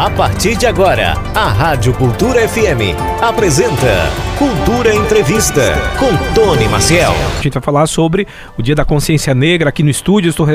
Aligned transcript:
A 0.00 0.08
partir 0.08 0.56
de 0.56 0.64
agora, 0.64 1.12
a 1.34 1.48
Rádio 1.48 1.92
Cultura 1.92 2.48
FM 2.48 2.96
apresenta 3.20 4.08
Cultura 4.38 4.94
Entrevista 4.94 5.74
com 5.98 6.08
Tony 6.34 6.66
Maciel. 6.70 7.12
A 7.38 7.42
gente 7.42 7.52
vai 7.52 7.62
falar 7.62 7.86
sobre 7.86 8.26
o 8.56 8.62
Dia 8.62 8.74
da 8.74 8.82
Consciência 8.82 9.34
Negra 9.34 9.68
aqui 9.68 9.82
no 9.82 9.90
estúdio. 9.90 10.30
Estou, 10.30 10.46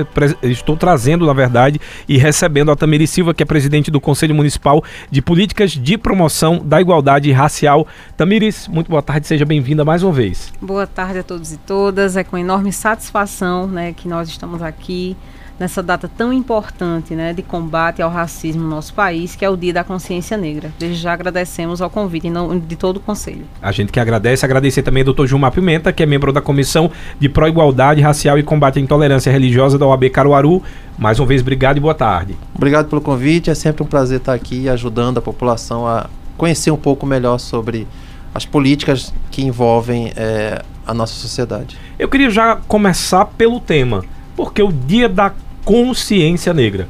estou 0.41 0.75
trazendo, 0.75 1.27
na 1.27 1.33
verdade, 1.33 1.79
e 2.09 2.17
recebendo 2.17 2.71
a 2.71 2.75
Tamiri 2.75 3.05
Silva, 3.05 3.35
que 3.35 3.43
é 3.43 3.45
presidente 3.45 3.91
do 3.91 4.01
Conselho 4.01 4.33
Municipal 4.33 4.83
de 5.11 5.21
Políticas 5.21 5.73
de 5.73 5.95
Promoção 5.95 6.59
da 6.65 6.81
Igualdade 6.81 7.31
Racial. 7.31 7.85
Tamiris, 8.17 8.67
muito 8.67 8.89
boa 8.89 9.03
tarde, 9.03 9.27
seja 9.27 9.45
bem-vinda 9.45 9.85
mais 9.85 10.01
uma 10.01 10.11
vez. 10.11 10.51
Boa 10.59 10.87
tarde 10.87 11.19
a 11.19 11.23
todos 11.23 11.53
e 11.53 11.57
todas. 11.57 12.17
É 12.17 12.23
com 12.23 12.35
enorme 12.35 12.73
satisfação 12.73 13.67
né, 13.67 13.93
que 13.93 14.07
nós 14.07 14.27
estamos 14.27 14.63
aqui 14.63 15.15
nessa 15.59 15.81
data 15.81 16.09
tão 16.09 16.33
importante 16.33 17.15
né, 17.15 17.33
de 17.33 17.41
combate 17.41 18.01
ao 18.01 18.09
racismo 18.09 18.63
no 18.63 18.69
nosso 18.69 18.93
país, 18.93 19.35
que 19.35 19.45
é 19.45 19.49
o 19.49 19.55
Dia 19.55 19.73
da 19.73 19.83
Consciência 19.83 20.37
Negra. 20.37 20.71
Desde 20.77 20.97
já 20.97 21.13
agradecemos 21.13 21.81
ao 21.81 21.89
convite 21.89 22.27
de 22.67 22.75
todo 22.75 22.97
o 22.97 22.99
Conselho. 22.99 23.45
A 23.61 23.71
gente 23.71 23.91
que 23.91 23.99
agradece, 23.99 24.45
agradecer 24.45 24.83
também 24.83 25.03
ao 25.05 25.13
Dr. 25.13 25.27
Gilmar 25.27 25.51
Pimenta, 25.51 25.93
que 25.93 26.03
é 26.03 26.05
membro 26.05 26.33
da 26.33 26.41
Comissão 26.41 26.91
de 27.19 27.29
Pró-Igualdade 27.29 28.01
Racial 28.01 28.37
e 28.37 28.43
Combate 28.43 28.79
à 28.79 28.81
Intolerância 28.81 29.31
Religiosa 29.31 29.77
da 29.77 29.85
OAB 29.85 30.09
Caruaru. 30.09 30.61
Mais 30.97 31.19
uma 31.19 31.25
vez, 31.25 31.41
obrigado 31.41 31.77
e 31.77 31.79
boa 31.79 31.93
tarde. 31.93 32.35
Obrigado 32.53 32.89
pelo 32.89 33.01
convite, 33.01 33.49
é 33.49 33.55
sempre 33.55 33.83
um 33.83 33.85
prazer 33.85 34.19
estar 34.19 34.33
aqui 34.33 34.67
ajudando 34.69 35.17
a 35.17 35.21
população 35.21 35.87
a 35.87 36.09
conhecer 36.37 36.71
um 36.71 36.77
pouco 36.77 37.05
melhor 37.05 37.37
sobre 37.37 37.87
as 38.33 38.45
políticas 38.45 39.13
que 39.31 39.41
envolvem 39.41 40.11
é, 40.15 40.61
a 40.85 40.93
nossa 40.93 41.13
sociedade. 41.13 41.77
Eu 41.97 42.09
queria 42.09 42.29
já 42.29 42.57
começar 42.67 43.25
pelo 43.25 43.59
tema, 43.59 44.03
porque 44.35 44.61
o 44.61 44.71
Dia 44.71 45.09
da 45.09 45.33
Consciência 45.63 46.53
Negra. 46.53 46.87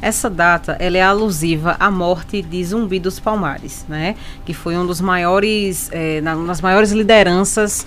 Essa 0.00 0.28
data 0.28 0.76
ela 0.78 0.96
é 0.96 1.02
alusiva 1.02 1.76
à 1.80 1.90
morte 1.90 2.42
de 2.42 2.62
Zumbi 2.64 3.00
dos 3.00 3.18
Palmares, 3.18 3.84
né? 3.88 4.14
Que 4.44 4.52
foi 4.52 4.76
um 4.76 4.86
dos 4.86 5.00
maiores, 5.00 5.88
é, 5.90 6.20
uma 6.22 6.46
das 6.46 6.60
maiores 6.60 6.92
lideranças 6.92 7.86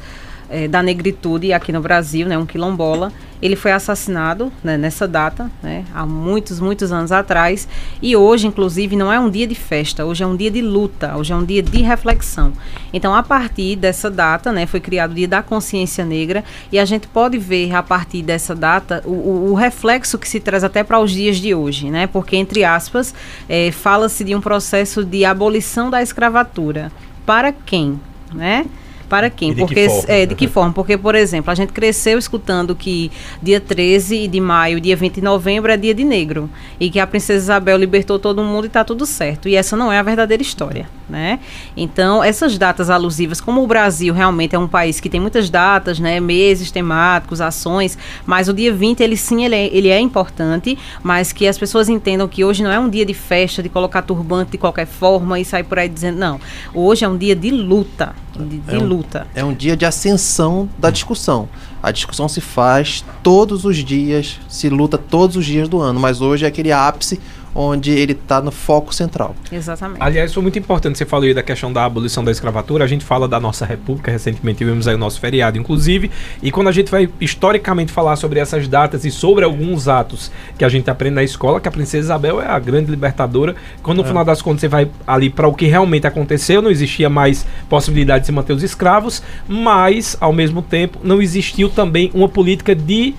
é, 0.49 0.67
da 0.67 0.81
negritude 0.81 1.53
aqui 1.53 1.71
no 1.71 1.81
Brasil, 1.81 2.27
né, 2.27 2.37
um 2.37 2.45
quilombola. 2.45 3.11
Ele 3.41 3.55
foi 3.55 3.71
assassinado 3.71 4.51
né, 4.61 4.77
nessa 4.77 5.07
data, 5.07 5.49
né, 5.63 5.85
há 5.93 6.05
muitos, 6.05 6.59
muitos 6.59 6.91
anos 6.91 7.11
atrás. 7.11 7.67
E 8.01 8.15
hoje, 8.15 8.47
inclusive, 8.47 8.95
não 8.97 9.11
é 9.11 9.19
um 9.19 9.29
dia 9.29 9.47
de 9.47 9.55
festa, 9.55 10.03
hoje 10.05 10.23
é 10.23 10.27
um 10.27 10.35
dia 10.35 10.51
de 10.51 10.61
luta, 10.61 11.15
hoje 11.15 11.31
é 11.31 11.35
um 11.35 11.45
dia 11.45 11.63
de 11.63 11.81
reflexão. 11.81 12.51
Então, 12.91 13.15
a 13.15 13.23
partir 13.23 13.77
dessa 13.77 14.09
data, 14.09 14.51
né, 14.51 14.65
foi 14.65 14.79
criado 14.79 15.11
o 15.11 15.13
Dia 15.13 15.27
da 15.27 15.41
Consciência 15.41 16.03
Negra, 16.03 16.43
e 16.71 16.77
a 16.77 16.83
gente 16.83 17.07
pode 17.07 17.37
ver, 17.37 17.73
a 17.73 17.81
partir 17.81 18.21
dessa 18.21 18.53
data, 18.53 19.01
o, 19.05 19.51
o, 19.51 19.53
reflexo 19.53 20.17
que 20.17 20.27
se 20.27 20.39
traz 20.39 20.63
até 20.63 20.83
para 20.83 20.99
os 20.99 21.11
dias 21.11 21.37
de 21.37 21.53
hoje, 21.53 21.89
né? 21.89 22.07
Porque, 22.07 22.35
entre 22.35 22.63
aspas, 22.63 23.13
é, 23.47 23.71
fala-se 23.71 24.23
de 24.23 24.35
um 24.35 24.41
processo 24.41 25.05
de 25.05 25.23
abolição 25.23 25.89
da 25.89 26.01
escravatura. 26.01 26.91
Para 27.25 27.51
quem? 27.51 27.99
Né? 28.33 28.65
Para 29.09 29.29
quem? 29.29 29.53
de 29.53 29.59
Porque 29.59 29.73
que 29.73 29.89
forma? 29.89 30.05
é, 30.07 30.25
de 30.25 30.35
que 30.35 30.47
forma? 30.47 30.71
Porque, 30.71 30.97
por 30.97 31.15
exemplo, 31.15 31.51
a 31.51 31.55
gente 31.55 31.73
cresceu 31.73 32.19
escutando 32.19 32.75
que 32.75 33.11
dia 33.41 33.59
13 33.59 34.27
de 34.27 34.39
maio, 34.39 34.79
dia 34.79 34.95
20 34.95 35.15
de 35.15 35.21
novembro 35.21 35.71
é 35.71 35.75
dia 35.75 35.93
de 35.93 36.03
negro 36.03 36.49
e 36.79 36.89
que 36.89 36.99
a 36.99 37.07
princesa 37.07 37.43
Isabel 37.43 37.77
libertou 37.77 38.19
todo 38.19 38.43
mundo 38.43 38.65
e 38.65 38.67
está 38.67 38.83
tudo 38.83 39.05
certo. 39.05 39.49
E 39.49 39.55
essa 39.55 39.75
não 39.75 39.91
é 39.91 39.97
a 39.97 40.03
verdadeira 40.03 40.43
história, 40.43 40.87
né? 41.09 41.39
Então, 41.75 42.23
essas 42.23 42.57
datas 42.57 42.89
alusivas, 42.89 43.41
como 43.41 43.63
o 43.63 43.67
Brasil 43.67 44.13
realmente 44.13 44.55
é 44.55 44.59
um 44.59 44.67
país 44.67 44.99
que 44.99 45.09
tem 45.09 45.19
muitas 45.19 45.49
datas, 45.49 45.99
né, 45.99 46.19
meses 46.19 46.69
temáticos, 46.71 47.41
ações, 47.41 47.97
mas 48.25 48.47
o 48.47 48.53
dia 48.53 48.71
20 48.73 49.01
ele 49.01 49.17
sim 49.17 49.43
ele 49.43 49.55
é, 49.55 49.65
ele 49.75 49.87
é 49.89 49.99
importante, 49.99 50.77
mas 51.01 51.31
que 51.33 51.47
as 51.47 51.57
pessoas 51.57 51.89
entendam 51.89 52.27
que 52.27 52.43
hoje 52.45 52.63
não 52.63 52.71
é 52.71 52.79
um 52.79 52.89
dia 52.89 53.05
de 53.05 53.13
festa, 53.13 53.61
de 53.63 53.69
colocar 53.69 54.01
turbante 54.03 54.51
de 54.51 54.57
qualquer 54.57 54.85
forma 54.85 55.39
e 55.39 55.45
sair 55.45 55.63
por 55.63 55.79
aí 55.79 55.89
dizendo 55.89 56.17
não. 56.19 56.39
Hoje 56.73 57.03
é 57.03 57.07
um 57.09 57.17
dia 57.17 57.35
de 57.35 57.49
luta, 57.51 58.13
de, 58.37 58.57
de 58.59 58.75
É 58.75 58.77
um- 58.77 58.85
luta. 58.85 59.27
É 59.33 59.43
um 59.43 59.53
dia 59.53 59.75
de 59.75 59.85
ascensão 59.85 60.69
da 60.77 60.89
discussão. 60.89 61.49
A 61.81 61.91
discussão 61.91 62.27
se 62.27 62.41
faz 62.41 63.03
todos 63.23 63.63
os 63.65 63.77
dias, 63.77 64.37
se 64.49 64.69
luta 64.69 64.97
todos 64.97 65.37
os 65.37 65.45
dias 65.45 65.69
do 65.69 65.79
ano, 65.79 65.99
mas 65.99 66.19
hoje 66.21 66.43
é 66.45 66.47
aquele 66.47 66.71
ápice 66.73 67.19
onde 67.61 67.91
ele 67.91 68.13
está 68.13 68.39
no 68.41 68.51
foco 68.51 68.95
central. 68.95 69.35
Exatamente. 69.51 70.01
Aliás, 70.01 70.33
foi 70.33 70.41
muito 70.41 70.57
importante, 70.57 70.97
você 70.97 71.05
falou 71.05 71.25
aí 71.25 71.33
da 71.33 71.43
questão 71.43 71.73
da 71.73 71.83
abolição 71.83 72.23
da 72.23 72.31
escravatura, 72.31 72.85
a 72.85 72.87
gente 72.87 73.03
fala 73.03 73.27
da 73.27 73.37
nossa 73.37 73.65
república, 73.65 74.09
recentemente 74.09 74.59
tivemos 74.59 74.87
aí 74.87 74.95
o 74.95 74.97
nosso 74.97 75.19
feriado, 75.19 75.57
inclusive, 75.57 76.09
e 76.41 76.51
quando 76.51 76.69
a 76.69 76.71
gente 76.71 76.89
vai 76.89 77.09
historicamente 77.19 77.91
falar 77.91 78.15
sobre 78.15 78.39
essas 78.39 78.65
datas 78.65 79.03
e 79.03 79.11
sobre 79.11 79.43
alguns 79.43 79.89
atos 79.89 80.31
que 80.57 80.63
a 80.63 80.69
gente 80.69 80.89
aprende 80.89 81.15
na 81.15 81.23
escola, 81.23 81.59
que 81.59 81.67
a 81.67 81.71
princesa 81.71 82.05
Isabel 82.05 82.39
é 82.39 82.47
a 82.47 82.57
grande 82.57 82.89
libertadora, 82.89 83.53
quando 83.83 83.97
no 83.97 84.05
final 84.05 84.23
das 84.23 84.41
contas 84.41 84.61
você 84.61 84.69
vai 84.69 84.89
ali 85.05 85.29
para 85.29 85.45
o 85.45 85.53
que 85.53 85.65
realmente 85.65 86.07
aconteceu, 86.07 86.61
não 86.61 86.71
existia 86.71 87.09
mais 87.09 87.45
possibilidade 87.67 88.21
de 88.21 88.27
se 88.27 88.31
manter 88.31 88.53
os 88.53 88.63
escravos, 88.63 89.21
mas, 89.45 90.15
ao 90.21 90.31
mesmo 90.31 90.61
tempo, 90.61 90.99
não 91.03 91.21
existiu 91.21 91.69
também 91.69 92.09
uma 92.13 92.29
política 92.29 92.73
de 92.73 93.13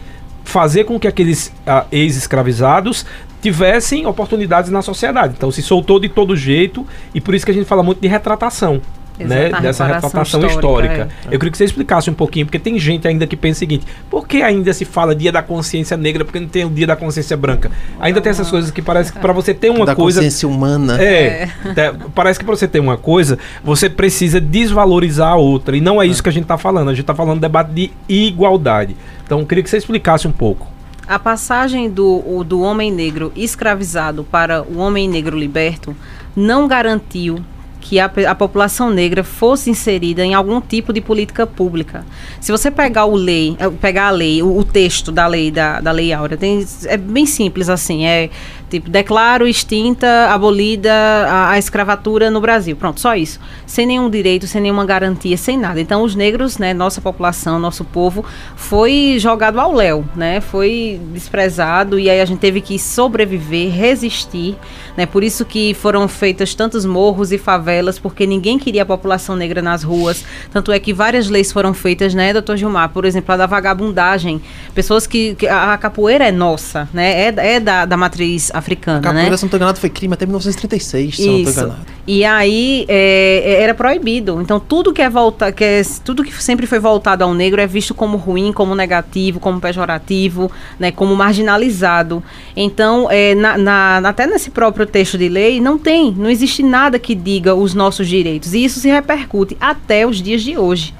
fazer 0.45 0.85
com 0.85 0.99
que 0.99 1.07
aqueles 1.07 1.53
ah, 1.67 1.85
ex-escravizados 1.93 3.05
tivessem 3.41 4.07
oportunidades 4.07 4.71
na 4.71 4.83
sociedade. 4.83 5.35
Então 5.37 5.51
se 5.51 5.63
soltou 5.63 5.99
de 6.01 6.09
todo 6.09 6.37
jeito 6.37 6.87
e 7.15 7.21
por 7.21 7.35
isso 7.35 7.45
que 7.45 7.51
a 7.51 7.55
gente 7.55 7.67
fala 7.67 7.83
muito 7.83 8.01
de 8.01 8.09
retratação. 8.09 8.81
Né, 9.23 9.51
dessa 9.61 9.85
retratação 9.85 10.41
histórica. 10.41 10.55
histórica, 11.03 11.09
Eu 11.31 11.39
queria 11.39 11.51
que 11.53 11.59
você 11.59 11.65
explicasse 11.67 12.09
um 12.09 12.15
pouquinho, 12.15 12.47
porque 12.47 12.59
tem 12.59 12.79
gente 12.79 13.07
ainda 13.07 13.27
que 13.27 13.37
pensa 13.37 13.59
o 13.59 13.59
seguinte: 13.59 13.85
por 14.09 14.27
que 14.27 14.41
ainda 14.41 14.73
se 14.73 14.87
fala 14.87 15.15
dia 15.15 15.31
da 15.31 15.43
consciência 15.43 15.95
negra, 15.95 16.25
porque 16.25 16.41
não 16.41 16.49
tem 16.49 16.65
o 16.65 16.71
dia 16.71 16.87
da 16.87 16.97
consciência 16.97 17.37
branca? 17.37 17.71
Ainda 18.01 18.19
tem 18.23 18.31
essas 18.31 18.49
coisas 18.51 18.71
que 18.71 18.81
parece 18.81 19.13
que 19.13 19.19
para 19.19 19.35
você 19.35 19.53
ter 19.53 19.69
uma 19.69 19.85
da 19.85 19.95
coisa. 19.95 20.21
consciência 20.21 20.49
humana. 20.49 20.97
É, 21.03 21.49
te- 21.49 22.09
parece 22.15 22.39
que 22.39 22.47
para 22.47 22.57
você 22.57 22.67
ter 22.67 22.81
uma 22.81 22.97
coisa, 22.97 23.39
você 23.63 23.91
precisa 23.91 24.41
desvalorizar 24.41 25.33
a 25.33 25.37
outra. 25.37 25.77
E 25.77 25.83
não 25.83 26.01
é 26.01 26.07
isso 26.07 26.23
que 26.23 26.31
a 26.31 26.33
gente 26.33 26.45
está 26.45 26.57
falando. 26.57 26.89
A 26.89 26.93
gente 26.95 27.03
está 27.03 27.15
falando 27.15 27.35
de 27.35 27.41
debate 27.43 27.73
de 27.73 27.91
igualdade. 28.09 28.97
Então, 29.27 29.41
eu 29.41 29.47
queria 29.47 29.63
que 29.63 29.69
você 29.69 29.77
explicasse 29.77 30.27
um 30.27 30.33
pouco. 30.33 30.67
A 31.11 31.19
passagem 31.19 31.91
do, 31.91 32.45
do 32.45 32.61
homem 32.61 32.89
negro 32.89 33.33
escravizado 33.35 34.23
para 34.23 34.63
o 34.63 34.79
homem 34.79 35.09
negro 35.09 35.37
liberto 35.37 35.93
não 36.37 36.69
garantiu 36.69 37.45
que 37.81 37.99
a, 37.99 38.09
a 38.29 38.35
população 38.37 38.91
negra 38.91 39.25
fosse 39.25 39.71
inserida 39.71 40.25
em 40.25 40.35
algum 40.35 40.61
tipo 40.61 40.93
de 40.93 41.01
política 41.01 41.45
pública. 41.49 42.07
Se 42.41 42.53
você 42.53 42.71
pegar 42.71 43.07
o 43.07 43.17
lei, 43.17 43.57
eh, 43.59 43.69
pegar 43.81 44.07
a 44.07 44.11
lei, 44.13 44.41
o, 44.41 44.57
o 44.57 44.63
texto 44.63 45.11
da 45.11 45.27
lei 45.27 45.51
da, 45.51 45.81
da 45.81 45.91
lei 45.91 46.13
Áurea, 46.13 46.39
tem, 46.39 46.65
é 46.85 46.97
bem 46.97 47.27
simples 47.27 47.69
assim, 47.69 48.07
é 48.07 48.31
tipo 48.71 48.89
declaro 48.89 49.47
extinta, 49.47 50.29
abolida 50.31 50.93
a, 50.93 51.51
a 51.51 51.59
escravatura 51.59 52.31
no 52.31 52.41
Brasil. 52.41 52.77
Pronto, 52.77 53.01
só 53.01 53.15
isso. 53.15 53.41
Sem 53.67 53.87
nenhum 53.87 54.09
direito, 54.09 54.47
sem 54.47 54.61
nenhuma 54.61 54.87
garantia, 54.87 55.37
sem 55.37 55.59
nada. 55.59 55.81
Então 55.81 56.03
os 56.03 56.15
negros, 56.15 56.57
né, 56.57 56.73
nossa 56.73 57.01
população, 57.01 57.59
nosso 57.59 57.85
povo 57.85 58.25
foi 58.57 59.17
jogado 59.19 59.59
ao 59.59 59.75
léu, 59.75 60.05
né? 60.15 60.41
Foi 60.41 61.01
desprezado 61.13 61.99
e 61.99 62.09
aí 62.09 62.21
a 62.21 62.25
gente 62.25 62.39
teve 62.39 62.61
que 62.61 62.79
sobreviver, 62.79 63.73
resistir, 63.73 64.57
né? 64.97 65.05
Por 65.05 65.25
isso 65.25 65.45
que 65.45 65.75
foram 65.75 66.07
feitas 66.07 66.55
tantos 66.55 66.85
morros 66.85 67.33
e 67.33 67.39
favelas, 67.39 67.99
porque 67.99 68.27
ninguém 68.27 68.59
queria 68.59 68.83
a 68.83 68.87
população 68.87 69.35
negra 69.35 69.61
nas 69.61 69.83
ruas. 69.83 70.25
Tanto 70.53 70.71
é 70.71 70.79
que 70.79 70.95
várias 70.95 71.29
leis 71.29 71.51
foram 71.53 71.75
feitas, 71.75 72.15
né, 72.15 72.33
doutor 72.33 72.57
Gilmar? 72.57 72.91
Por 72.91 73.05
exemplo, 73.05 73.35
a 73.35 73.37
da 73.37 73.47
vagabundagem. 73.47 74.41
Pessoas 74.75 75.07
que, 75.07 75.35
que 75.35 75.49
a, 75.49 75.77
capoeira 75.77 76.27
é 76.27 76.33
nossa, 76.33 76.89
né? 76.93 77.29
É, 77.29 77.55
é 77.55 77.61
da, 77.61 77.85
da 77.85 77.97
matriz 77.97 78.51
africana, 78.61 79.01
Capoeira, 79.01 79.31
né? 79.31 79.37
se 79.37 79.43
não 79.43 79.49
estou 79.49 79.59
enganado, 79.59 79.79
foi 79.81 79.91
crime 79.91 80.15
até 80.15 80.25
1936, 80.25 81.17
se 81.17 81.23
eu 81.23 81.33
não 81.33 81.39
estou 81.39 81.51
Isso. 81.51 81.61
enganado. 81.61 81.81
E 82.07 82.25
aí 82.25 82.85
é, 82.89 83.63
era 83.63 83.75
proibido. 83.75 84.41
Então 84.41 84.59
tudo 84.61 84.93
que 84.93 85.03
é 85.03 85.11
volta, 85.11 85.51
que 85.53 85.65
é, 85.65 85.83
tudo 86.05 86.23
que 86.25 86.33
sempre 86.43 86.67
foi 86.67 86.79
voltado 86.79 87.25
ao 87.25 87.35
negro 87.35 87.61
é 87.61 87.67
visto 87.67 87.95
como 87.95 88.17
ruim, 88.17 88.53
como 88.53 88.75
negativo, 88.75 89.39
como 89.41 89.61
pejorativo, 89.61 90.51
né, 90.79 90.91
como 90.93 91.15
marginalizado. 91.17 92.23
Então, 92.57 93.09
é, 93.11 93.35
na, 93.35 93.59
na- 93.59 94.09
até 94.09 94.27
nesse 94.27 94.51
próprio 94.51 94.87
texto 94.87 95.19
de 95.19 95.29
lei 95.29 95.61
não 95.61 95.79
tem, 95.79 96.13
não 96.13 96.31
existe 96.31 96.63
nada 96.63 96.99
que 96.99 97.15
diga 97.15 97.55
os 97.55 97.75
nossos 97.75 98.09
direitos. 98.09 98.55
E 98.55 98.65
isso 98.65 98.81
se 98.81 98.89
repercute 98.89 99.57
até 99.61 100.07
os 100.07 100.21
dias 100.23 100.43
de 100.43 100.57
hoje. 100.57 100.95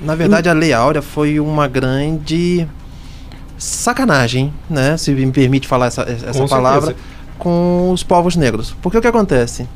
Na 0.00 0.14
verdade, 0.14 0.48
a 0.48 0.52
Lei 0.52 0.72
Áurea 0.74 1.00
foi 1.00 1.40
uma 1.40 1.66
grande 1.66 2.66
sacanagem, 3.58 4.52
né? 4.68 4.96
Se 4.96 5.10
me 5.12 5.30
permite 5.32 5.66
falar 5.68 5.86
essa, 5.86 6.02
essa 6.02 6.40
Com 6.40 6.48
palavra, 6.48 6.86
certeza. 6.88 7.06
com 7.38 7.90
os 7.92 8.02
povos 8.02 8.36
negros. 8.36 8.74
Porque 8.82 8.98
o 8.98 9.00
que 9.00 9.06
acontece? 9.08 9.66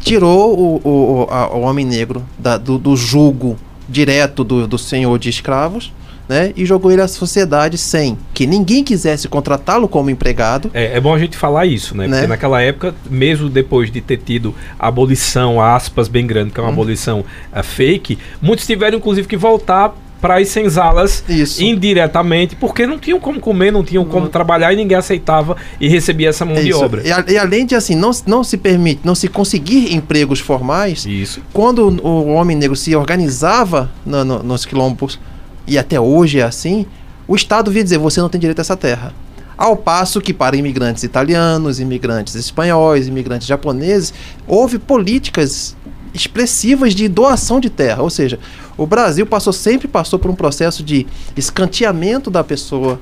Tirou 0.00 0.58
o, 0.58 0.76
o, 0.82 1.22
o, 1.22 1.26
a- 1.30 1.48
o 1.54 1.60
homem 1.62 1.84
negro 1.86 2.24
da- 2.38 2.58
do, 2.58 2.76
do 2.78 2.96
jugo 2.96 3.56
direto 3.88 4.42
do, 4.42 4.66
do 4.66 4.76
senhor 4.78 5.16
de 5.18 5.28
escravos, 5.28 5.92
né? 6.28 6.52
E 6.56 6.64
jogou 6.64 6.90
ele 6.90 7.02
à 7.02 7.06
sociedade 7.08 7.76
sem 7.78 8.16
que 8.32 8.46
ninguém 8.46 8.82
quisesse 8.82 9.28
contratá-lo 9.28 9.86
como 9.88 10.08
empregado. 10.10 10.70
É, 10.74 10.96
é 10.96 11.00
bom 11.00 11.14
a 11.14 11.18
gente 11.18 11.36
falar 11.36 11.66
isso, 11.66 11.96
né? 11.96 12.06
Né? 12.08 12.16
Porque 12.16 12.28
naquela 12.28 12.60
época, 12.62 12.94
mesmo 13.10 13.48
depois 13.48 13.90
de 13.92 14.00
ter 14.00 14.16
tido 14.18 14.54
a 14.78 14.88
abolição, 14.88 15.60
aspas, 15.60 16.08
bem 16.08 16.26
grande, 16.26 16.50
que 16.52 16.58
é 16.58 16.62
uma 16.62 16.70
abolição 16.72 17.24
ah, 17.52 17.62
fake, 17.62 18.18
muitos 18.40 18.66
tiveram 18.66 18.98
inclusive 18.98 19.28
que 19.28 19.36
voltar 19.36 19.94
para 20.22 20.38
as 20.38 20.48
senzalas 20.48 21.22
Isso. 21.28 21.60
indiretamente, 21.62 22.54
porque 22.54 22.86
não 22.86 22.96
tinham 22.96 23.18
como 23.18 23.40
comer, 23.40 23.72
não 23.72 23.82
tinham 23.82 24.04
como 24.04 24.28
trabalhar 24.28 24.72
e 24.72 24.76
ninguém 24.76 24.96
aceitava 24.96 25.56
e 25.80 25.88
recebia 25.88 26.28
essa 26.28 26.44
mão 26.44 26.56
É 26.56 26.62
de 26.62 26.68
isso. 26.70 26.82
obra. 26.82 27.02
E, 27.06 27.10
a- 27.10 27.24
e 27.28 27.36
além 27.36 27.66
de 27.66 27.74
assim, 27.74 27.96
não, 27.96 28.12
não 28.24 28.44
se 28.44 28.56
permite, 28.56 29.00
não 29.04 29.16
se 29.16 29.26
conseguir 29.26 29.92
empregos 29.92 30.38
formais, 30.38 31.04
Isso. 31.04 31.40
quando 31.52 31.88
o, 32.02 32.06
o 32.08 32.28
homem 32.34 32.56
negro 32.56 32.76
se 32.76 32.94
organizava 32.94 33.90
na- 34.06 34.24
no- 34.24 34.42
nos 34.44 34.64
quilombos, 34.64 35.18
e 35.66 35.76
até 35.76 36.00
hoje 36.00 36.38
é 36.38 36.42
assim, 36.44 36.86
o 37.26 37.34
Estado 37.34 37.70
via 37.72 37.82
dizer, 37.82 37.98
você 37.98 38.20
não 38.20 38.28
tem 38.28 38.40
direito 38.40 38.60
a 38.60 38.62
essa 38.62 38.76
terra. 38.76 39.12
Ao 39.58 39.76
passo 39.76 40.20
que 40.20 40.32
para 40.32 40.56
imigrantes 40.56 41.02
italianos, 41.02 41.80
imigrantes 41.80 42.34
espanhóis, 42.36 43.08
imigrantes 43.08 43.46
japoneses, 43.46 44.14
houve 44.46 44.78
políticas 44.78 45.76
expressivas 46.14 46.94
de 46.94 47.08
doação 47.08 47.60
de 47.60 47.70
terra. 47.70 48.02
Ou 48.02 48.10
seja, 48.10 48.38
o 48.76 48.86
Brasil 48.86 49.26
passou 49.26 49.52
sempre 49.52 49.88
passou 49.88 50.18
por 50.18 50.30
um 50.30 50.34
processo 50.34 50.82
de 50.82 51.06
escanteamento 51.36 52.30
da 52.30 52.42
pessoa, 52.44 53.00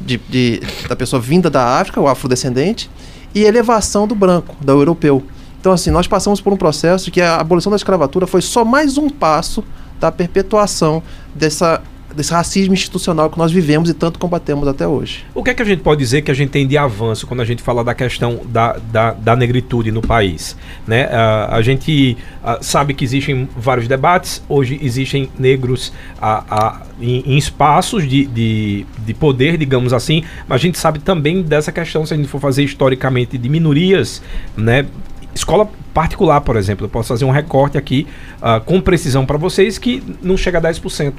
de, 0.00 0.18
de- 0.28 0.60
da 0.88 0.96
pessoa 0.96 1.20
vinda 1.20 1.48
da 1.50 1.78
África, 1.80 2.00
o 2.00 2.08
afrodescendente, 2.08 2.90
e 3.34 3.42
elevação 3.42 4.06
do 4.06 4.14
branco, 4.14 4.54
do 4.60 4.72
europeu. 4.72 5.22
Então, 5.60 5.72
assim, 5.72 5.90
nós 5.90 6.06
passamos 6.08 6.40
por 6.40 6.52
um 6.52 6.56
processo 6.56 7.10
que 7.10 7.20
a 7.20 7.36
abolição 7.36 7.70
da 7.70 7.76
escravatura 7.76 8.26
foi 8.26 8.42
só 8.42 8.64
mais 8.64 8.98
um 8.98 9.08
passo 9.08 9.62
da 10.00 10.10
perpetuação 10.10 11.02
dessa, 11.34 11.80
desse 12.14 12.32
racismo 12.32 12.74
institucional 12.74 13.30
que 13.30 13.38
nós 13.38 13.52
vivemos 13.52 13.88
e 13.90 13.94
tanto 13.94 14.18
combatemos 14.18 14.66
até 14.68 14.86
hoje. 14.86 15.24
O 15.34 15.42
que 15.42 15.50
é 15.50 15.54
que 15.54 15.62
a 15.62 15.64
gente 15.64 15.82
pode 15.82 15.98
dizer 15.98 16.22
que 16.22 16.30
a 16.30 16.34
gente 16.34 16.50
tem 16.50 16.66
de 16.66 16.76
avanço 16.76 17.26
quando 17.26 17.40
a 17.40 17.44
gente 17.44 17.62
fala 17.62 17.82
da 17.82 17.94
questão 17.94 18.40
da, 18.46 18.76
da, 18.90 19.12
da 19.12 19.36
negritude 19.36 19.90
no 19.90 20.02
país? 20.02 20.56
Né? 20.86 21.08
Ah, 21.10 21.48
a 21.52 21.62
gente 21.62 22.16
ah, 22.42 22.58
sabe 22.60 22.94
que 22.94 23.04
existem 23.04 23.48
vários 23.56 23.88
debates, 23.88 24.42
hoje 24.48 24.78
existem 24.82 25.28
negros 25.38 25.92
ah, 26.20 26.82
em, 27.00 27.22
em 27.26 27.36
espaços 27.36 28.08
de, 28.08 28.26
de, 28.26 28.86
de 28.98 29.14
poder, 29.14 29.56
digamos 29.56 29.92
assim, 29.92 30.24
mas 30.46 30.56
a 30.56 30.62
gente 30.62 30.78
sabe 30.78 30.98
também 30.98 31.42
dessa 31.42 31.72
questão, 31.72 32.04
se 32.06 32.14
a 32.14 32.16
gente 32.16 32.28
for 32.28 32.40
fazer 32.40 32.62
historicamente, 32.62 33.38
de 33.38 33.48
minorias, 33.48 34.22
né? 34.56 34.86
Escola 35.34 35.68
particular, 35.94 36.40
por 36.42 36.56
exemplo, 36.56 36.84
eu 36.84 36.90
posso 36.90 37.08
fazer 37.08 37.24
um 37.24 37.30
recorte 37.30 37.78
aqui 37.78 38.06
ah, 38.40 38.60
com 38.60 38.80
precisão 38.80 39.24
para 39.24 39.38
vocês 39.38 39.78
que 39.78 40.02
não 40.22 40.36
chega 40.36 40.58
a 40.58 40.62
10% 40.62 41.14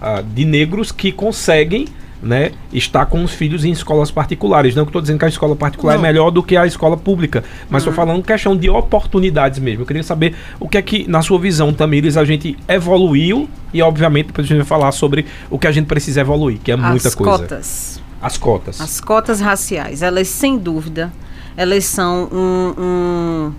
ah, 0.00 0.22
de 0.22 0.44
negros 0.44 0.90
que 0.92 1.12
conseguem 1.12 1.86
né, 2.22 2.52
estar 2.72 3.06
com 3.06 3.24
os 3.24 3.32
filhos 3.32 3.64
em 3.64 3.70
escolas 3.70 4.10
particulares. 4.10 4.74
Não 4.74 4.84
que 4.84 4.90
estou 4.90 5.00
dizendo 5.00 5.18
que 5.18 5.24
a 5.24 5.28
escola 5.28 5.56
particular 5.56 5.94
Não. 5.94 6.00
é 6.00 6.02
melhor 6.08 6.30
do 6.30 6.42
que 6.42 6.54
a 6.56 6.66
escola 6.66 6.96
pública, 6.96 7.42
mas 7.70 7.80
estou 7.82 7.94
falando 7.94 8.22
questão 8.22 8.54
de 8.56 8.68
oportunidades 8.68 9.58
mesmo. 9.58 9.82
Eu 9.82 9.86
queria 9.86 10.02
saber 10.02 10.34
o 10.58 10.68
que 10.68 10.76
é 10.76 10.82
que, 10.82 11.08
na 11.08 11.22
sua 11.22 11.38
visão, 11.38 11.72
Tamires, 11.72 12.16
a 12.18 12.24
gente 12.24 12.58
evoluiu 12.68 13.48
e, 13.72 13.80
obviamente, 13.80 14.26
depois 14.26 14.46
a 14.46 14.48
gente 14.48 14.58
vai 14.58 14.66
falar 14.66 14.92
sobre 14.92 15.24
o 15.48 15.58
que 15.58 15.66
a 15.66 15.72
gente 15.72 15.86
precisa 15.86 16.20
evoluir, 16.20 16.58
que 16.62 16.70
é 16.70 16.76
muita 16.76 17.08
As 17.08 17.14
coisa. 17.14 17.38
cotas. 17.38 18.00
As 18.20 18.36
cotas. 18.36 18.80
As 18.82 19.00
cotas 19.00 19.40
raciais, 19.40 20.02
elas 20.02 20.28
sem 20.28 20.58
dúvida, 20.58 21.10
elas 21.56 21.86
são 21.86 22.28
um, 22.30 22.74
um- 22.82 23.52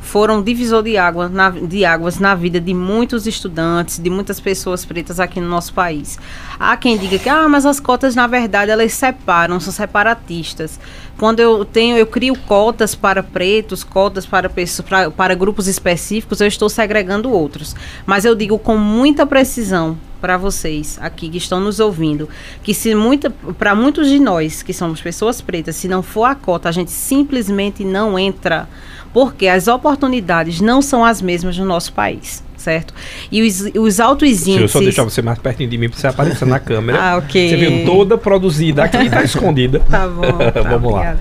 foram 0.00 0.42
divisor 0.42 0.82
de, 0.82 0.96
água 0.96 1.28
na- 1.28 1.50
de 1.50 1.84
águas 1.84 2.18
na 2.18 2.34
vida 2.34 2.60
de 2.60 2.72
muitos 2.72 3.26
estudantes, 3.26 3.98
de 3.98 4.08
muitas 4.08 4.40
pessoas 4.40 4.84
pretas 4.84 5.20
aqui 5.20 5.40
no 5.40 5.48
nosso 5.48 5.72
país. 5.74 6.18
Há 6.58 6.76
quem 6.76 6.96
diga 6.96 7.18
que, 7.18 7.28
ah, 7.28 7.48
mas 7.48 7.66
as 7.66 7.78
cotas 7.78 8.14
na 8.14 8.26
verdade 8.26 8.70
elas 8.70 8.92
separam, 8.94 9.60
são 9.60 9.72
separatistas. 9.72 10.78
Quando 11.18 11.40
eu 11.40 11.64
tenho, 11.64 11.96
eu 11.96 12.06
crio 12.06 12.38
cotas 12.46 12.94
para 12.94 13.24
pretos, 13.24 13.82
cotas 13.82 14.24
para 14.24 14.48
para, 14.48 15.10
para 15.10 15.34
grupos 15.34 15.66
específicos, 15.66 16.40
eu 16.40 16.46
estou 16.46 16.68
segregando 16.68 17.32
outros. 17.32 17.74
Mas 18.06 18.24
eu 18.24 18.36
digo 18.36 18.56
com 18.56 18.76
muita 18.76 19.26
precisão 19.26 19.98
para 20.20 20.36
vocês 20.36 20.96
aqui 21.00 21.28
que 21.28 21.38
estão 21.38 21.60
nos 21.60 21.80
ouvindo, 21.80 22.28
que 22.62 22.72
se 22.72 22.94
muita 22.94 23.30
para 23.30 23.74
muitos 23.74 24.08
de 24.08 24.18
nós 24.18 24.62
que 24.62 24.72
somos 24.72 25.00
pessoas 25.00 25.40
pretas, 25.40 25.76
se 25.76 25.88
não 25.88 26.02
for 26.02 26.24
a 26.24 26.34
cota, 26.34 26.68
a 26.68 26.72
gente 26.72 26.90
simplesmente 26.90 27.84
não 27.84 28.18
entra, 28.18 28.68
porque 29.12 29.46
as 29.48 29.68
oportunidades 29.68 30.60
não 30.60 30.82
são 30.82 31.04
as 31.04 31.22
mesmas 31.22 31.56
no 31.56 31.64
nosso 31.64 31.92
país, 31.92 32.42
certo? 32.68 32.92
E 33.32 33.40
os, 33.42 33.60
os 33.74 33.98
altos 33.98 34.28
Deixa 34.28 34.50
eu 34.50 34.54
índices 34.56 34.70
só 34.72 34.80
deixar 34.80 35.04
você 35.04 35.22
mais 35.22 35.38
pertinho 35.38 35.70
de 35.70 35.78
mim 35.78 35.88
para 35.88 35.98
você 35.98 36.06
aparecer 36.06 36.46
na 36.46 36.60
câmera. 36.60 36.98
Ah, 37.08 37.16
ok. 37.16 37.48
Você 37.48 37.56
viu 37.56 37.86
toda 37.86 38.18
produzida 38.18 38.82
aqui 38.82 38.98
e 38.98 39.08
tá 39.08 39.22
escondida. 39.22 39.80
Tá 39.88 40.06
bom. 40.06 40.36
tá, 40.52 40.62
Vamos 40.62 40.92
lá. 40.92 40.98
obrigada. 40.98 41.20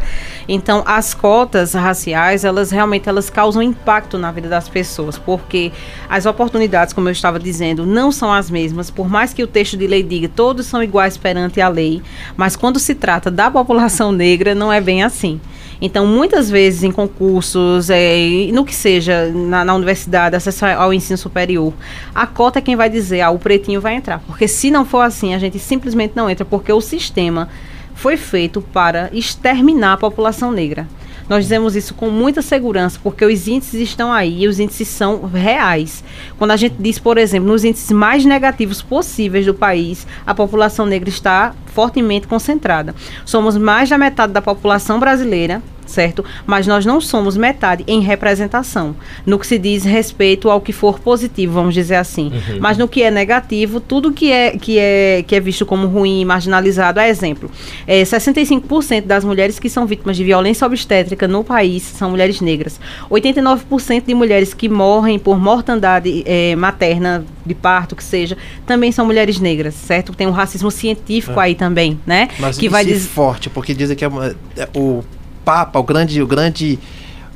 Então, 0.50 0.84
as 0.86 1.14
cotas 1.14 1.74
raciais, 1.74 2.44
elas 2.44 2.72
realmente 2.72 3.08
elas 3.08 3.30
causam 3.30 3.62
impacto 3.62 4.18
na 4.18 4.32
vida 4.32 4.50
das 4.50 4.68
pessoas, 4.68 5.18
porque 5.18 5.72
as 6.10 6.26
oportunidades, 6.26 6.94
como 6.94 7.08
eu 7.08 7.12
estava 7.12 7.38
dizendo, 7.38 7.86
não 7.86 8.12
são 8.12 8.32
as 8.34 8.50
mesmas, 8.50 8.90
por 8.90 9.10
mais 9.10 9.34
que 9.34 9.44
o 9.44 9.48
texto 9.48 9.78
de 9.78 9.86
lei 9.86 10.04
diga 10.04 10.30
todos 10.30 10.66
são 10.66 10.82
iguais 10.82 11.18
perante 11.18 11.62
a 11.62 11.68
lei, 11.68 12.02
mas 12.36 12.56
quando 12.56 12.80
se 12.80 12.96
trata 12.96 13.30
da 13.30 13.52
população 13.52 14.12
negra, 14.12 14.56
não 14.56 14.72
é 14.72 14.82
bem 14.82 15.04
assim. 15.04 15.40
Então, 15.81 16.06
muitas 16.07 16.50
vezes 16.50 16.83
em 16.83 16.91
concursos, 16.91 17.89
é, 17.89 18.50
no 18.51 18.65
que 18.65 18.74
seja, 18.74 19.31
na, 19.31 19.63
na 19.63 19.75
universidade, 19.75 20.35
acesso 20.35 20.65
ao 20.65 20.94
ensino 20.94 21.18
superior, 21.18 21.74
a 22.13 22.25
cota 22.25 22.59
é 22.59 22.62
quem 22.62 22.75
vai 22.75 22.89
dizer, 22.89 23.21
ah, 23.21 23.29
o 23.29 23.38
pretinho 23.38 23.79
vai 23.79 23.95
entrar. 23.95 24.19
Porque 24.25 24.47
se 24.47 24.71
não 24.71 24.85
for 24.85 25.01
assim, 25.01 25.33
a 25.33 25.39
gente 25.39 25.59
simplesmente 25.59 26.13
não 26.15 26.29
entra, 26.29 26.44
porque 26.44 26.71
o 26.71 26.81
sistema 26.81 27.50
foi 27.94 28.18
feito 28.18 28.62
para 28.62 29.09
exterminar 29.13 29.94
a 29.94 29.97
população 29.97 30.51
negra. 30.51 30.88
Nós 31.29 31.44
dizemos 31.44 31.75
isso 31.75 31.94
com 31.94 32.09
muita 32.09 32.41
segurança, 32.41 33.00
porque 33.03 33.25
os 33.25 33.47
índices 33.47 33.81
estão 33.81 34.12
aí 34.12 34.44
e 34.44 34.47
os 34.47 34.59
índices 34.59 34.88
são 34.88 35.25
reais. 35.25 36.03
Quando 36.38 36.51
a 36.51 36.57
gente 36.57 36.75
diz, 36.79 36.97
por 36.97 37.18
exemplo, 37.18 37.47
nos 37.47 37.63
índices 37.63 37.91
mais 37.91 38.24
negativos 38.25 38.81
possíveis 38.81 39.45
do 39.45 39.53
país, 39.53 40.07
a 40.25 40.33
população 40.33 40.85
negra 40.85 41.09
está 41.09 41.53
fortemente 41.68 42.27
concentrada. 42.27 42.95
Somos 43.25 43.57
mais 43.57 43.89
da 43.89 43.97
metade 43.97 44.33
da 44.33 44.41
população 44.41 45.00
brasileira, 45.00 45.62
certo? 45.88 46.24
Mas 46.45 46.68
nós 46.68 46.86
não 46.86 47.01
somos 47.01 47.36
metade 47.38 47.84
em 47.88 48.01
representação, 48.01 48.95
no 49.25 49.39
que 49.39 49.48
se 49.48 49.57
diz 49.57 49.84
respeito 49.84 50.50
ao 50.50 50.62
que 50.62 50.72
for 50.74 51.00
positivo, 51.00 51.54
vamos 51.54 51.74
dizer 51.74 51.95
assim. 51.95 52.31
Mas 52.60 52.78
no 52.78 52.88
que 52.88 53.01
é 53.04 53.10
negativo, 53.12 53.80
tudo 53.80 54.12
que 54.12 54.31
é 54.31 54.51
que 54.57 54.78
é 54.78 55.24
que 55.28 55.36
é 55.36 55.39
visto 55.39 55.66
como 55.66 55.88
ruim 55.88 56.22
e 56.22 56.25
marginalizado, 56.25 57.00
é 57.00 57.10
exemplo. 57.10 57.50
É, 57.88 58.04
65% 58.04 59.06
das 59.06 59.24
mulheres 59.24 59.60
que 59.60 59.69
são 59.69 59.86
vítimas 59.86 60.18
de 60.18 60.24
violência 60.24 60.66
obstétrica 60.68 61.28
no 61.28 61.44
país 61.44 61.84
são 61.84 62.10
mulheres 62.12 62.42
negras. 62.42 62.80
89% 63.10 64.06
de 64.06 64.13
mulheres 64.13 64.54
que 64.54 64.69
morrem 64.69 65.18
por 65.19 65.39
mortandade 65.39 66.24
eh, 66.25 66.56
materna, 66.56 67.25
de 67.45 67.54
parto, 67.54 67.95
que 67.95 68.04
seja, 68.04 68.38
também 68.66 68.92
são 68.92 69.06
mulheres 69.06 69.39
negras, 69.39 69.74
certo? 69.74 70.13
Tem 70.13 70.28
um 70.28 70.31
racismo 70.31 70.69
científico 70.69 71.39
aí 71.39 71.56
também, 71.56 72.00
né? 72.06 72.28
Mas 72.39 72.57
que 72.57 72.66
isso 72.66 72.72
vai 72.72 72.84
é 72.84 72.86
dizer 72.86 73.07
forte, 73.10 73.50
porque 73.50 73.74
dizem 73.74 73.95
que 73.95 74.04
é 74.04 74.07
uma- 74.07 74.36
é 74.57 74.68
o 74.75 75.04
Papa, 75.48 75.80
o 75.80 75.84
grande, 75.84 76.22
o 76.22 76.28
grande 76.28 76.78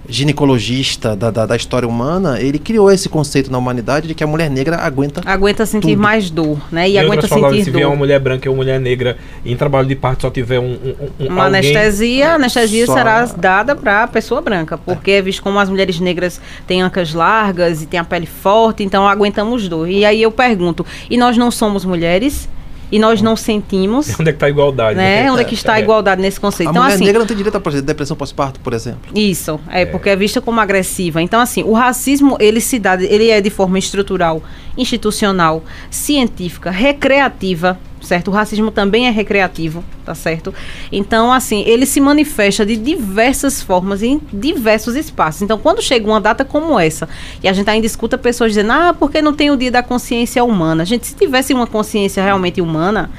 ginecologista 0.10 1.16
da, 1.16 1.32
da, 1.32 1.46
da 1.46 1.56
história 1.56 1.88
humana, 1.88 2.42
ele 2.42 2.60
criou 2.60 2.92
esse 2.92 3.08
conceito 3.08 3.50
na 3.50 3.58
humanidade 3.58 4.06
de 4.06 4.14
que 4.14 4.22
a 4.22 4.28
mulher 4.28 4.50
negra 4.50 4.76
aguenta 4.78 5.22
aguenta 5.26 5.66
sentir 5.66 5.92
Tudo. 5.92 6.02
mais 6.02 6.30
dor, 6.30 6.58
né? 6.70 6.90
E 6.90 6.96
Em 6.96 7.00
aguenta 7.00 7.14
outras 7.16 7.30
palavras, 7.30 7.52
sentir 7.60 7.66
se 7.66 7.72
vier 7.72 7.84
dor. 7.86 7.92
uma 7.92 7.96
mulher 7.96 8.20
branca 8.20 8.50
ou 8.50 8.54
uma 8.54 8.64
mulher 8.64 8.82
negra 8.82 9.16
em 9.46 9.56
trabalho 9.56 9.88
de 9.88 9.96
parto 9.96 10.24
só 10.24 10.30
tiver 10.30 10.60
um, 10.60 10.74
um, 10.74 10.96
um 11.22 11.28
Uma 11.28 11.46
alguém- 11.46 11.60
anestesia, 11.60 12.32
a 12.32 12.36
anestesia 12.36 12.86
Só- 12.86 12.94
será 12.96 13.24
dada 13.28 13.76
para 13.78 14.04
a 14.04 14.08
pessoa 14.08 14.42
branca, 14.42 14.78
porque 14.78 15.12
é 15.12 15.22
visto 15.22 15.42
como 15.42 15.58
as 15.58 15.70
mulheres 15.70 15.98
negras 16.02 16.42
têm 16.68 16.82
ancas 16.82 17.14
largas 17.14 17.82
e 17.82 17.86
têm 17.86 17.98
a 17.98 18.04
pele 18.04 18.26
forte, 18.26 18.84
então 18.84 19.08
aguentamos 19.08 19.70
dor. 19.70 19.88
E 19.88 20.04
aí 20.04 20.22
eu 20.22 20.32
pergunto, 20.34 20.86
e 21.10 21.18
nós 21.18 21.38
não 21.38 21.50
somos 21.50 21.86
mulheres? 21.86 22.50
E 22.92 23.00
nós 23.00 23.22
não 23.22 23.36
sentimos? 23.36 24.20
Onde 24.20 24.30
é 24.30 24.34
que 24.34 24.40
tá 24.40 24.48
a 24.48 24.50
igualdade? 24.50 24.98
Né? 24.98 25.32
Onde 25.32 25.42
é 25.42 25.46
que 25.46 25.54
está 25.54 25.74
a 25.74 25.80
igualdade 25.80 26.22
nesse 26.22 26.40
conceito? 26.40 26.70
A 26.70 26.72
Então, 26.72 26.84
mulher 26.84 26.96
assim, 26.96 27.06
negra 27.06 27.20
não 27.20 27.26
tem 27.26 27.38
direito 27.38 27.56
a 27.56 27.82
depressão 27.82 28.18
pós-parto, 28.18 28.60
por 28.60 28.74
exemplo. 28.74 29.10
Isso, 29.16 29.60
é, 29.70 29.86
porque 29.86 30.10
é 30.10 30.16
vista 30.16 30.42
como 30.42 30.60
agressiva. 30.60 31.22
Então, 31.22 31.40
assim, 31.40 31.64
o 31.64 31.72
racismo, 31.72 32.36
ele 32.40 32.60
se 32.60 32.78
dá, 32.78 33.02
ele 33.02 33.30
é 33.30 33.40
de 33.40 33.50
forma 33.50 33.80
estrutural, 33.80 34.44
institucional, 34.78 35.64
científica, 35.90 36.70
recreativa, 36.70 37.80
certo? 38.02 38.30
O 38.30 38.32
racismo 38.32 38.72
também 38.72 39.08
é 39.08 39.12
recreativo, 39.12 39.84
tá 40.06 40.16
certo? 40.16 40.54
Então, 40.92 41.32
assim, 41.32 41.64
ele 41.66 41.86
se 41.86 42.02
manifesta 42.02 42.66
de 42.66 42.76
diversas 42.76 43.62
formas 43.62 44.04
em 44.04 44.20
diversos 44.34 44.96
espaços. 44.96 45.42
Então, 45.42 45.58
quando 45.58 45.82
chega 45.82 46.08
uma 46.08 46.20
data 46.20 46.44
como 46.44 46.80
essa, 46.80 47.08
e 47.44 47.48
a 47.48 47.54
gente 47.54 47.70
ainda 47.70 47.86
escuta 47.86 48.18
pessoas 48.18 48.52
dizendo, 48.52 48.72
ah, 48.72 48.96
porque 48.98 49.22
não 49.22 49.34
tem 49.34 49.52
o 49.52 49.56
dia 49.56 49.72
da 49.72 49.84
consciência 49.84 50.44
humana. 50.44 50.86
Gente, 50.86 51.08
se 51.08 51.16
tivesse 51.16 51.54
uma 51.54 51.68
consciência 51.68 52.24
realmente 52.24 52.62
humana, 52.62 53.10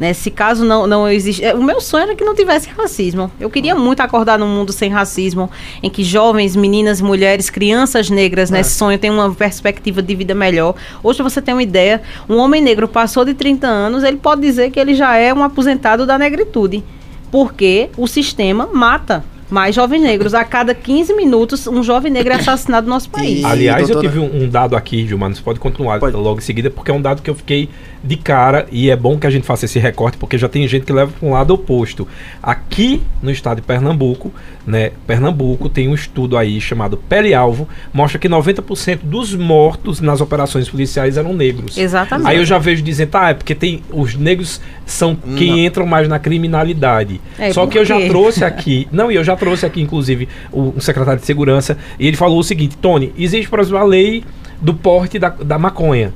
né? 0.00 0.12
Se 0.14 0.30
caso 0.30 0.64
não, 0.64 0.86
não 0.86 1.06
existe. 1.06 1.44
é, 1.44 1.54
O 1.54 1.62
meu 1.62 1.80
sonho 1.80 2.04
era 2.04 2.14
que 2.16 2.24
não 2.24 2.34
tivesse 2.34 2.68
racismo. 2.70 3.30
Eu 3.38 3.50
queria 3.50 3.74
muito 3.76 4.00
acordar 4.00 4.38
num 4.38 4.48
mundo 4.48 4.72
sem 4.72 4.90
racismo, 4.90 5.50
em 5.82 5.90
que 5.90 6.02
jovens, 6.02 6.56
meninas, 6.56 7.00
mulheres, 7.02 7.50
crianças 7.50 8.08
negras, 8.10 8.50
É. 8.50 8.54
nesse 8.56 8.74
sonho, 8.74 8.98
tenham 8.98 9.14
uma 9.16 9.32
perspectiva 9.34 10.00
de 10.02 10.14
vida 10.14 10.34
melhor. 10.34 10.74
Hoje 11.02 11.22
você 11.22 11.42
tem 11.42 11.54
uma 11.54 11.62
ideia: 11.62 12.00
um 12.28 12.38
homem 12.38 12.62
negro 12.62 12.88
passou 12.88 13.24
de 13.24 13.34
30 13.34 13.66
anos, 13.66 14.02
ele 14.02 14.16
pode 14.16 14.40
dizer 14.40 14.70
que 14.70 14.80
ele 14.80 14.94
já 14.94 15.14
é 15.16 15.32
um 15.34 15.44
aposentado 15.44 16.06
da 16.06 16.18
negritude. 16.18 16.82
Porque 17.30 17.90
o 17.96 18.06
sistema 18.08 18.68
mata. 18.72 19.22
mais 19.50 19.74
jovens 19.74 20.00
negros. 20.00 20.32
A 20.32 20.44
cada 20.44 20.72
15 20.72 21.12
minutos, 21.12 21.66
um 21.66 21.82
jovem 21.82 22.08
negro 22.12 22.32
é 22.32 22.36
assassinado 22.36 22.86
no 22.86 22.92
nosso 22.94 23.10
país. 23.10 23.40
E- 23.40 23.44
Aliás, 23.44 23.88
doutora- 23.88 24.06
eu 24.06 24.12
tive 24.12 24.20
um, 24.24 24.44
um 24.44 24.48
dado 24.48 24.76
aqui, 24.76 25.04
Gilmar, 25.08 25.34
você 25.34 25.42
pode 25.42 25.58
continuar 25.58 25.98
Pode. 25.98 26.16
logo 26.16 26.38
em 26.38 26.40
seguida, 26.40 26.70
porque 26.70 26.88
é 26.88 26.94
um 26.94 27.02
dado 27.02 27.20
que 27.20 27.28
eu 27.28 27.34
fiquei 27.34 27.68
de 28.02 28.16
cara 28.16 28.66
e 28.72 28.90
é 28.90 28.96
bom 28.96 29.18
que 29.18 29.26
a 29.26 29.30
gente 29.30 29.46
faça 29.46 29.66
esse 29.66 29.78
recorte, 29.78 30.16
porque 30.16 30.38
já 30.38 30.48
tem 30.48 30.66
gente 30.66 30.86
que 30.86 30.92
leva 30.92 31.12
para 31.18 31.28
um 31.28 31.32
lado 31.32 31.52
oposto. 31.52 32.08
Aqui 32.42 33.02
no 33.22 33.30
estado 33.30 33.56
de 33.56 33.62
Pernambuco, 33.62 34.32
né, 34.66 34.92
Pernambuco 35.06 35.68
tem 35.68 35.88
um 35.88 35.94
estudo 35.94 36.36
aí 36.36 36.60
chamado 36.60 36.96
Pele 36.96 37.34
Alvo, 37.34 37.68
mostra 37.92 38.18
que 38.18 38.28
90% 38.28 39.00
dos 39.02 39.34
mortos 39.34 40.00
nas 40.00 40.20
operações 40.20 40.68
policiais 40.68 41.16
eram 41.16 41.34
negros. 41.34 41.76
Exatamente. 41.76 42.28
Aí 42.28 42.38
eu 42.38 42.44
já 42.44 42.58
vejo 42.58 42.82
dizendo, 42.82 43.10
ah, 43.14 43.30
é 43.30 43.34
porque 43.34 43.54
tem 43.54 43.82
os 43.92 44.14
negros 44.14 44.60
são 44.86 45.14
quem 45.14 45.50
Não. 45.50 45.58
entram 45.58 45.86
mais 45.86 46.08
na 46.08 46.18
criminalidade. 46.18 47.20
É, 47.38 47.52
Só 47.52 47.66
que 47.66 47.78
eu 47.78 47.84
já 47.84 48.00
trouxe 48.08 48.44
aqui, 48.44 48.88
não, 48.90 49.10
e 49.10 49.14
eu 49.14 49.24
já 49.24 49.36
trouxe 49.36 49.66
aqui 49.66 49.80
inclusive 49.80 50.28
o, 50.50 50.74
um 50.76 50.80
secretário 50.80 51.20
de 51.20 51.26
segurança 51.26 51.76
e 51.98 52.06
ele 52.06 52.16
falou 52.16 52.38
o 52.38 52.44
seguinte, 52.44 52.76
Tony, 52.76 53.12
existe 53.16 53.48
por 53.48 53.60
exemplo 53.60 53.78
a 53.78 53.84
lei 53.84 54.24
do 54.60 54.74
porte 54.74 55.18
da, 55.18 55.28
da 55.28 55.58
maconha. 55.58 56.12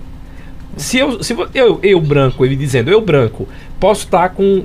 Se 0.76 0.98
eu, 0.98 1.22
se 1.22 1.34
eu, 1.54 1.78
eu 1.82 2.00
branco, 2.00 2.44
ele 2.44 2.56
dizendo, 2.56 2.90
eu 2.90 3.00
branco, 3.00 3.48
posso 3.78 4.04
estar 4.04 4.28
com 4.30 4.64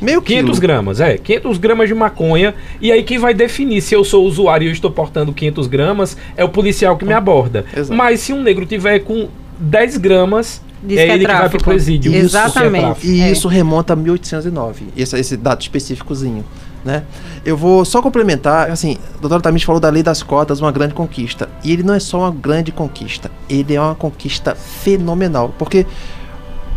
Meio 0.00 0.22
500 0.22 0.44
quilo. 0.50 0.60
gramas, 0.60 1.00
é, 1.00 1.18
500 1.18 1.58
gramas 1.58 1.88
de 1.88 1.94
maconha, 1.94 2.54
e 2.80 2.92
aí 2.92 3.02
quem 3.02 3.18
vai 3.18 3.34
definir 3.34 3.80
se 3.82 3.94
eu 3.94 4.04
sou 4.04 4.24
usuário 4.24 4.64
e 4.64 4.68
eu 4.68 4.72
estou 4.72 4.90
portando 4.90 5.32
500 5.32 5.66
gramas 5.66 6.16
é 6.36 6.44
o 6.44 6.48
policial 6.48 6.96
que 6.96 7.04
me 7.04 7.12
aborda. 7.12 7.64
Exato. 7.76 7.96
Mas 7.96 8.20
se 8.20 8.32
um 8.32 8.40
negro 8.42 8.64
tiver 8.64 9.00
com 9.00 9.28
10 9.58 9.96
gramas, 9.96 10.62
Diz 10.80 10.96
é 10.98 11.04
que 11.06 11.10
é 11.10 11.14
ele 11.14 11.26
que 11.26 11.32
vai 11.32 11.48
pro 11.48 11.58
presídio. 11.64 12.12
Isso, 12.12 12.26
Exatamente. 12.26 12.84
porque 12.86 13.06
é. 13.08 13.10
E 13.10 13.20
É. 13.22 13.32
isso 13.32 13.48
remonta 13.48 13.94
a 13.94 13.96
1809, 13.96 14.84
esse, 14.96 15.18
esse 15.18 15.36
dado 15.36 15.60
específicozinho, 15.60 16.44
né? 16.84 17.02
Eu 17.44 17.56
vou 17.56 17.84
só 17.84 18.00
complementar, 18.00 18.70
assim, 18.70 18.96
o 19.16 19.20
doutor 19.20 19.40
Tamires 19.42 19.64
falou 19.64 19.80
da 19.80 19.88
lei 19.88 20.02
das 20.02 20.22
cotas, 20.22 20.60
uma 20.60 20.72
grande 20.72 20.94
conquista. 20.94 21.48
E 21.64 21.72
ele 21.72 21.82
não 21.82 21.94
é 21.94 22.00
só 22.00 22.20
uma 22.20 22.30
grande 22.30 22.72
conquista, 22.72 23.30
ele 23.48 23.74
é 23.74 23.80
uma 23.80 23.94
conquista 23.94 24.54
fenomenal, 24.54 25.54
porque 25.58 25.86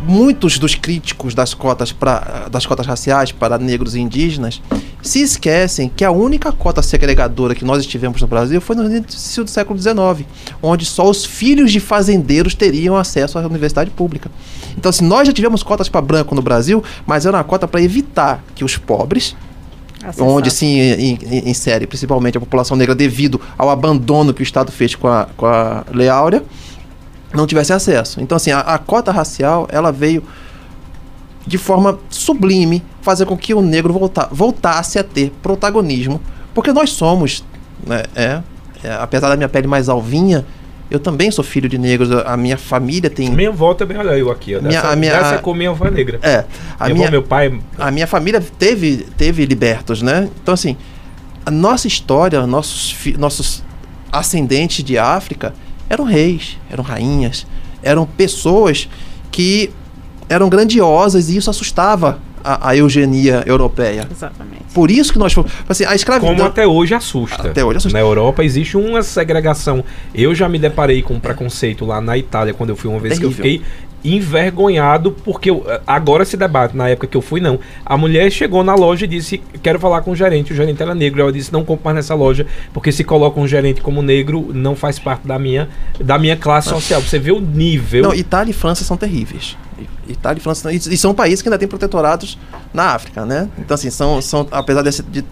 muitos 0.04 0.58
dos 0.58 0.74
críticos 0.74 1.36
das 1.36 1.54
cotas 1.54 1.92
para 1.92 2.48
das 2.50 2.66
cotas 2.66 2.88
raciais 2.88 3.32
para 3.32 3.58
negros 3.60 3.94
e 3.94 4.00
indígenas 4.00 4.62
se 5.02 5.22
esquecem 5.22 5.92
que 5.96 6.04
a 6.04 6.12
única 6.12 6.52
cota 6.52 6.82
segregadora 6.82 7.56
que 7.56 7.66
nós 7.66 7.86
tivemos 7.86 8.22
no 8.22 8.28
Brasil 8.28 8.62
foi 8.62 8.76
no 8.76 8.86
início 8.86 9.44
do 9.44 9.50
século 9.50 9.80
XIX, 9.80 10.28
onde 10.62 10.86
só 10.86 11.10
os 11.10 11.26
filhos 11.26 11.72
de 11.72 11.80
fazendeiros 11.80 12.54
teriam 12.54 12.96
acesso 12.96 13.38
à 13.40 13.42
universidade 13.42 13.90
pública. 13.90 14.30
Então, 14.78 14.90
assim, 14.90 15.06
nós 15.06 15.28
já 15.28 15.34
tivemos 15.34 15.64
cotas 15.64 15.90
para 15.90 16.02
branco 16.02 16.36
no 16.36 16.42
Brasil, 16.42 16.84
mas 17.06 17.26
era 17.26 17.38
uma 17.38 17.44
cota 17.44 17.68
para 17.68 17.82
evitar 17.82 18.44
que 18.54 18.64
os 18.64 18.78
pobres, 18.78 19.36
Acessar. 20.04 20.28
onde 20.28 20.50
se 20.52 20.66
in- 20.66 21.18
in- 21.30 21.50
insere 21.50 21.86
principalmente 21.88 22.38
a 22.38 22.42
população 22.42 22.76
negra 22.78 22.96
devido 22.96 23.40
ao 23.58 23.70
abandono 23.70 24.34
que 24.34 24.42
o 24.42 24.44
Estado 24.44 24.72
fez 24.72 24.96
com 24.96 25.08
a, 25.08 25.28
com 25.38 25.46
a 25.46 25.84
Lei 25.94 26.10
Áurea, 26.10 26.44
não 27.34 27.46
tivesse 27.48 27.72
acesso. 27.72 28.20
Então, 28.22 28.36
assim, 28.36 28.52
a, 28.52 28.60
a 28.60 28.78
cota 28.78 29.12
racial, 29.12 29.68
ela 29.72 29.92
veio 29.92 30.24
de 31.46 31.58
forma 31.58 31.98
sublime 32.10 32.84
fazer 33.02 33.26
com 33.26 33.36
que 33.38 33.54
o 33.54 33.62
negro 33.62 33.94
volta, 33.94 34.28
voltasse 34.32 35.00
a 35.00 35.04
ter 35.04 35.32
protagonismo, 35.42 36.22
porque 36.54 36.72
nós 36.72 36.92
somos, 36.92 37.44
né, 37.86 38.04
é, 38.16 38.42
é, 38.84 38.94
apesar 39.00 39.30
da 39.30 39.36
minha 39.38 39.50
pele 39.50 39.68
mais 39.68 39.90
alvinha, 39.90 40.46
eu 40.92 41.00
também 41.00 41.32
sou 41.32 41.44
filho 41.44 41.68
de 41.70 41.78
negros, 41.78 42.12
a 42.12 42.36
minha 42.38 42.58
família 42.58 43.10
tem... 43.10 43.30
Minha 43.32 43.50
avó 43.50 43.74
também, 43.74 43.98
olha 43.98 44.12
eu 44.18 44.30
aqui, 44.30 44.56
ó. 44.56 44.60
Minha- 44.62 44.74
Dessa, 44.82 44.92
a 44.94 44.96
minha- 44.96 45.14
dessa 45.18 45.38
cor, 45.40 45.56
minha 45.56 45.70
avó 45.72 45.86
é 45.88 45.92
negra. 45.92 46.20
É, 46.22 46.44
a 46.80 46.84
minha, 46.86 46.94
minha, 46.96 47.08
avó, 47.08 47.12
meu 47.12 47.24
pai, 47.24 47.60
a 47.80 47.90
minha 47.90 48.06
família 48.06 48.40
teve, 48.60 49.08
teve 49.18 49.46
libertos, 49.46 50.02
né? 50.02 50.30
Então, 50.44 50.54
assim, 50.54 50.76
a 51.46 51.50
nossa 51.50 51.88
história, 51.88 52.46
nossos, 52.46 52.96
nossos 53.18 53.64
ascendentes 54.12 54.84
de 54.84 54.98
África 54.98 55.54
eram 55.90 56.04
reis, 56.04 56.58
eram 56.70 56.84
rainhas, 56.84 57.48
eram 57.82 58.06
pessoas 58.06 58.88
que 59.32 59.72
eram 60.30 60.50
grandiosas 60.50 61.30
e 61.30 61.38
isso 61.38 61.50
assustava 61.50 62.20
a, 62.44 62.70
a 62.70 62.76
eugenia 62.76 63.44
europeia. 63.46 64.08
Exatamente. 64.10 64.64
Por 64.74 64.90
isso 64.92 65.14
que 65.14 65.20
nós 65.20 65.34
fomos. 65.34 65.52
Assim, 65.68 65.86
a 65.86 65.94
escravidão. 65.96 66.36
como 66.36 66.48
até 66.48 66.66
hoje 66.68 66.94
assusta. 66.94 67.48
Até 67.50 67.64
hoje 67.64 67.78
assusta. 67.78 67.98
Na 67.98 68.04
Europa 68.04 68.44
existe 68.44 68.78
uma 68.78 69.02
segregação. 69.04 69.84
Eu 70.14 70.34
já 70.36 70.48
me 70.50 70.58
deparei 70.60 71.02
com 71.02 71.14
um 71.16 71.20
preconceito 71.20 71.86
lá 71.86 72.00
na 72.02 72.18
Itália 72.18 72.54
quando 72.54 72.70
eu 72.72 72.76
fui 72.76 72.90
uma 72.90 73.00
vez 73.00 73.18
que 73.20 73.26
eu 73.26 73.32
Terrível. 73.32 73.62
fiquei 73.66 73.82
envergonhado 74.04 75.12
porque 75.12 75.50
eu- 75.50 75.66
agora 75.86 76.26
se 76.26 76.36
debate, 76.38 76.76
na 76.76 76.90
época 76.90 77.08
que 77.08 77.18
eu 77.18 77.22
fui 77.22 77.40
não. 77.40 77.60
A 77.86 77.98
mulher 77.98 78.32
chegou 78.32 78.64
na 78.64 78.74
loja 78.76 79.06
e 79.06 79.08
disse: 79.08 79.42
"Quero 79.62 79.80
falar 79.80 80.02
com 80.02 80.12
o 80.12 80.16
gerente". 80.16 80.54
O 80.54 80.56
gerente 80.56 80.82
era 80.82 80.96
negro. 80.96 81.22
Ela 81.22 81.32
disse: 81.32 81.52
"Não 81.52 81.64
compro 81.64 81.86
mais 81.86 81.96
nessa 81.96 82.16
loja, 82.16 82.46
porque 82.74 82.92
se 82.92 83.04
coloca 83.04 83.40
um 83.40 83.48
gerente 83.48 83.82
como 83.82 84.02
negro, 84.02 84.50
não 84.54 84.76
faz 84.76 84.98
parte 85.00 85.28
da 85.28 85.38
minha 85.38 85.70
da 86.00 86.18
minha 86.18 86.36
classe 86.36 86.70
social". 86.70 87.02
Você 87.02 87.20
vê 87.20 87.32
o 87.32 87.40
nível. 87.40 88.04
Não, 88.04 88.14
Itália 88.14 88.52
e 88.52 88.54
França 88.54 88.84
são 88.84 88.98
terríveis. 88.98 89.58
Itália 90.08 90.40
e 90.40 90.42
França. 90.42 90.72
E 90.72 90.98
são 90.98 91.14
países 91.14 91.42
que 91.42 91.50
ainda 91.50 91.58
têm 91.58 91.68
protetorados 91.68 92.38
na 92.74 92.94
África, 92.94 93.26
né? 93.26 93.50
Então, 93.58 93.76
assim, 93.76 93.90
são, 93.90 94.22
são 94.22 94.48
apesar 94.52 94.82
desse, 94.82 95.04
de, 95.04 95.24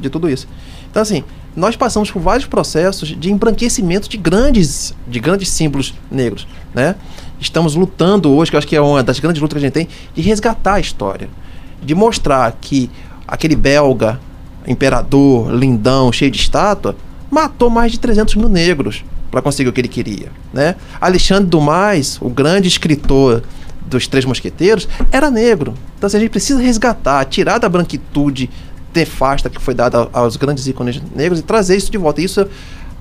de 0.00 0.10
tudo 0.10 0.28
isso. 0.28 0.48
Então, 0.90 1.02
assim, 1.02 1.24
nós 1.54 1.76
passamos 1.76 2.10
por 2.10 2.20
vários 2.20 2.46
processos 2.46 3.08
de 3.08 3.32
embranquecimento 3.32 4.08
de 4.08 4.16
grandes, 4.16 4.94
de 5.06 5.20
grandes 5.20 5.48
símbolos 5.50 5.94
negros, 6.10 6.46
né? 6.74 6.94
Estamos 7.40 7.74
lutando 7.74 8.30
hoje, 8.32 8.50
que 8.50 8.56
eu 8.56 8.58
acho 8.58 8.66
que 8.66 8.76
é 8.76 8.80
uma 8.80 9.02
das 9.02 9.20
grandes 9.20 9.40
lutas 9.40 9.58
que 9.58 9.64
a 9.64 9.68
gente 9.68 9.74
tem, 9.74 9.88
de 10.14 10.22
resgatar 10.22 10.74
a 10.74 10.80
história. 10.80 11.28
De 11.82 11.94
mostrar 11.94 12.56
que 12.60 12.90
aquele 13.26 13.54
belga, 13.54 14.20
imperador, 14.66 15.52
lindão, 15.52 16.12
cheio 16.12 16.30
de 16.30 16.38
estátua, 16.38 16.96
matou 17.30 17.70
mais 17.70 17.92
de 17.92 18.00
300 18.00 18.34
mil 18.34 18.48
negros 18.48 19.04
para 19.30 19.42
conseguir 19.42 19.68
o 19.68 19.72
que 19.72 19.80
ele 19.80 19.88
queria, 19.88 20.30
né? 20.52 20.74
Alexandre 21.00 21.48
Dumas, 21.48 22.18
o 22.20 22.30
grande 22.30 22.68
escritor 22.68 23.42
dos 23.88 24.06
Três 24.06 24.24
Mosqueteiros, 24.24 24.88
era 25.10 25.30
negro. 25.30 25.74
Então 25.96 26.06
assim, 26.06 26.16
a 26.16 26.20
gente 26.20 26.30
precisa 26.30 26.60
resgatar, 26.60 27.24
tirar 27.24 27.58
da 27.58 27.68
branquitude 27.68 28.50
nefasta 28.94 29.48
que 29.48 29.60
foi 29.60 29.74
dada 29.74 30.08
aos 30.12 30.36
grandes 30.36 30.66
ícones 30.66 31.00
negros 31.14 31.38
e 31.38 31.42
trazer 31.42 31.76
isso 31.76 31.90
de 31.90 31.98
volta. 31.98 32.20
Isso, 32.20 32.46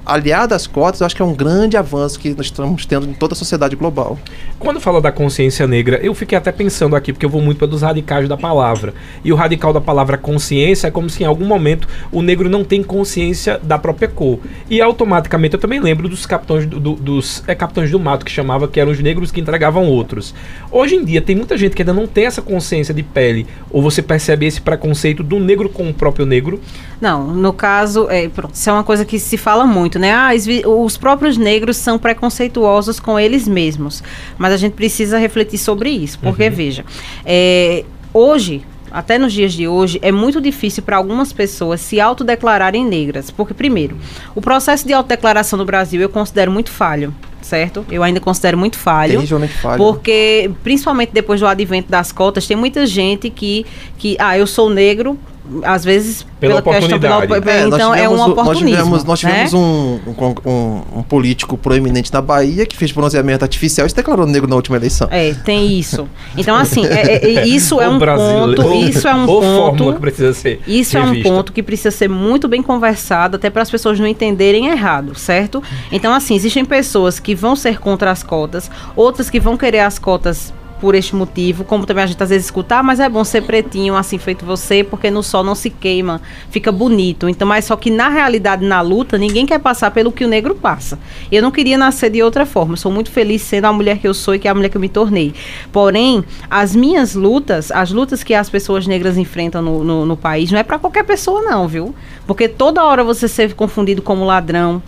aliado 0.08 0.54
às 0.54 0.66
cotas, 0.66 1.02
eu 1.02 1.06
acho 1.06 1.16
que 1.16 1.22
é 1.22 1.26
um 1.26 1.34
grande 1.34 1.76
avanço 1.78 2.20
que 2.20 2.30
nós 2.30 2.46
estamos 2.48 2.86
tendo 2.86 3.08
em 3.10 3.14
toda 3.14 3.34
a 3.34 3.36
sociedade 3.36 3.76
global. 3.76 4.18
Quando 4.58 4.80
fala 4.80 5.02
da 5.02 5.12
consciência 5.12 5.68
negra, 5.68 6.00
eu 6.02 6.14
fiquei 6.16 6.38
até 6.38 6.52
pensando 6.52 6.96
aqui, 6.96 7.12
porque 7.14 7.26
eu 7.26 7.30
vou 7.30 7.42
muito 7.42 7.58
para 7.58 7.68
dos 7.68 7.82
radicais 7.82 8.28
da 8.28 8.38
palavra. 8.38 8.94
E 9.24 9.32
o 9.32 9.36
radical 9.36 9.74
da 9.74 9.82
palavra 9.82 10.18
consciência 10.18 10.88
é 10.88 10.92
como 10.92 11.10
se 11.10 11.24
em 11.24 11.26
algum 11.26 11.46
momento 11.46 11.88
o 12.12 12.22
negro 12.22 12.50
não 12.50 12.64
tem 12.64 12.82
consciência 12.82 13.60
da 13.62 13.78
própria 13.78 14.08
cor. 14.08 14.40
E 14.70 14.82
automaticamente 14.82 15.54
eu 15.56 15.60
também 15.60 15.80
lembro 15.80 16.08
dos 16.10 16.26
capitães 16.26 16.66
do, 16.66 16.80
do- 16.80 16.96
dos 16.96 17.44
é, 17.48 17.54
capitães 17.54 17.92
do 17.92 18.00
mato 18.00 18.26
que 18.26 18.32
chamava 18.32 18.68
que 18.68 18.80
eram 18.80 18.92
os 18.92 19.00
negros 19.00 19.32
que 19.32 19.40
entregavam 19.42 19.86
outros. 19.88 20.34
Hoje 20.72 20.96
em 20.96 21.04
dia 21.04 21.22
tem 21.22 21.36
muita 21.36 21.58
gente 21.58 21.76
que 21.76 21.82
ainda 21.82 21.94
não 21.94 22.08
tem 22.08 22.26
essa 22.26 22.42
consciência 22.42 22.94
de 22.94 23.04
pele. 23.04 23.46
Ou 23.70 23.82
você 23.82 24.02
percebe 24.02 24.46
esse 24.46 24.62
preconceito 24.62 25.22
do 25.24 25.40
negro 25.40 25.70
com 25.70 25.90
o 25.90 25.94
próprio 25.94 26.26
negro? 26.26 26.60
Não, 27.00 27.28
no 27.28 27.54
caso, 27.54 28.08
é, 28.10 28.28
pronto, 28.28 28.56
isso 28.56 28.70
é 28.70 28.74
uma 28.74 28.84
coisa 28.84 29.06
que 29.06 29.20
se 29.20 29.38
fala 29.38 29.66
muito, 29.66 29.97
né? 29.98 30.14
Ah, 30.14 30.30
os 30.66 30.98
próprios 30.98 31.38
negros 31.38 31.78
são 31.78 31.98
preconceituosos 31.98 33.00
com 33.00 33.20
eles 33.20 33.48
mesmos. 33.48 34.04
Mas 34.38 34.54
a 34.54 34.58
gente 34.58 34.74
precisa 34.74 35.18
refletir 35.18 35.58
sobre 35.58 35.90
isso. 35.90 36.20
Porque, 36.20 36.50
veja, 36.50 36.86
é, 37.26 37.84
hoje, 38.14 38.64
até 38.92 39.18
nos 39.18 39.34
dias 39.34 39.54
de 39.54 39.68
hoje, 39.68 40.00
é 40.02 40.12
muito 40.12 40.40
difícil 40.40 40.84
para 40.84 40.98
algumas 40.98 41.34
pessoas 41.34 41.82
se 41.82 42.00
autodeclararem 42.00 42.86
negras. 42.86 43.30
Porque, 43.30 43.54
primeiro, 43.54 43.98
o 44.34 44.42
processo 44.42 44.86
de 44.88 44.94
autodeclaração 44.94 45.58
no 45.58 45.66
Brasil 45.66 46.02
eu 46.02 46.10
considero 46.10 46.52
muito 46.52 46.72
falho, 46.72 47.14
certo? 47.42 47.86
Eu 47.92 48.04
ainda 48.04 48.20
considero 48.20 48.58
muito 48.58 48.78
falho. 48.78 49.14
Terrivelmente 49.14 49.54
falho. 49.54 49.78
Porque, 49.78 50.52
principalmente 50.64 51.12
depois 51.14 51.40
do 51.40 51.48
advento 51.48 51.90
das 51.90 52.12
cotas, 52.12 52.48
tem 52.48 52.58
muita 52.58 52.86
gente 52.86 53.30
que, 53.30 53.66
que 53.98 54.16
ah, 54.20 54.38
eu 54.38 54.48
sou 54.48 54.70
negro, 54.70 55.18
às 55.64 55.84
vezes 55.86 56.26
Pela 56.40 56.62
questão 56.62 57.00
pela- 57.00 57.18
oportunidade. 57.18 57.50
É, 57.50 57.66
nós 57.66 57.74
então 57.76 57.94
é 57.94 57.98
tivemos 58.02 58.20
um 58.20 58.24
o- 58.24 58.28
nós 58.28 58.38
oportunismo. 58.40 58.70
tivemos, 58.78 59.04
nós 59.04 59.24
né? 59.24 59.30
tivemos 59.30 59.54
um, 59.54 60.00
um, 60.08 60.50
um- 60.52 60.82
um 61.00 61.04
político 61.04 61.58
proeminente 61.58 62.12
na 62.14 62.22
Bahia 62.22 62.66
que 62.66 62.76
fez 62.78 62.92
bronzeamento 62.92 63.44
artificial 63.44 63.88
e 63.88 63.90
se 63.90 63.96
declarou 63.96 64.26
negro 64.26 64.48
na 64.50 64.56
última 64.56 64.78
eleição. 64.78 65.08
É, 65.12 65.34
tem 65.34 65.78
isso. 65.80 66.08
Então, 66.38 66.56
assim, 66.56 66.86
é- 66.86 67.16
é- 67.26 67.36
é- 67.40 67.48
isso 67.48 67.80
é 67.82 67.88
O 67.88 67.94
um 67.94 68.00
ponto. 68.00 68.74
Isso 68.88 69.08
é 69.08 69.16
um 69.16 69.28
ou 69.28 69.42
fórmula 69.42 69.72
que 69.72 69.78
ponto. 69.84 70.00
precisa 70.02 70.34
ser. 70.34 70.62
Isso 70.68 70.98
é 70.98 71.02
um 71.02 71.06
revista. 71.10 71.30
ponto 71.30 71.52
que 71.54 71.64
precisa 71.64 71.92
ser 71.92 72.08
muito 72.10 72.48
bem 72.48 72.62
conversado, 72.62 73.36
até 73.38 73.50
para 73.50 73.62
as 73.62 73.70
pessoas 73.72 74.00
não 74.00 74.08
entenderem 74.08 74.68
errado, 74.68 75.18
certo? 75.18 75.62
Então, 75.92 76.14
assim, 76.14 76.36
existem 76.36 76.64
pessoas 76.66 77.20
que 77.20 77.34
vão 77.36 77.56
ser 77.56 77.80
contra 77.80 78.12
as 78.12 78.24
cotas, 78.24 78.70
outras 78.96 79.30
que 79.30 79.40
vão 79.40 79.58
querer 79.58 79.80
as 79.80 79.98
cotas 80.00 80.54
por 80.80 80.96
este 80.96 81.16
motivo, 81.16 81.64
como 81.64 81.86
também 81.86 82.04
a 82.04 82.08
gente 82.08 82.22
às 82.22 82.30
vezes 82.30 82.46
escuta, 82.46 82.78
ah, 82.78 82.84
mas 82.84 83.00
é 83.00 83.10
bom 83.10 83.24
ser 83.24 83.42
pretinho, 83.42 83.96
assim 83.96 84.18
feito 84.18 84.46
você, 84.46 84.84
porque 84.84 85.10
no 85.10 85.24
sol 85.24 85.44
não 85.44 85.56
se 85.56 85.70
queima, 85.70 86.22
fica 86.50 86.72
bonito. 86.72 87.28
Então, 87.28 87.48
mas 87.48 87.66
só 87.66 87.76
que 87.76 87.90
na 87.90 88.10
realidade, 88.10 88.66
na 88.66 88.82
luta, 88.82 89.18
ninguém 89.18 89.46
quer 89.46 89.60
passar 89.60 89.92
pelo 89.92 90.12
que 90.12 90.24
o 90.24 90.28
negro 90.28 90.56
passa. 90.56 91.00
Eu 91.32 91.42
não 91.42 91.52
queria 91.52 91.78
nascer 91.78 92.10
de 92.10 92.22
outra 92.22 92.46
forma. 92.46 92.74
Eu 92.74 92.78
sou 92.78 92.92
muito 92.92 93.12
feliz 93.12 93.42
sendo 93.42 93.66
a 93.66 93.74
mulher 93.74 93.98
que 93.98 94.08
eu 94.08 94.14
sou 94.14 94.36
e 94.36 94.40
que 94.40 94.48
é 94.48 94.52
a 94.52 94.56
mulher 94.56 94.70
que 94.70 94.78
eu 94.78 94.82
me 94.82 94.90
tornei. 94.90 95.34
Porém, 95.72 96.24
as 96.50 96.76
minhas 96.76 97.16
lutas, 97.16 97.72
as 97.72 97.92
lutas 97.92 98.24
que 98.24 98.34
as 98.34 98.50
pessoas 98.50 98.88
negras 98.88 99.18
enfrentam 99.18 99.62
no, 99.62 99.84
no, 99.84 100.06
no 100.06 100.18
país, 100.18 100.52
não 100.52 100.60
é 100.60 100.64
para 100.64 100.80
qualquer 100.80 101.04
pessoa, 101.04 101.42
não, 101.42 101.68
viu? 101.68 101.96
Porque 102.26 102.48
toda 102.48 102.84
hora 102.84 103.04
você 103.04 103.28
ser 103.28 103.54
confundido 103.54 104.02
como 104.02 104.26
ladrão, 104.26 104.82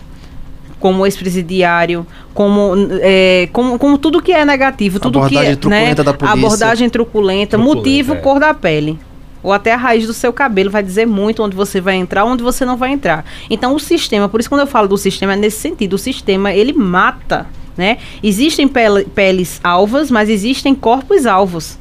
como 0.80 1.06
ex-presidiário, 1.06 2.06
como, 2.34 2.72
é, 3.02 3.48
como, 3.52 3.78
como 3.78 3.98
tudo 3.98 4.20
que 4.20 4.32
é 4.32 4.44
negativo, 4.44 4.98
tudo 4.98 5.18
abordagem 5.18 5.56
que 5.56 5.66
é 5.66 5.70
né, 5.70 5.78
truculenta 5.94 6.04
da 6.04 6.14
polícia. 6.14 6.38
abordagem 6.46 6.88
truculenta, 6.90 7.56
Truculenta, 7.58 7.78
motivo, 7.78 8.14
é. 8.14 8.16
cor 8.16 8.40
da 8.40 8.52
pele. 8.54 8.98
Ou 9.42 9.52
até 9.52 9.72
a 9.72 9.76
raiz 9.76 10.06
do 10.06 10.12
seu 10.12 10.32
cabelo 10.32 10.70
vai 10.70 10.82
dizer 10.82 11.06
muito 11.06 11.42
onde 11.42 11.54
você 11.56 11.80
vai 11.80 11.94
entrar, 11.96 12.24
onde 12.24 12.42
você 12.42 12.64
não 12.64 12.76
vai 12.76 12.90
entrar. 12.92 13.24
Então 13.48 13.74
o 13.74 13.78
sistema, 13.78 14.28
por 14.28 14.40
isso 14.40 14.48
quando 14.48 14.62
eu 14.62 14.66
falo 14.66 14.88
do 14.88 14.98
sistema 14.98 15.34
é 15.34 15.36
nesse 15.36 15.58
sentido, 15.58 15.94
o 15.94 15.98
sistema 15.98 16.52
ele 16.52 16.72
mata, 16.72 17.46
né? 17.76 17.98
Existem 18.22 18.66
pele- 18.68 19.06
peles 19.14 19.60
alvas, 19.62 20.10
mas 20.10 20.28
existem 20.28 20.74
corpos 20.74 21.26
alvos 21.26 21.78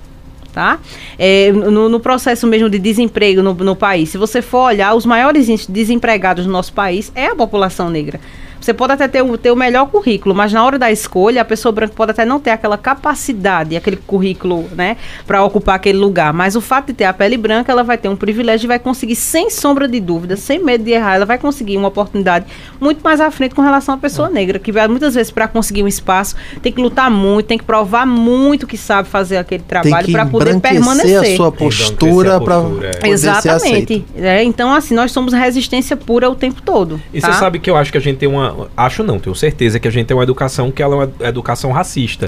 tá? 0.52 0.80
É, 1.18 1.52
no, 1.52 1.88
no 1.90 2.00
processo 2.00 2.48
mesmo 2.48 2.70
de 2.70 2.80
desemprego 2.80 3.42
no, 3.44 3.54
no 3.54 3.76
país, 3.76 4.10
se 4.10 4.18
você 4.18 4.42
for 4.42 4.64
olhar, 4.64 4.96
os 4.96 5.06
maiores 5.06 5.68
desempregados 5.68 6.46
no 6.46 6.52
nosso 6.52 6.74
país 6.74 7.12
é 7.14 7.28
a 7.28 7.36
população 7.36 7.90
negra. 7.90 8.20
Você 8.60 8.74
pode 8.74 8.94
até 8.94 9.08
ter 9.08 9.22
o, 9.22 9.38
ter 9.38 9.52
o 9.52 9.56
melhor 9.56 9.88
currículo, 9.88 10.36
mas 10.36 10.52
na 10.52 10.64
hora 10.64 10.78
da 10.78 10.92
escolha, 10.92 11.42
a 11.42 11.46
pessoa 11.46 11.72
branca 11.72 11.94
pode 11.96 12.12
até 12.12 12.26
não 12.26 12.40
ter 12.40 12.52
aquela 12.52 12.78
capacidade, 12.78 13.76
aquele 13.76 13.98
currículo, 13.98 14.70
né, 14.76 14.98
para 15.26 15.44
ocupar 15.44 15.76
aquele 15.76 15.98
lugar. 15.98 16.34
Mas 16.34 16.56
o 16.56 16.62
fato 16.62 16.88
de 16.88 16.94
ter 16.94 17.06
a 17.06 17.14
pele 17.14 17.38
branca, 17.38 17.72
ela 17.72 17.84
vai 17.84 17.98
ter 17.98 18.10
um 18.10 18.16
privilégio 18.16 18.66
e 18.66 18.68
vai 18.68 18.80
conseguir, 18.80 19.16
sem 19.16 19.50
sombra 19.50 19.88
de 19.88 20.00
dúvida, 20.00 20.36
sem 20.36 20.64
medo 20.64 20.84
de 20.84 20.92
errar, 20.92 21.16
ela 21.16 21.26
vai 21.26 21.38
conseguir 21.38 21.78
uma 21.78 21.88
oportunidade 21.88 22.46
muito 22.80 23.02
mais 23.02 23.22
à 23.22 23.32
frente 23.32 23.56
com 23.56 23.62
relação 23.62 23.96
à 23.96 23.98
pessoa 23.98 24.30
negra, 24.30 24.60
que 24.60 24.72
vai, 24.72 24.88
muitas 24.88 25.16
vezes, 25.16 25.32
para 25.32 25.48
conseguir 25.48 25.84
um 25.84 25.88
espaço, 25.88 26.36
tem 26.62 26.72
que 26.72 26.82
lutar 26.82 27.10
muito, 27.10 27.48
tem 27.48 27.58
que 27.58 27.64
provar 27.64 28.06
muito 28.06 28.68
que 28.68 28.78
sabe 28.78 29.08
fazer 29.08 29.38
aquele 29.38 29.64
trabalho 29.64 30.12
para 30.12 30.26
poder 30.26 30.60
permanecer. 30.60 31.34
a 31.34 31.36
sua 31.36 31.52
postura 31.52 32.40
para 32.40 32.60
postura, 32.62 32.92
é. 33.04 33.10
Exatamente. 33.10 34.06
É, 34.16 34.44
então, 34.44 34.74
assim, 34.74 34.94
nós 34.94 35.12
somos 35.12 35.34
resistência 35.34 35.96
pura 35.96 36.30
o 36.30 36.36
tempo 36.36 36.62
todo. 36.62 37.00
E 37.14 37.20
tá? 37.20 37.32
você 37.32 37.40
sabe 37.40 37.60
que 37.60 37.70
eu 37.70 37.76
acho 37.76 37.92
que 37.92 37.98
a 37.98 38.02
gente 38.02 38.18
tem 38.18 38.30
uma. 38.30 38.49
Acho 38.76 39.04
não, 39.04 39.20
tenho 39.20 39.36
certeza 39.36 39.80
que 39.80 39.88
a 39.88 39.92
gente 39.92 40.08
tem 40.08 40.16
uma 40.18 40.24
educação 40.24 40.72
que 40.72 40.82
ela 40.82 40.96
é 40.96 40.98
uma 41.22 41.28
educação 41.30 41.72
racista. 41.72 42.28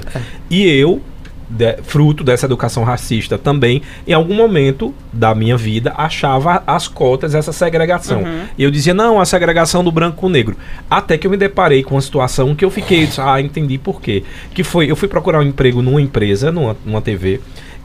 E 0.50 0.66
eu, 0.66 1.00
de- 1.48 1.76
fruto 1.82 2.24
dessa 2.24 2.46
educação 2.46 2.82
racista 2.82 3.36
também, 3.36 3.82
em 4.06 4.12
algum 4.12 4.34
momento 4.34 4.94
da 5.12 5.34
minha 5.34 5.56
vida, 5.56 5.92
achava 5.96 6.62
as 6.66 6.88
cotas, 6.88 7.34
essa 7.34 7.52
segregação. 7.52 8.22
E 8.56 8.62
eu 8.64 8.70
dizia, 8.70 8.94
não, 8.94 9.20
a 9.20 9.24
segregação 9.26 9.84
do 9.84 9.92
branco 9.92 10.16
com 10.18 10.26
o 10.26 10.30
negro. 10.30 10.56
Até 10.88 11.18
que 11.18 11.26
eu 11.26 11.30
me 11.30 11.36
deparei 11.36 11.82
com 11.82 11.94
uma 11.94 12.00
situação 12.00 12.54
que 12.54 12.64
eu 12.64 12.70
fiquei, 12.70 13.08
ah, 13.18 13.40
entendi 13.40 13.76
por 13.78 14.00
quê. 14.00 14.22
Que 14.54 14.64
foi, 14.64 14.90
eu 14.90 14.96
fui 14.96 15.08
procurar 15.08 15.40
um 15.40 15.42
emprego 15.42 15.82
numa 15.82 16.00
empresa, 16.00 16.50
numa, 16.50 16.76
numa 16.86 17.02
TV, 17.02 17.40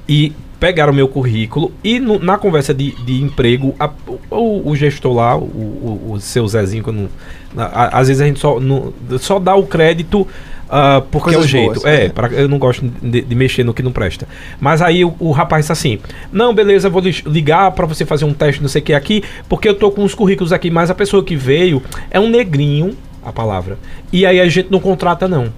e 0.08 0.32
pegaram 0.60 0.92
meu 0.94 1.08
currículo 1.08 1.72
e 1.84 2.00
no- 2.00 2.20
na 2.20 2.38
conversa 2.38 2.74
de, 2.74 2.92
de 3.06 3.22
emprego, 3.22 3.76
a- 3.80 3.90
o, 4.32 4.70
o 4.72 4.76
gestor 4.76 5.14
lá, 5.14 5.38
o, 5.38 5.42
o, 5.42 6.12
o 6.14 6.20
seu 6.22 6.48
Zezinho, 6.48 6.84
não- 6.92 7.10
a- 7.64 8.00
às 8.00 8.08
vezes 8.08 8.22
a 8.22 8.26
gente 8.26 8.40
só, 8.40 8.60
não- 8.60 8.94
só 9.20 9.40
dá 9.40 9.56
o 9.56 9.66
crédito 9.66 10.28
ah, 10.70 11.02
porque 11.12 11.30
é 11.30 11.32
o 11.32 11.34
Coisas 11.36 11.50
jeito. 11.50 11.74
boas, 11.80 11.86
é, 11.86 12.06
é. 12.06 12.10
pra- 12.10 12.28
eu 12.30 12.50
não 12.50 12.60
gosto 12.60 12.86
de, 13.02 13.22
de 13.22 13.36
mexer 13.36 13.64
no 13.64 13.74
que 13.74 13.82
não 13.82 13.92
presta. 13.94 14.28
Mas 14.60 14.82
aí 14.82 15.06
o, 15.06 15.16
o 15.18 15.32
rapaz 15.32 15.64
disse 15.64 15.72
assim: 15.72 16.00
Não, 16.30 16.54
beleza, 16.54 16.90
vou 16.90 17.02
ligar 17.02 17.72
pra 17.72 17.86
você 17.86 18.06
fazer 18.06 18.26
um 18.26 18.34
teste, 18.34 18.62
não 18.62 18.68
sei 18.68 18.82
o 18.82 18.84
que 18.86 18.94
aqui, 18.94 19.24
porque 19.48 19.70
eu 19.70 19.76
tô 19.76 19.90
com 19.92 20.04
os 20.04 20.14
currículos 20.14 20.52
aqui, 20.52 20.70
mas 20.70 20.90
a 20.90 20.96
pessoa 20.96 21.24
que 21.24 21.38
veio 21.38 21.82
é 22.12 22.20
um 22.20 22.30
negrinho, 22.30 22.98
a 23.24 23.32
palavra. 23.32 23.78
E 24.12 24.26
aí 24.26 24.42
a 24.42 24.50
gente 24.50 24.68
não 24.70 24.82
contrata, 24.82 25.26
não. 25.26 25.54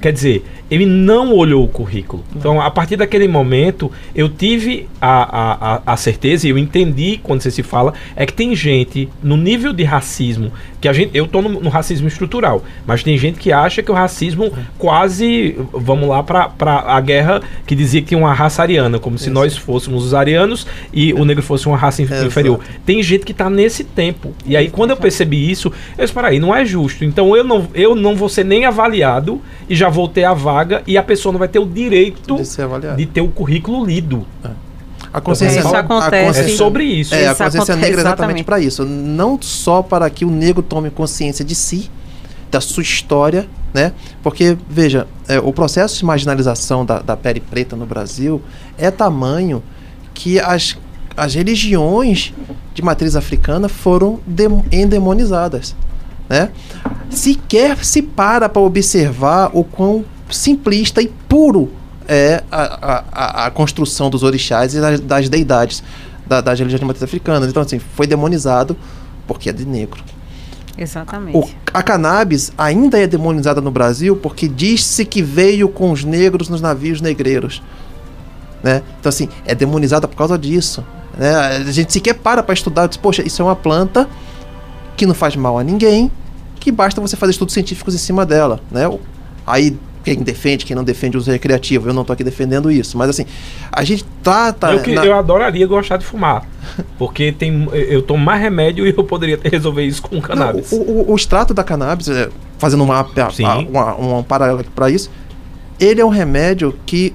Quer 0.00 0.12
dizer, 0.14 0.42
ele 0.70 0.86
não 0.86 1.34
olhou 1.34 1.64
o 1.64 1.68
currículo. 1.68 2.22
Então, 2.34 2.60
a 2.60 2.70
partir 2.70 2.96
daquele 2.96 3.26
momento, 3.26 3.90
eu 4.14 4.28
tive 4.28 4.88
a, 5.00 5.82
a, 5.84 5.92
a, 5.92 5.96
certeza 5.96 6.46
e 6.46 6.50
eu 6.50 6.58
entendi 6.58 7.18
quando 7.22 7.40
você 7.40 7.50
se 7.50 7.62
fala, 7.62 7.92
é 8.14 8.24
que 8.24 8.32
tem 8.32 8.54
gente 8.54 9.08
no 9.22 9.36
nível 9.36 9.72
de 9.72 9.82
racismo, 9.82 10.52
que 10.80 10.88
a 10.88 10.92
gente. 10.92 11.10
Eu 11.12 11.26
tô 11.26 11.42
no, 11.42 11.60
no 11.60 11.68
racismo 11.68 12.06
estrutural, 12.06 12.62
mas 12.86 13.02
tem 13.02 13.18
gente 13.18 13.38
que 13.38 13.52
acha 13.52 13.82
que 13.82 13.90
o 13.90 13.94
racismo 13.94 14.52
quase. 14.78 15.56
Vamos 15.72 16.08
lá 16.08 16.22
pra 16.22 16.50
a 16.86 17.00
guerra 17.00 17.42
que 17.66 17.74
dizia 17.74 18.00
que 18.00 18.08
tinha 18.08 18.18
uma 18.18 18.32
raça 18.32 18.62
ariana, 18.62 18.98
como 18.98 19.18
se 19.18 19.28
nós 19.28 19.56
fôssemos 19.56 20.04
os 20.04 20.14
arianos 20.14 20.66
e 20.92 21.12
o 21.12 21.24
negro 21.24 21.42
fosse 21.42 21.66
uma 21.66 21.76
raça 21.76 22.00
Exato. 22.02 22.26
inferior. 22.26 22.60
Tem 22.86 23.02
gente 23.02 23.26
que 23.26 23.34
tá 23.34 23.50
nesse 23.50 23.82
tempo. 23.82 24.32
E 24.46 24.56
aí, 24.56 24.70
quando 24.70 24.90
eu 24.90 24.96
percebi 24.96 25.50
isso, 25.50 25.72
eu 25.98 26.04
disse, 26.04 26.14
peraí, 26.14 26.38
não 26.38 26.54
é 26.54 26.64
justo. 26.64 27.04
Então 27.04 27.36
eu 27.36 27.42
não, 27.42 27.66
eu 27.74 27.94
não 27.94 28.14
vou 28.14 28.28
ser 28.28 28.44
nem 28.44 28.64
avaliado 28.64 29.40
e 29.68 29.74
já 29.74 29.88
vou 29.88 30.08
ter 30.08 30.24
a 30.24 30.32
vaga 30.32 30.59
e 30.86 30.96
a 30.98 31.02
pessoa 31.02 31.32
não 31.32 31.38
vai 31.38 31.48
ter 31.48 31.58
o 31.58 31.66
direito 31.66 32.36
De 32.36 32.96
de 32.96 33.06
ter 33.06 33.20
o 33.20 33.28
currículo 33.28 33.84
lido. 33.84 34.26
A 35.12 35.20
consciência, 35.20 35.58
É, 35.58 35.60
isso 35.64 35.74
a 35.74 35.80
acontece. 35.80 36.26
consciência- 36.26 36.52
É 36.52 36.56
sobre 36.56 36.84
isso. 36.84 37.14
É, 37.14 37.18
a 37.28 37.32
Isso 37.32 37.42
consciência 37.42 37.58
acontece, 37.74 37.78
negra 37.80 38.00
é 38.00 38.04
exatamente 38.04 38.40
exatamente. 38.40 38.44
para 38.44 38.60
isso. 38.60 38.84
Não 38.84 39.38
só 39.42 39.82
para 39.82 40.08
que 40.08 40.24
o 40.24 40.30
negro 40.30 40.62
tome 40.62 40.88
consciência 40.90 41.44
de 41.44 41.54
si, 41.54 41.90
da 42.50 42.60
sua 42.60 42.82
história, 42.82 43.48
né? 43.74 43.92
Porque, 44.22 44.56
veja, 44.68 45.06
é, 45.26 45.38
o 45.40 45.52
processo 45.52 45.98
de 45.98 46.04
marginalização 46.04 46.84
da, 46.84 47.00
da 47.00 47.16
pele 47.16 47.40
preta 47.40 47.74
no 47.74 47.86
Brasil 47.86 48.40
é 48.78 48.88
tamanho 48.90 49.62
que 50.14 50.38
as, 50.38 50.76
as 51.16 51.34
religiões 51.34 52.32
de 52.74 52.82
matriz 52.82 53.16
africana 53.16 53.68
foram 53.68 54.20
dem- 54.26 54.62
endemonizadas, 54.70 55.74
né? 56.28 56.50
Sequer 57.08 57.84
se 57.84 58.02
para 58.02 58.48
para 58.48 58.62
observar 58.62 59.50
o 59.52 59.64
quão 59.64 60.04
simplista 60.32 61.02
e 61.02 61.08
puro 61.28 61.70
é 62.08 62.42
a, 62.50 63.04
a, 63.12 63.46
a, 63.46 63.50
construção 63.50 64.10
dos 64.10 64.22
orixás 64.22 64.74
e 64.74 64.80
das, 64.80 65.00
das 65.00 65.28
deidades 65.28 65.82
da, 66.26 66.40
das 66.40 66.58
religiões 66.58 66.82
matriz 66.82 67.02
africanas. 67.02 67.48
Então, 67.48 67.62
assim, 67.62 67.78
foi 67.78 68.06
demonizado 68.06 68.76
porque 69.26 69.48
é 69.48 69.52
de 69.52 69.64
negro. 69.64 70.02
Exatamente. 70.76 71.36
O, 71.36 71.48
a 71.72 71.82
cannabis 71.82 72.52
ainda 72.56 72.98
é 72.98 73.06
demonizada 73.06 73.60
no 73.60 73.70
Brasil 73.70 74.16
porque 74.16 74.48
diz-se 74.48 75.04
que 75.04 75.22
veio 75.22 75.68
com 75.68 75.92
os 75.92 76.04
negros 76.04 76.48
nos 76.48 76.60
navios 76.60 77.00
negreiros. 77.00 77.62
Né? 78.62 78.82
Então, 78.98 79.08
assim, 79.08 79.28
é 79.44 79.54
demonizada 79.54 80.08
por 80.08 80.16
causa 80.16 80.38
disso. 80.38 80.84
Né? 81.16 81.34
A 81.34 81.70
gente 81.70 81.92
sequer 81.92 82.14
para 82.14 82.42
para 82.42 82.54
estudar, 82.54 82.86
diz, 82.86 82.96
poxa, 82.96 83.22
isso 83.22 83.42
é 83.42 83.44
uma 83.44 83.56
planta 83.56 84.08
que 84.96 85.06
não 85.06 85.14
faz 85.14 85.36
mal 85.36 85.58
a 85.58 85.64
ninguém, 85.64 86.10
que 86.58 86.70
basta 86.70 87.00
você 87.00 87.16
fazer 87.16 87.32
estudos 87.32 87.54
científicos 87.54 87.94
em 87.94 87.98
cima 87.98 88.26
dela. 88.26 88.60
Né? 88.70 88.82
Aí, 89.46 89.78
quem 90.04 90.16
defende, 90.16 90.64
quem 90.64 90.74
não 90.74 90.82
defende 90.84 91.16
o 91.16 91.20
uso 91.20 91.30
recreativo, 91.30 91.88
eu 91.88 91.92
não 91.94 92.04
tô 92.04 92.12
aqui 92.12 92.24
defendendo 92.24 92.70
isso. 92.70 92.96
Mas, 92.96 93.10
assim, 93.10 93.26
a 93.70 93.84
gente 93.84 94.04
trata. 94.22 94.72
eu, 94.72 94.80
que- 94.82 94.94
na- 94.94 95.04
eu 95.04 95.14
adoraria 95.14 95.66
gostar 95.66 95.96
de 95.98 96.04
fumar. 96.04 96.46
Porque 96.98 97.32
tem, 97.32 97.68
eu 97.72 98.00
tomo 98.02 98.24
mais 98.24 98.40
remédio 98.40 98.86
e 98.86 98.94
eu 98.96 99.04
poderia 99.04 99.36
ter 99.36 99.50
resolver 99.50 99.84
isso 99.84 100.00
com 100.02 100.14
Não, 100.16 100.22
cannabis. 100.22 100.72
o, 100.72 100.76
o- 100.76 101.12
o 101.12 101.16
extrato 101.16 101.52
da 101.52 101.62
cannabis, 101.64 102.08
é, 102.08 102.28
fazendo 102.58 102.82
uma, 102.84 103.00
a- 103.00 103.58
uma, 103.58 103.94
uma 103.94 104.22
paralela 104.22 104.64
para 104.74 104.90
isso, 104.90 105.10
ele 105.78 106.00
é 106.00 106.04
um 106.04 106.08
remédio 106.10 106.74
que 106.86 107.12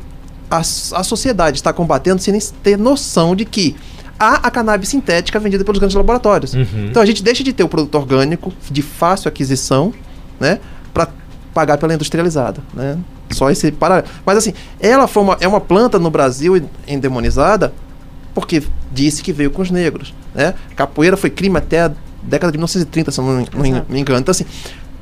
a, 0.50 0.58
a 0.60 1.04
sociedade 1.04 1.58
está 1.58 1.74
combatendo 1.74 2.22
sem 2.22 2.32
nem 2.32 2.42
ter 2.62 2.78
noção 2.78 3.36
de 3.36 3.46
que 3.46 3.76
há 4.20 4.36
a 4.48 4.52
cannabis 4.52 4.90
sintética 4.90 5.40
vendida 5.40 5.64
pelos 5.64 5.80
grandes 5.80 5.96
laboratórios. 5.96 6.54
Uhum. 6.54 6.88
Então 6.90 7.02
a 7.02 7.06
gente 7.06 7.24
deixa 7.24 7.44
de 7.44 7.52
ter 7.52 7.64
o 7.64 7.68
produto 7.68 7.96
orgânico 7.96 8.54
de 8.70 8.82
fácil 8.82 9.28
aquisição, 9.28 9.92
né, 10.40 10.60
para 10.94 11.08
pagar 11.56 11.78
pela 11.78 11.94
industrializada, 11.94 12.62
né? 12.74 13.00
Só 13.32 13.50
esse 13.50 13.72
paralelo. 13.72 14.08
Mas 14.26 14.38
assim, 14.38 14.54
ela 14.78 15.08
foi 15.08 15.24
uma, 15.24 15.38
é 15.40 15.48
uma 15.48 15.62
planta 15.62 15.98
no 15.98 16.12
Brasil 16.12 16.62
endemonizada 16.86 17.74
porque 18.34 18.62
disse 18.92 19.24
que 19.24 19.32
veio 19.32 19.50
com 19.50 19.62
os 19.62 19.72
negros, 19.72 20.14
né? 20.34 20.54
Capoeira 20.76 21.16
foi 21.16 21.30
crime 21.30 21.58
até 21.58 21.84
a 21.84 21.92
década 22.22 22.52
de 22.52 22.58
1930, 22.58 23.10
se 23.10 23.20
eu 23.22 23.24
não, 23.24 23.46
não 23.54 23.86
me 23.88 24.00
engano. 24.02 24.20
Então 24.20 24.32
assim, 24.34 24.46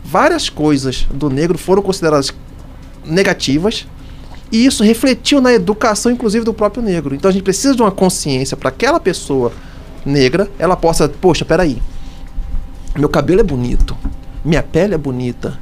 várias 0.05 0.47
coisas 0.47 1.07
do 1.11 1.27
negro 1.27 1.57
foram 1.57 1.81
consideradas 1.81 2.31
negativas 3.03 3.87
e 4.51 4.67
isso 4.67 4.83
refletiu 4.83 5.41
na 5.41 5.51
educação, 5.51 6.11
inclusive, 6.11 6.45
do 6.45 6.53
próprio 6.53 6.83
negro. 6.83 7.15
Então 7.15 7.29
a 7.29 7.31
gente 7.31 7.41
precisa 7.41 7.75
de 7.75 7.81
uma 7.81 7.91
consciência 7.91 8.55
para 8.55 8.69
aquela 8.69 8.99
pessoa 8.99 9.51
negra, 10.05 10.47
ela 10.59 10.75
possa, 10.75 11.09
poxa, 11.09 11.43
peraí, 11.43 11.81
meu 12.95 13.09
cabelo 13.09 13.39
é 13.39 13.43
bonito, 13.43 13.97
minha 14.45 14.61
pele 14.61 14.93
é 14.93 14.97
bonita, 14.99 15.57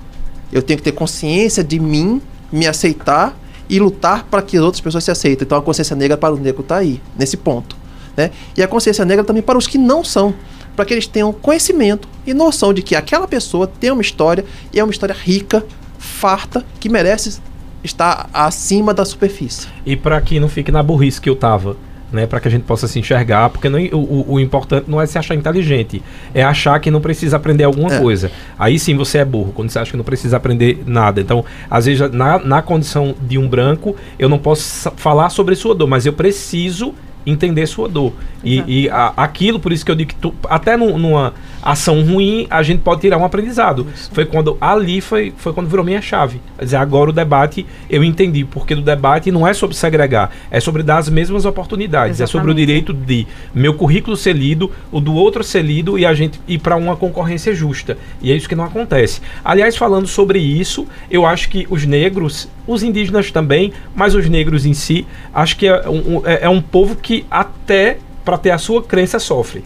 eu 0.52 0.62
tenho 0.62 0.78
que 0.78 0.84
ter 0.84 0.92
consciência 0.92 1.64
de 1.64 1.80
mim, 1.80 2.22
me 2.52 2.68
aceitar 2.68 3.38
e 3.70 3.80
lutar 3.80 4.26
para 4.26 4.42
que 4.42 4.58
as 4.58 4.64
outras 4.64 4.82
pessoas 4.82 5.04
se 5.04 5.12
aceitem. 5.12 5.46
Então 5.46 5.58
a 5.58 5.62
consciência 5.62 5.96
negra 5.96 6.18
para 6.18 6.34
o 6.34 6.38
negro 6.38 6.62
está 6.62 6.78
aí, 6.78 7.02
nesse 7.18 7.38
ponto. 7.38 7.76
Né? 8.16 8.32
E 8.58 8.62
a 8.62 8.68
consciência 8.68 9.06
negra 9.06 9.24
também 9.24 9.42
para 9.42 9.58
os 9.58 9.68
que 9.68 9.78
não 9.78 10.04
são, 10.04 10.34
para 10.76 10.86
que 10.86 10.94
eles 10.94 11.08
tenham 11.08 11.32
conhecimento 11.32 12.08
e 12.26 12.34
noção 12.34 12.74
de 12.74 12.82
que 12.82 12.96
aquela 12.96 13.28
pessoa 13.28 13.68
tem 13.68 13.92
uma 13.92 14.02
história 14.02 14.44
e 14.74 14.80
é 14.80 14.84
uma 14.84 14.92
história 14.92 15.16
rica, 15.16 15.66
farta, 15.98 16.66
que 16.80 16.90
merece 16.90 17.40
está 17.84 18.30
acima 18.34 18.94
da 18.94 19.06
superfície. 19.06 19.68
E 19.86 19.96
para 19.96 20.20
que 20.22 20.40
não 20.40 20.48
fique 20.48 20.72
na 20.72 20.84
burrice 20.84 21.20
que 21.20 21.30
eu 21.30 21.36
tava, 21.36 21.78
né, 22.12 22.26
para 22.26 22.40
que 22.40 22.48
a 22.48 22.52
gente 22.52 22.64
possa 22.64 22.88
se 22.88 23.00
enxergar, 23.00 23.50
porque 23.50 23.70
não, 23.70 23.80
o, 23.80 24.34
o, 24.34 24.40
importante 24.40 24.86
não 24.90 25.00
é 25.02 25.06
se 25.06 25.18
achar 25.18 25.36
inteligente, 25.36 26.02
é 26.34 26.44
achar 26.44 26.80
que 26.80 26.92
não 26.92 27.02
precisa 27.02 27.38
aprender 27.38 27.64
alguma 27.64 27.94
É. 27.94 28.00
coisa. 28.00 28.32
Aí 28.58 28.78
sim 28.78 28.96
você 28.96 29.20
é 29.20 29.26
burro, 29.26 29.52
quando 29.54 29.70
você 29.70 29.80
acha 29.80 29.92
que 29.92 29.98
não 29.98 30.04
precisa 30.04 30.38
aprender 30.38 30.84
nada. 30.86 31.22
Então, 31.22 31.46
às 31.70 31.86
vezes, 31.86 32.12
na, 32.12 32.40
na 32.40 32.62
condição 32.62 33.16
de 33.22 33.38
um 33.38 33.48
branco, 33.48 33.96
eu 34.20 34.28
não 34.28 34.38
posso 34.38 34.92
falar 34.98 35.30
sobre 35.30 35.56
sua 35.56 35.74
dor, 35.74 35.88
mas 35.88 36.06
eu 36.06 36.14
preciso 36.14 36.94
entender 37.26 37.66
sua 37.68 37.88
dor. 37.88 38.14
E, 38.44 38.64
e 38.86 38.90
a- 38.90 39.14
aquilo, 39.18 39.60
por 39.60 39.72
isso 39.72 39.86
que 39.86 39.92
eu 39.92 39.96
digo 39.96 40.10
que 40.10 40.16
tu- 40.16 40.34
até 40.50 40.76
nu- 40.76 40.98
numa 40.98 41.34
ação 41.62 42.04
ruim, 42.04 42.48
a 42.50 42.64
gente 42.64 42.80
pode 42.82 43.02
tirar 43.02 43.18
um 43.20 43.24
aprendizado. 43.26 43.86
Foi 44.12 44.26
quando 44.26 44.58
ali 44.60 45.00
foi, 45.00 45.32
foi 45.38 45.54
quando 45.54 45.68
virou 45.68 45.86
minha 45.86 46.02
chave. 46.02 46.42
Quer 46.58 46.66
dizer, 46.66 46.78
agora 46.78 47.12
o 47.12 47.14
debate 47.14 47.66
eu 47.88 48.04
entendi, 48.04 48.44
porque 48.44 48.74
do 48.74 48.82
debate 48.82 49.30
não 49.32 49.48
é 49.48 49.54
sobre 49.54 49.76
segregar, 49.76 50.32
é 50.50 50.60
sobre 50.60 50.82
dar 50.82 50.98
as 50.98 51.08
mesmas 51.10 51.46
oportunidades, 51.46 52.20
é 52.20 52.26
sobre 52.26 52.48
o 52.48 52.52
Exatamente. 52.52 52.66
direito 52.66 52.94
de 52.94 53.28
meu 53.54 53.76
currículo 53.76 54.18
ser 54.18 54.34
lido, 54.36 54.72
o 54.92 55.00
do 55.00 55.14
outro 55.14 55.44
ser 55.44 55.62
lido 55.62 56.00
e 56.00 56.06
a 56.06 56.14
gente 56.16 56.40
ir 56.48 56.58
para 56.58 56.76
uma 56.76 56.96
concorrência 56.96 57.54
justa. 57.54 57.96
E 58.24 58.32
é 58.32 58.36
isso 58.36 58.50
que 58.50 58.56
não 58.56 58.64
acontece. 58.64 59.22
Aliás, 59.46 59.78
falando 59.78 60.08
sobre 60.08 60.40
isso, 60.40 60.88
eu 61.12 61.28
acho 61.28 61.48
que 61.50 61.68
os 61.70 61.86
negros, 61.86 62.48
os 62.66 62.82
indígenas 62.82 63.30
também, 63.30 63.72
mas 63.96 64.16
os 64.16 64.28
negros 64.28 64.66
em 64.66 64.74
si, 64.74 65.06
acho 65.32 65.56
que 65.58 65.68
é 65.68 65.88
um, 65.88 66.18
um- 66.18 66.22
é- 66.26 66.40
é 66.46 66.50
um 66.50 66.62
povo 66.62 66.96
que 66.96 67.11
até 67.30 67.98
para 68.26 68.38
ter 68.38 68.52
a 68.52 68.58
sua 68.58 68.82
crença 68.84 69.20
sofre. 69.20 69.64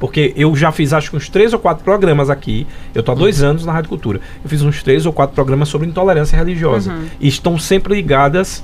Porque 0.00 0.32
eu 0.36 0.54
já 0.56 0.70
fiz 0.72 0.92
acho 0.92 1.10
que 1.10 1.16
uns 1.16 1.28
três 1.28 1.52
ou 1.52 1.58
quatro 1.58 1.84
programas 1.84 2.28
aqui. 2.28 2.66
Eu 2.94 3.02
tô 3.02 3.12
há 3.12 3.14
dois 3.14 3.42
anos 3.42 3.64
na 3.64 3.72
Rádio 3.72 3.88
Cultura. 3.88 4.20
Eu 4.42 4.50
fiz 4.50 4.60
uns 4.60 4.82
três 4.82 5.06
ou 5.06 5.12
quatro 5.12 5.34
programas 5.34 5.68
sobre 5.68 5.86
intolerância 5.88 6.36
religiosa. 6.36 6.92
Uhum. 6.92 7.06
E 7.20 7.28
estão 7.28 7.58
sempre 7.58 7.94
ligadas 7.94 8.62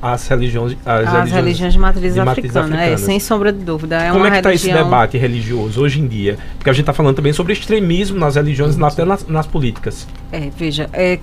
às 0.00 0.28
religiões. 0.28 0.76
Às, 0.86 1.12
As 1.12 1.30
religiões 1.32 1.72
de 1.72 1.78
matriz 1.78 2.14
de 2.14 2.20
matriz 2.22 2.44
africana, 2.54 2.76
é, 2.76 2.78
africanas. 2.80 3.00
sem 3.00 3.18
sombra 3.18 3.52
de 3.52 3.64
dúvida. 3.64 3.96
É 4.00 4.10
Como 4.12 4.24
é 4.26 4.30
que 4.30 4.36
está 4.36 4.54
esse 4.54 4.66
religião- 4.66 4.84
debate 4.88 5.18
religioso 5.18 5.80
hoje 5.80 6.00
em 6.00 6.06
dia? 6.06 6.38
Porque 6.58 6.70
a 6.70 6.72
gente 6.72 6.82
está 6.82 6.92
falando 6.92 7.16
também 7.16 7.32
sobre 7.32 7.54
extremismo 7.54 8.16
nas 8.18 8.36
religiões 8.36 8.76
e 8.76 8.84
até 8.84 9.04
nas, 9.04 9.26
nas 9.26 9.46
políticas. 9.46 10.06
É, 10.30 10.50
veja, 10.56 10.88
é, 10.92 11.18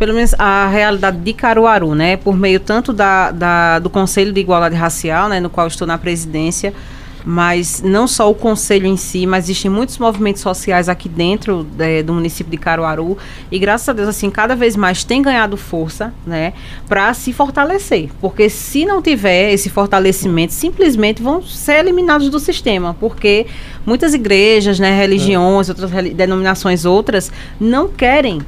pelo 0.00 0.14
menos 0.14 0.34
a 0.38 0.66
realidade 0.66 1.18
de 1.18 1.32
Caruaru, 1.34 1.94
né, 1.94 2.16
por 2.16 2.34
meio 2.36 2.58
tanto 2.58 2.90
da, 2.90 3.30
da- 3.30 3.78
do 3.78 3.90
Conselho 3.90 4.32
de 4.32 4.40
Igualdade 4.40 4.74
Racial, 4.74 5.28
né, 5.28 5.38
no 5.40 5.50
qual 5.50 5.66
estou 5.68 5.86
na 5.86 5.98
presidência, 5.98 6.72
mas 7.22 7.82
não 7.82 8.06
só 8.08 8.30
o 8.30 8.34
conselho 8.34 8.86
em 8.86 8.96
si, 8.96 9.26
mas 9.26 9.44
existem 9.44 9.70
muitos 9.70 9.98
movimentos 9.98 10.40
sociais 10.40 10.88
aqui 10.88 11.06
dentro 11.06 11.66
é, 11.78 12.02
do 12.02 12.14
município 12.14 12.50
de 12.50 12.56
Caruaru. 12.56 13.18
E 13.52 13.58
graças 13.58 13.86
a 13.90 13.92
Deus 13.92 14.08
assim 14.08 14.30
cada 14.30 14.56
vez 14.56 14.74
mais 14.74 15.04
tem 15.04 15.20
ganhado 15.20 15.54
força, 15.58 16.14
né, 16.26 16.54
para 16.88 17.12
se 17.12 17.30
fortalecer, 17.34 18.08
porque 18.22 18.48
se 18.48 18.86
não 18.86 19.02
tiver 19.02 19.52
esse 19.52 19.68
fortalecimento, 19.68 20.54
simplesmente 20.54 21.22
vão 21.22 21.42
ser 21.42 21.74
eliminados 21.80 22.30
do 22.30 22.40
sistema, 22.40 22.96
porque 22.98 23.46
muitas 23.84 24.14
igrejas, 24.14 24.80
né, 24.80 24.96
religiões, 24.96 25.68
outras 25.68 25.90
reli- 25.90 26.14
denominações 26.14 26.86
outras 26.86 27.30
não 27.60 27.86
querem 27.86 28.40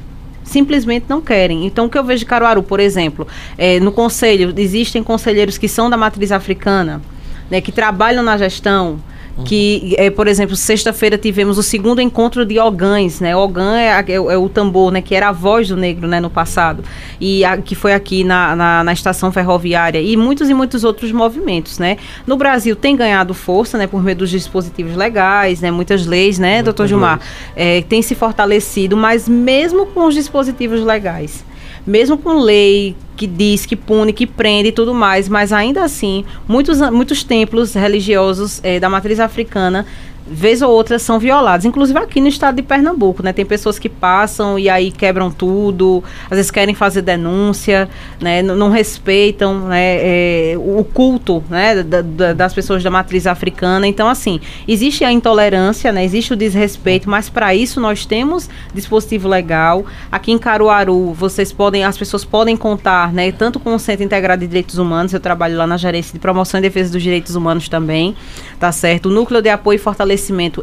simplesmente 0.43 1.05
não 1.07 1.21
querem. 1.21 1.65
Então, 1.65 1.85
o 1.85 1.89
que 1.89 1.97
eu 1.97 2.03
vejo 2.03 2.19
de 2.19 2.25
Caruaru, 2.25 2.63
por 2.63 2.79
exemplo, 2.79 3.27
é, 3.57 3.79
no 3.79 3.91
conselho, 3.91 4.53
existem 4.57 5.03
conselheiros 5.03 5.57
que 5.57 5.67
são 5.67 5.89
da 5.89 5.97
matriz 5.97 6.31
africana, 6.31 7.01
né, 7.49 7.61
que 7.61 7.71
trabalham 7.71 8.23
na 8.23 8.37
gestão. 8.37 8.99
Que, 9.45 9.95
é, 9.97 10.11
por 10.11 10.27
exemplo, 10.27 10.55
sexta-feira 10.55 11.17
tivemos 11.17 11.57
o 11.57 11.63
segundo 11.63 11.99
encontro 11.99 12.45
de 12.45 12.59
Ogães, 12.59 13.19
né? 13.19 13.35
Ogã 13.35 13.75
é, 13.77 14.03
é 14.13 14.19
o- 14.19 14.29
é 14.29 14.37
o 14.37 14.47
tambor, 14.47 14.91
né? 14.91 15.01
Que 15.01 15.15
era 15.15 15.29
a 15.29 15.31
voz 15.31 15.67
do 15.67 15.75
negro, 15.75 16.07
né? 16.07 16.19
No 16.19 16.29
passado. 16.29 16.83
E 17.19 17.43
a- 17.43 17.57
que 17.57 17.73
foi 17.73 17.93
aqui 17.93 18.23
na, 18.23 18.55
na, 18.55 18.83
na 18.83 18.93
estação 18.93 19.31
ferroviária. 19.31 19.99
E 19.99 20.15
muitos 20.15 20.49
e 20.49 20.53
muitos 20.53 20.83
outros 20.83 21.11
movimentos, 21.11 21.79
né? 21.79 21.97
No 22.27 22.37
Brasil 22.37 22.75
tem 22.75 22.95
ganhado 22.95 23.33
força, 23.33 23.75
né? 23.77 23.87
Por 23.87 24.03
meio 24.03 24.17
dos 24.17 24.29
dispositivos 24.29 24.95
legais, 24.95 25.61
né? 25.61 25.71
Muitas 25.71 26.05
leis, 26.05 26.37
né, 26.37 26.61
doutor 26.61 26.85
Gilmar? 26.87 27.19
é, 27.55 27.81
tem 27.81 28.01
se 28.03 28.13
fortalecido, 28.13 28.95
mas 28.95 29.27
mesmo 29.27 29.87
com 29.87 30.05
os 30.05 30.13
dispositivos 30.13 30.81
legais, 30.85 31.43
mesmo 31.85 32.17
com 32.17 32.39
lei 32.39 32.95
que 33.15 33.27
diz, 33.27 33.65
que 33.65 33.75
pune, 33.75 34.11
que 34.11 34.25
prende 34.25 34.69
e 34.69 34.71
tudo 34.71 34.93
mais, 34.93 35.29
mas 35.29 35.53
ainda 35.53 35.83
assim, 35.83 36.25
muitos, 36.47 36.79
muitos 36.91 37.23
templos 37.23 37.73
religiosos 37.73 38.59
eh, 38.63 38.79
da 38.79 38.89
matriz 38.89 39.19
africana, 39.19 39.85
vez 40.25 40.61
ou 40.61 40.71
outra, 40.71 40.97
são 40.97 41.19
violados. 41.19 41.65
Inclusive 41.65 41.99
aqui 41.99 42.21
no 42.21 42.27
estado 42.27 42.55
de 42.55 42.61
Pernambuco, 42.61 43.21
né? 43.21 43.33
Tem 43.33 43.45
pessoas 43.45 43.77
que 43.77 43.89
passam 43.89 44.57
e 44.57 44.69
aí 44.69 44.91
quebram 44.91 45.29
tudo, 45.29 46.03
às 46.29 46.37
vezes 46.37 46.49
querem 46.51 46.73
fazer 46.73 47.01
denúncia, 47.01 47.89
né? 48.21 48.39
N- 48.41 48.55
Não 48.55 48.69
respeitam 48.69 49.67
né? 49.67 49.97
eh, 49.99 50.55
o 50.57 50.83
culto 50.83 51.43
né? 51.49 51.83
da- 51.83 52.01
da- 52.01 52.33
das 52.33 52.53
pessoas 52.53 52.81
da 52.83 52.89
matriz 52.89 53.27
africana. 53.27 53.85
Então, 53.87 54.07
assim, 54.07 54.39
existe 54.67 55.03
a 55.03 55.11
intolerância, 55.11 55.91
né? 55.91 56.03
Existe 56.05 56.33
o 56.33 56.35
desrespeito, 56.35 57.09
mas 57.09 57.29
para 57.29 57.53
isso 57.53 57.79
nós 57.81 58.05
temos 58.05 58.49
dispositivo 58.73 59.27
legal. 59.27 59.85
Aqui 60.11 60.31
em 60.31 60.37
Caruaru, 60.37 61.13
vocês 61.13 61.51
podem, 61.51 61.83
as 61.83 61.97
pessoas 61.97 62.23
podem 62.23 62.55
contar, 62.55 63.11
né? 63.11 63.31
Tanto 63.31 63.59
com 63.59 63.75
o 63.75 63.79
Centro 63.79 64.03
Integrado 64.05 64.39
de 64.41 64.47
Direitos 64.47 64.77
Humanos, 64.77 65.13
eu 65.13 65.19
trabalho 65.19 65.57
lá 65.57 65.67
na 65.67 65.77
gerência 65.77 66.13
de 66.13 66.19
promoção 66.19 66.59
e 66.59 66.63
defesa 66.63 66.91
dos 66.93 67.03
direitos 67.03 67.35
humanos 67.35 67.67
também, 67.67 68.15
tá 68.59 68.71
certo? 68.71 69.07
O 69.09 69.11
Núcleo 69.11 69.41
de 69.41 69.49
Apoio 69.49 69.75
e 69.75 69.79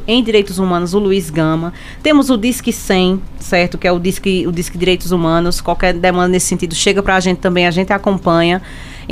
em 0.06 0.22
Direitos 0.22 0.58
Humanos, 0.58 0.94
o 0.94 0.98
Luiz 0.98 1.30
Gama. 1.30 1.72
Temos 2.02 2.30
o 2.30 2.36
Disque 2.36 2.72
100, 2.72 3.20
certo? 3.38 3.76
Que 3.78 3.86
é 3.88 3.92
o 3.92 3.98
Disque, 3.98 4.46
o 4.46 4.52
Disque 4.52 4.76
Direitos 4.78 5.10
Humanos. 5.12 5.60
Qualquer 5.60 5.92
demanda 5.94 6.28
nesse 6.28 6.46
sentido 6.46 6.74
chega 6.74 7.02
para 7.02 7.16
a 7.16 7.20
gente 7.20 7.38
também, 7.38 7.66
a 7.66 7.70
gente 7.70 7.92
acompanha. 7.92 8.62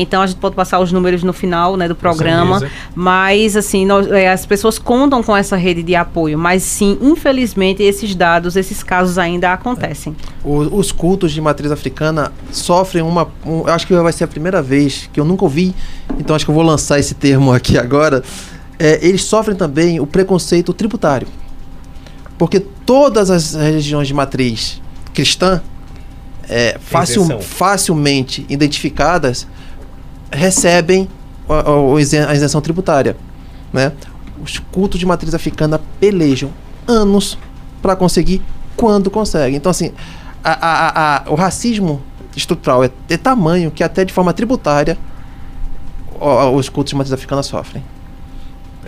Então 0.00 0.22
a 0.22 0.26
gente 0.28 0.38
pode 0.38 0.54
passar 0.54 0.78
os 0.78 0.92
números 0.92 1.24
no 1.24 1.32
final 1.32 1.76
né, 1.76 1.88
do 1.88 1.94
programa. 1.96 2.60
Mas, 2.94 3.56
assim, 3.56 3.84
nós- 3.84 4.06
é, 4.06 4.30
as 4.30 4.46
pessoas 4.46 4.78
contam 4.78 5.22
com 5.24 5.36
essa 5.36 5.56
rede 5.56 5.82
de 5.82 5.96
apoio. 5.96 6.38
Mas, 6.38 6.62
sim, 6.62 6.96
infelizmente, 7.00 7.82
esses 7.82 8.14
dados, 8.14 8.54
esses 8.54 8.82
casos 8.84 9.18
ainda 9.18 9.52
acontecem. 9.52 10.14
O- 10.44 10.78
os 10.78 10.92
cultos 10.92 11.32
de 11.32 11.40
matriz 11.40 11.72
africana 11.72 12.30
sofrem 12.52 13.02
uma. 13.02 13.26
um- 13.44 13.66
eu 13.66 13.70
acho 13.74 13.86
que 13.88 13.94
vai 13.96 14.12
ser 14.12 14.22
a 14.22 14.28
primeira 14.28 14.62
vez 14.62 15.10
que 15.12 15.18
eu 15.18 15.24
nunca 15.24 15.42
ouvi, 15.44 15.74
então 16.16 16.36
acho 16.36 16.44
que 16.44 16.50
eu 16.50 16.54
vou 16.54 16.62
lançar 16.64 17.00
esse 17.00 17.14
termo 17.16 17.52
aqui 17.52 17.76
agora. 17.76 18.22
É, 18.78 18.98
eles 19.06 19.24
sofrem 19.24 19.56
também 19.56 19.98
o 20.00 20.06
preconceito 20.06 20.72
tributário. 20.72 21.26
Porque 22.36 22.60
todas 22.60 23.30
as 23.30 23.54
religiões 23.54 24.06
de 24.06 24.14
matriz 24.14 24.80
cristã, 25.12 25.60
é, 26.48 26.78
facil- 26.80 27.24
facilmente 27.42 28.46
identificadas, 28.48 29.46
recebem 30.30 31.08
a, 31.48 31.54
a- 31.96 32.00
isen- 32.00 32.24
a 32.24 32.34
isenção 32.34 32.60
tributária. 32.60 33.16
Né? 33.72 33.92
Os 34.42 34.58
cultos 34.70 35.00
de 35.00 35.04
matriz 35.06 35.34
africana 35.34 35.80
pelejam 35.98 36.50
anos 36.86 37.36
para 37.82 37.96
conseguir 37.96 38.40
quando 38.76 39.10
conseguem. 39.10 39.56
Então, 39.56 39.70
assim, 39.70 39.92
a- 40.44 41.24
a- 41.26 41.30
o 41.30 41.34
racismo 41.34 42.00
estrutural 42.36 42.84
é 42.84 42.90
de 43.08 43.18
tamanho 43.18 43.70
que 43.72 43.82
até 43.82 44.04
de 44.04 44.12
forma 44.12 44.32
tributária 44.32 44.96
os 46.54 46.68
cultos 46.68 46.90
de 46.90 46.96
matriz 46.96 47.12
africana 47.12 47.42
sofrem. 47.42 47.82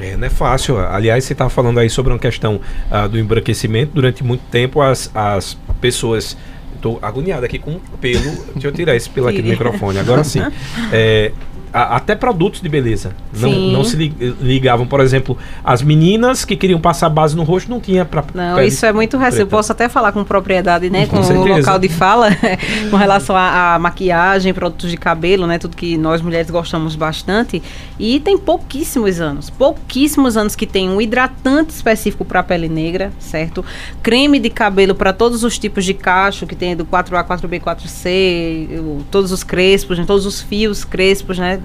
É, 0.01 0.17
não 0.17 0.27
é 0.27 0.31
fácil. 0.31 0.79
Aliás, 0.79 1.25
você 1.25 1.33
estava 1.33 1.51
falando 1.51 1.79
aí 1.79 1.91
sobre 1.91 2.13
uma 2.13 2.19
questão 2.19 2.61
ah, 2.91 3.07
do 3.07 3.19
embranquecimento. 3.19 3.93
Durante 3.95 4.25
muito 4.25 4.43
tempo, 4.51 4.81
as, 4.81 5.11
as 5.15 5.57
pessoas. 5.81 6.37
Estou 6.75 6.99
agoniado 7.03 7.45
aqui 7.45 7.59
com 7.59 7.73
um 7.73 7.79
pelo. 8.01 8.23
Deixa 8.55 8.69
eu 8.69 8.73
tirar 8.73 8.97
esse 8.97 9.11
pelo 9.11 9.29
aqui 9.29 9.43
do 9.43 9.49
microfone. 9.49 9.99
Agora 9.99 10.25
sim. 10.25 10.41
É, 10.91 11.31
a- 11.73 11.97
até 11.97 12.15
produtos 12.15 12.61
de 12.61 12.69
beleza 12.69 13.13
não, 13.39 13.51
não 13.53 13.85
se 13.85 13.97
li- 13.97 14.15
ligavam. 14.41 14.87
Por 14.87 15.01
exemplo, 15.01 15.37
as 15.65 15.83
meninas 15.83 16.45
que 16.45 16.57
queriam 16.57 16.81
passar 16.81 17.09
base 17.09 17.37
no 17.37 17.43
rosto 17.43 17.71
não 17.71 17.81
tinha 17.81 18.05
para. 18.05 18.25
Não, 18.35 18.61
isso 18.63 18.85
é 18.87 18.93
muito 18.93 19.17
recente. 19.17 19.41
Eu 19.43 19.47
posso 19.47 19.73
até 19.73 19.89
falar 19.89 20.13
com 20.13 20.25
propriedade, 20.25 20.91
né? 20.91 21.07
Com 21.07 21.21
Com, 21.21 21.33
o 21.35 21.47
local 21.47 21.79
de 21.79 21.89
fala, 21.89 22.29
com 22.91 22.97
relação 22.97 23.37
à, 23.37 23.79
maquiagem, 23.79 24.53
produtos 24.55 24.91
de 24.91 24.97
cabelo, 24.97 25.47
né? 25.47 25.59
Tudo 25.59 25.77
que 25.77 25.97
nós 25.97 26.21
mulheres 26.21 26.51
gostamos 26.51 26.97
bastante. 26.97 27.63
E 27.99 28.19
tem 28.21 28.37
pouquíssimos 28.39 29.21
anos. 29.21 29.51
Pouquíssimos 29.51 30.37
anos 30.37 30.57
que 30.57 30.67
tem 30.67 30.89
um 30.89 31.01
hidratante 31.01 31.71
específico 31.73 32.25
para 32.25 32.43
pele 32.43 32.69
negra, 32.69 33.13
certo? 33.19 33.65
Creme 34.03 34.39
de 34.39 34.51
cabelo 34.51 34.95
para 34.95 35.13
todos 35.13 35.45
os 35.45 35.59
tipos 35.59 35.85
de 35.85 35.95
cacho, 35.95 36.47
que 36.47 36.55
tem 36.57 36.75
do 36.75 36.85
4A, 36.85 37.23
4B, 37.25 37.61
4C, 37.61 38.79
o- 38.81 39.03
todos 39.11 39.33
os 39.33 39.43
crespos, 39.45 39.99
né, 39.99 40.05
todos 40.07 40.27
os 40.27 40.41
fios 40.41 40.85
crespos, 40.85 41.39
né? 41.39 41.60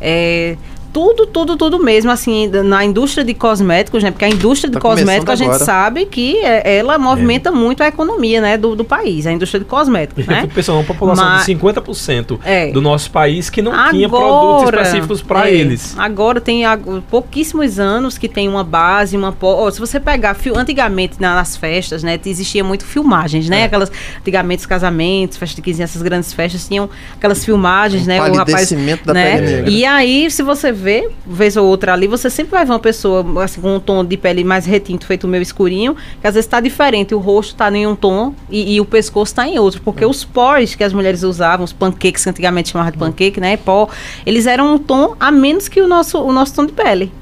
É, 0.00 0.56
tudo, 0.92 1.26
tudo, 1.26 1.56
tudo 1.56 1.78
mesmo, 1.78 2.10
assim, 2.10 2.48
na 2.48 2.84
indústria 2.84 3.24
de 3.24 3.34
cosméticos, 3.34 4.02
né? 4.02 4.10
Porque 4.10 4.24
a 4.24 4.28
indústria 4.28 4.68
de 4.70 4.74
Tá 4.74 4.80
cosméticos, 4.80 5.30
a 5.30 5.36
gente 5.36 5.46
agora. 5.48 5.64
sabe 5.64 6.06
que 6.06 6.38
é, 6.38 6.76
ela 6.78 6.98
movimenta 6.98 7.50
muito 7.52 7.82
a 7.82 7.88
economia, 7.88 8.40
né, 8.40 8.56
do, 8.58 8.74
do 8.74 8.84
país, 8.84 9.26
a 9.26 9.32
indústria 9.32 9.60
de 9.60 9.66
cosméticos, 9.66 10.26
Eu 10.26 10.32
né? 10.32 10.42
fico 10.42 10.54
pensando, 10.54 10.76
uma 10.76 10.84
população 10.84 11.24
Mas- 11.24 11.46
de 11.46 11.54
50% 11.54 12.38
É. 12.44 12.70
do 12.72 12.80
nosso 12.80 13.10
país 13.10 13.48
que 13.50 13.60
não 13.62 13.72
tinha 13.90 14.08
produtos 14.08 14.64
específicos 14.74 15.22
para 15.22 15.48
é, 15.48 15.54
eles. 15.54 15.94
Agora 15.98 16.40
tem 16.40 16.64
ag- 16.64 17.02
pouquíssimos 17.10 17.78
anos 17.78 18.16
que 18.18 18.28
tem 18.28 18.48
uma 18.48 18.64
base, 18.64 19.16
uma 19.16 19.34
ó, 19.40 19.70
se 19.70 19.78
você 19.80 20.00
pegar 20.00 20.36
antigamente 20.56 21.16
na- 21.20 21.34
nas 21.34 21.56
festas, 21.56 22.02
né, 22.02 22.18
existia 22.24 22.64
muito 22.64 22.84
filmagens, 22.84 23.46
É. 23.46 23.50
né? 23.50 23.64
Aquelas 23.64 23.90
antigamente 24.20 24.60
os 24.60 24.66
casamentos, 24.66 25.36
festas 25.36 25.56
de 25.56 25.62
15 25.62 25.82
essas 25.82 26.02
grandes 26.02 26.32
festas 26.32 26.66
tinham 26.66 26.88
aquelas 27.16 27.44
filmagens, 27.44 28.06
né? 28.06 28.18
O 28.20 28.34
rapaz, 28.34 28.70
da 29.04 29.14
né? 29.14 29.36
pele 29.36 29.46
negra. 29.46 29.70
E 29.70 29.84
aí, 29.84 30.30
se 30.30 30.42
você 30.42 30.72
vê, 30.78 31.10
vez 31.26 31.56
ou 31.56 31.66
outra 31.66 31.92
ali, 31.92 32.06
você 32.06 32.30
sempre 32.30 32.52
vai 32.52 32.64
ver 32.64 32.72
uma 32.72 32.78
pessoa 32.78 33.42
assim, 33.42 33.60
com 33.60 33.74
um 33.74 33.80
tom 33.80 34.04
de 34.04 34.16
pele 34.16 34.44
mais 34.44 34.64
retinto, 34.64 35.04
feito 35.06 35.24
o 35.24 35.28
meu 35.28 35.42
escurinho, 35.42 35.96
que 36.20 36.26
às 36.26 36.34
vezes 36.34 36.46
está 36.46 36.60
diferente. 36.60 37.14
O 37.14 37.18
rosto 37.18 37.52
está 37.52 37.70
em 37.70 37.86
um 37.86 37.96
tom 37.96 38.34
e, 38.48 38.76
e 38.76 38.80
o 38.80 38.84
pescoço 38.84 39.32
está 39.32 39.46
em 39.46 39.58
outro. 39.58 39.80
Porque 39.82 40.04
os 40.04 40.24
pós 40.24 40.74
que 40.74 40.84
as 40.84 40.92
mulheres 40.92 41.22
usavam, 41.22 41.64
os 41.64 41.72
pancakes 41.72 42.22
que 42.22 42.30
antigamente 42.30 42.70
chamavam 42.70 42.92
de 42.92 42.98
pancake, 42.98 43.40
né? 43.40 43.56
Pó, 43.56 43.88
eles 44.24 44.46
eram 44.46 44.74
um 44.74 44.78
tom 44.78 45.16
a 45.18 45.30
menos 45.30 45.68
que 45.68 45.80
o 45.80 45.88
nosso, 45.88 46.18
o 46.22 46.32
nosso 46.32 46.54
tom 46.54 46.64
de 46.64 46.72
pele. 46.72 47.12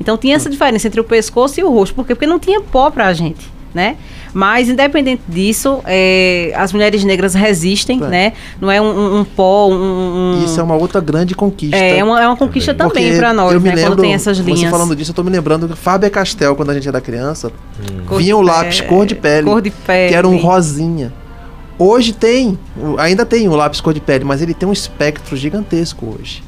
Então 0.00 0.16
tinha 0.16 0.36
essa 0.36 0.48
diferença 0.48 0.86
entre 0.86 1.00
o 1.00 1.04
pescoço 1.04 1.58
e 1.58 1.64
o 1.64 1.70
rosto. 1.70 1.94
Por 1.94 2.06
quê? 2.06 2.14
Porque 2.14 2.26
não 2.26 2.38
tinha 2.38 2.60
pó 2.60 2.90
pra 2.90 3.12
gente, 3.12 3.50
né? 3.74 3.96
Mas, 4.34 4.68
independente 4.68 5.22
disso, 5.28 5.80
é, 5.86 6.52
as 6.56 6.72
mulheres 6.72 7.02
negras 7.04 7.34
resistem, 7.34 8.02
É. 8.02 8.06
né? 8.06 8.32
Não 8.60 8.70
é 8.70 8.80
um, 8.80 9.20
um- 9.20 9.24
pó, 9.24 9.68
um... 9.68 9.74
um- 10.40 10.44
Isso 10.44 10.60
é 10.60 10.62
uma 10.62 10.76
outra 10.76 11.00
grande 11.00 11.34
conquista. 11.34 11.76
é, 11.76 11.98
é 11.98 12.04
uma, 12.04 12.22
é 12.22 12.26
uma 12.26 12.36
conquista 12.36 12.72
também 12.74 13.04
Porque 13.08 13.18
pra 13.18 13.32
nós, 13.32 13.52
eu 13.52 13.60
me 13.60 13.68
né? 13.68 13.74
lembro, 13.74 13.92
quando 13.92 14.00
tem 14.02 14.14
essas 14.14 14.38
Você 14.38 14.44
linhas. 14.50 14.70
falando 14.70 14.94
disso, 14.94 15.10
eu 15.10 15.14
tô 15.14 15.22
me 15.24 15.30
lembrando 15.30 15.68
que 15.68 15.76
Faber 15.76 16.10
Castell, 16.10 16.54
quando 16.54 16.70
a 16.70 16.74
gente 16.74 16.86
era 16.88 17.00
criança, 17.00 17.50
Cor 18.06 18.18
vinha 18.18 18.36
o 18.36 18.42
lápis 18.42 18.80
cor 18.80 19.06
de 19.06 19.14
pele, 19.14 19.46
Cor 19.46 19.60
de 19.62 19.70
pele. 19.70 20.08
que 20.10 20.14
era 20.14 20.26
um 20.28 20.36
rosinha. 20.36 21.12
Hoje 21.78 22.12
tem, 22.12 22.58
ainda 22.98 23.24
tem 23.24 23.46
o 23.48 23.54
lápis 23.54 23.80
cor 23.80 23.94
de 23.94 24.00
pele, 24.00 24.24
mas 24.24 24.42
ele 24.42 24.52
tem 24.52 24.68
um 24.68 24.72
espectro 24.72 25.36
gigantesco 25.36 26.16
hoje. 26.18 26.42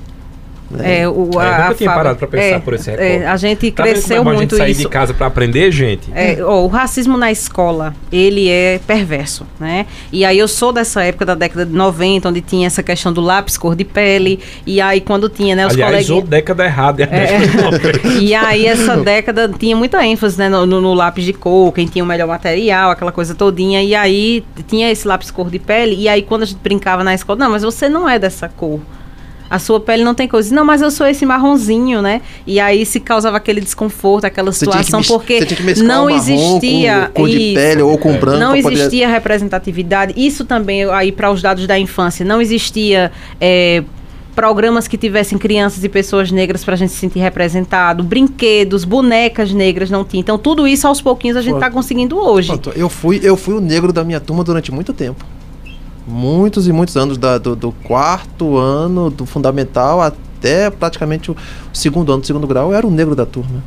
Né? 0.70 1.00
É, 1.00 1.08
o, 1.08 1.30
É, 1.34 1.38
a, 1.38 1.44
eu 1.44 1.50
nunca 1.52 1.68
a 1.70 1.74
tinha 1.74 1.90
parado 1.92 2.18
pra 2.18 2.28
pensar 2.28 2.44
é, 2.56 2.58
por 2.60 2.74
esse 2.74 2.90
é, 2.90 2.96
recorte. 2.96 3.24
A 3.26 3.36
gente 3.36 3.70
Tá 3.72 3.82
cresceu 3.82 4.20
é 4.20 4.24
bom 4.24 4.32
muito 4.34 4.54
a 4.54 4.58
gente 4.58 4.64
sair 4.64 4.70
isso. 4.72 4.80
de 4.82 4.88
casa 4.88 5.12
para 5.12 5.26
aprender, 5.26 5.70
gente? 5.72 6.08
É, 6.14 6.38
ó, 6.42 6.62
o 6.64 6.68
racismo 6.68 7.16
na 7.16 7.30
escola, 7.32 7.94
ele 8.12 8.48
é 8.48 8.78
perverso, 8.86 9.46
né? 9.58 9.86
E 10.12 10.24
aí 10.24 10.38
eu 10.38 10.46
sou 10.48 10.72
dessa 10.72 11.02
época 11.02 11.26
da 11.26 11.34
década 11.34 11.66
de 11.66 11.72
90, 11.72 12.28
onde 12.28 12.40
tinha 12.40 12.66
essa 12.66 12.82
questão 12.82 13.12
do 13.12 13.20
lápis 13.20 13.56
cor 13.58 13.74
de 13.74 13.84
pele, 13.84 14.38
e 14.66 14.80
aí 14.80 15.00
quando 15.00 15.28
tinha, 15.28 15.56
né, 15.56 15.66
os 15.66 15.72
Aliás, 15.72 15.92
coleguinhas... 15.92 16.22
ou 16.24 16.28
década 16.28 16.64
errada. 16.64 17.02
É 17.02 17.06
a 17.06 17.16
É. 17.16 17.38
década 17.38 17.46
de 17.48 17.62
90. 17.62 18.08
E 18.20 18.34
aí 18.34 18.66
essa 18.66 18.96
década 18.96 19.48
tinha 19.58 19.74
muita 19.76 20.04
ênfase 20.06 20.38
né, 20.38 20.48
no, 20.48 20.66
no- 20.66 20.80
no 20.80 20.94
lápis 20.94 21.24
de 21.24 21.32
cor, 21.32 21.72
quem 21.72 21.86
tinha 21.86 22.04
o 22.04 22.06
melhor 22.06 22.28
material, 22.28 22.90
aquela 22.90 23.10
coisa 23.12 23.34
todinha. 23.34 23.82
E 23.82 23.94
aí 23.94 24.44
tinha 24.68 24.90
esse 24.90 25.06
lápis 25.08 25.30
cor 25.30 25.50
de 25.50 25.58
pele. 25.58 25.96
E 25.98 26.08
aí 26.08 26.22
quando 26.22 26.42
a 26.42 26.46
gente 26.46 26.58
brincava 26.62 27.02
na 27.02 27.14
escola, 27.14 27.38
não, 27.38 27.50
mas 27.50 27.62
você 27.62 27.88
não 27.88 28.08
é 28.08 28.18
dessa 28.18 28.48
cor. 28.48 28.80
A 29.50 29.58
sua 29.58 29.80
pele 29.80 30.04
não 30.04 30.14
tem 30.14 30.28
coisa. 30.28 30.54
Não, 30.54 30.64
mas 30.64 30.80
eu 30.80 30.90
sou 30.92 31.06
esse 31.06 31.26
marronzinho, 31.26 32.00
né? 32.00 32.22
E 32.46 32.60
aí 32.60 32.86
se 32.86 33.00
causava 33.00 33.36
aquele 33.36 33.60
desconforto, 33.60 34.24
aquela 34.24 34.52
situação, 34.52 35.02
porque 35.02 35.40
não 35.82 36.08
existia 36.08 37.10
com 37.12 37.26
de 37.28 37.52
pele 37.54 37.82
ou 37.82 37.98
com 37.98 38.12
branco 38.16 38.38
Não 38.38 38.52
pra 38.52 38.62
poder- 38.62 38.76
existia 38.78 39.08
representatividade. 39.08 40.14
Isso 40.16 40.44
também, 40.44 40.84
aí, 40.90 41.10
para 41.10 41.30
os 41.32 41.42
dados 41.42 41.66
da 41.66 41.76
infância, 41.78 42.24
não 42.24 42.40
existia. 42.40 43.10
é, 43.40 43.82
Programas 44.32 44.86
que 44.86 44.96
tivessem 44.96 45.36
crianças 45.36 45.82
e 45.82 45.88
pessoas 45.88 46.30
negras 46.30 46.64
para 46.64 46.74
a 46.74 46.76
gente 46.76 46.92
se 46.92 46.98
sentir 46.98 47.18
representado, 47.18 48.02
brinquedos, 48.04 48.84
bonecas 48.84 49.52
negras 49.52 49.90
não 49.90 50.04
tinha. 50.04 50.20
Então, 50.20 50.38
tudo 50.38 50.68
isso 50.68 50.86
aos 50.86 51.00
pouquinhos 51.02 51.36
a 51.36 51.42
gente 51.42 51.54
está 51.54 51.68
conseguindo 51.68 52.16
hoje. 52.16 52.46
Pronto, 52.48 52.72
eu 52.76 52.88
fui, 52.88 53.20
eu 53.22 53.36
fui 53.36 53.54
o 53.54 53.60
negro 53.60 53.92
da 53.92 54.04
minha 54.04 54.20
turma 54.20 54.44
durante 54.44 54.70
muito 54.72 54.92
tempo. 54.94 55.26
Muitos 56.10 56.66
e 56.66 56.72
muitos 56.72 56.96
anos, 56.96 57.16
da- 57.16 57.38
do, 57.38 57.54
do 57.54 57.72
quarto 57.72 58.56
ano, 58.56 59.08
do 59.10 59.24
fundamental 59.24 60.00
até 60.02 60.68
praticamente 60.70 61.30
o 61.30 61.36
segundo 61.72 62.12
ano 62.12 62.20
do 62.20 62.26
segundo 62.26 62.46
grau, 62.46 62.70
eu 62.72 62.76
era 62.76 62.86
o 62.86 62.90
negro 62.90 63.14
da 63.14 63.24
turma. 63.24 63.62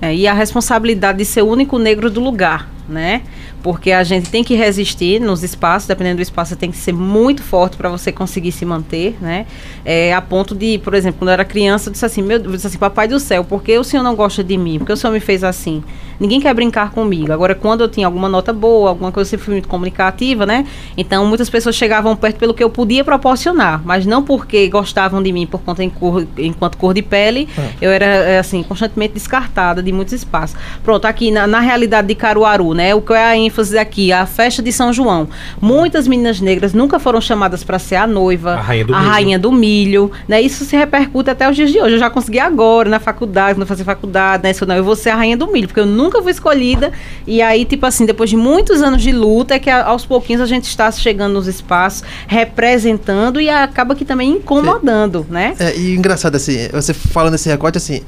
É, 0.00 0.14
e 0.14 0.26
a 0.26 0.34
responsabilidade 0.34 1.18
de 1.18 1.24
ser 1.24 1.42
o 1.42 1.46
único 1.46 1.78
negro 1.78 2.10
do 2.10 2.20
lugar, 2.20 2.68
né? 2.92 3.22
Porque 3.62 3.90
a 3.92 4.04
gente 4.04 4.30
tem 4.30 4.44
que 4.44 4.54
resistir 4.54 5.20
nos 5.20 5.42
espaços, 5.42 5.88
dependendo 5.88 6.16
do 6.16 6.22
espaço, 6.22 6.50
você 6.50 6.56
tem 6.56 6.70
que 6.70 6.76
ser 6.76 6.92
muito 6.92 7.42
forte 7.42 7.76
para 7.76 7.88
você 7.88 8.12
conseguir 8.12 8.52
se 8.52 8.64
manter, 8.64 9.16
né? 9.20 9.46
É, 9.84 10.12
a 10.12 10.20
ponto 10.20 10.54
de, 10.54 10.78
por 10.78 10.94
exemplo, 10.94 11.18
quando 11.20 11.30
eu 11.30 11.34
era 11.34 11.44
criança, 11.44 11.88
eu 11.88 11.92
disse 11.92 12.04
assim, 12.04 12.22
meu 12.22 12.38
Deus, 12.38 12.64
assim, 12.64 12.78
papai 12.78 13.08
do 13.08 13.18
céu, 13.18 13.44
por 13.44 13.62
que 13.62 13.76
o 13.78 13.84
senhor 13.84 14.02
não 14.02 14.14
gosta 14.14 14.44
de 14.44 14.56
mim? 14.56 14.78
Por 14.78 14.86
que 14.86 14.92
o 14.92 14.96
senhor 14.96 15.12
me 15.12 15.20
fez 15.20 15.42
assim? 15.42 15.82
Ninguém 16.20 16.40
quer 16.40 16.54
brincar 16.54 16.90
comigo. 16.90 17.32
Agora, 17.32 17.54
quando 17.54 17.80
eu 17.80 17.88
tinha 17.88 18.06
alguma 18.06 18.28
nota 18.28 18.52
boa, 18.52 18.90
alguma 18.90 19.10
coisa, 19.10 19.26
eu 19.26 19.30
sempre 19.30 19.44
fui 19.44 19.54
muito 19.54 19.68
comunicativa, 19.68 20.46
né? 20.46 20.66
Então, 20.96 21.26
muitas 21.26 21.50
pessoas 21.50 21.74
chegavam 21.74 22.14
perto 22.14 22.36
pelo 22.36 22.54
que 22.54 22.62
eu 22.62 22.70
podia 22.70 23.04
proporcionar, 23.04 23.82
mas 23.84 24.06
não 24.06 24.22
porque 24.22 24.68
gostavam 24.68 25.22
de 25.22 25.32
mim 25.32 25.46
por 25.46 25.60
conta 25.62 25.82
em 25.82 25.90
cor, 25.90 26.26
enquanto 26.38 26.76
cor 26.76 26.94
de 26.94 27.02
pele, 27.02 27.48
eu 27.80 27.90
era, 27.90 28.04
é, 28.04 28.38
assim, 28.38 28.62
constantemente 28.62 29.14
descartada 29.14 29.82
de 29.82 29.92
muitos 29.92 30.14
espaços. 30.14 30.56
Pronto, 30.84 31.06
aqui 31.06 31.30
na, 31.30 31.46
na 31.46 31.60
realidade 31.60 32.08
de 32.08 32.14
Caruaru, 32.14 32.72
né? 32.82 32.94
O 32.94 33.00
que 33.00 33.12
é 33.12 33.24
a 33.24 33.36
ênfase 33.36 33.78
aqui? 33.78 34.12
A 34.12 34.26
festa 34.26 34.60
de 34.62 34.72
São 34.72 34.92
João. 34.92 35.28
Muitas 35.60 36.08
meninas 36.08 36.40
negras 36.40 36.72
nunca 36.74 36.98
foram 36.98 37.20
chamadas 37.20 37.62
para 37.62 37.78
ser 37.78 37.96
a 37.96 38.06
noiva, 38.06 38.54
A 38.54 38.60
rainha 38.60 38.84
do 38.84 38.92
milho. 38.92 39.08
rainha 39.10 39.38
do 39.38 39.52
milho, 39.52 40.10
né? 40.26 40.40
Isso 40.40 40.64
se 40.64 40.76
repercute 40.76 41.30
até 41.30 41.48
os 41.48 41.54
dias 41.56 41.70
de 41.70 41.80
hoje. 41.80 41.94
Eu 41.94 41.98
já 41.98 42.10
consegui 42.10 42.38
agora, 42.40 42.88
na 42.90 42.98
faculdade, 42.98 43.54
quando 43.54 43.62
eu 43.62 43.66
fazer 43.66 43.84
faculdade, 43.84 44.42
né? 44.42 44.50
Isso 44.50 44.66
não, 44.66 44.74
eu 44.74 44.84
vou 44.84 44.96
ser 44.96 45.10
a 45.10 45.16
rainha 45.16 45.36
do 45.36 45.46
milho, 45.50 45.68
porque 45.68 45.80
eu 45.80 45.86
nunca 45.86 46.20
fui 46.22 46.32
escolhida. 46.32 46.90
E 47.26 47.40
aí, 47.40 47.64
tipo 47.64 47.86
assim, 47.86 48.04
depois 48.04 48.28
de 48.30 48.36
muitos 48.36 48.82
anos 48.82 49.00
de 49.02 49.12
luta, 49.12 49.54
é 49.54 49.58
que 49.58 49.70
a- 49.70 49.84
aos 49.84 50.04
pouquinhos 50.04 50.42
a 50.42 50.46
gente 50.46 50.64
está 50.64 50.90
chegando 50.90 51.32
nos 51.34 51.46
espaços, 51.46 52.02
representando 52.26 53.40
e 53.40 53.48
acaba 53.48 53.94
que 53.94 54.04
também 54.04 54.30
incomodando, 54.32 55.26
né? 55.30 55.54
É, 55.58 55.76
e 55.76 55.94
engraçado 55.94 56.34
assim, 56.36 56.68
você 56.72 56.92
falando 56.92 57.34
esse 57.34 57.48
recorte 57.48 57.78
assim, 57.78 58.02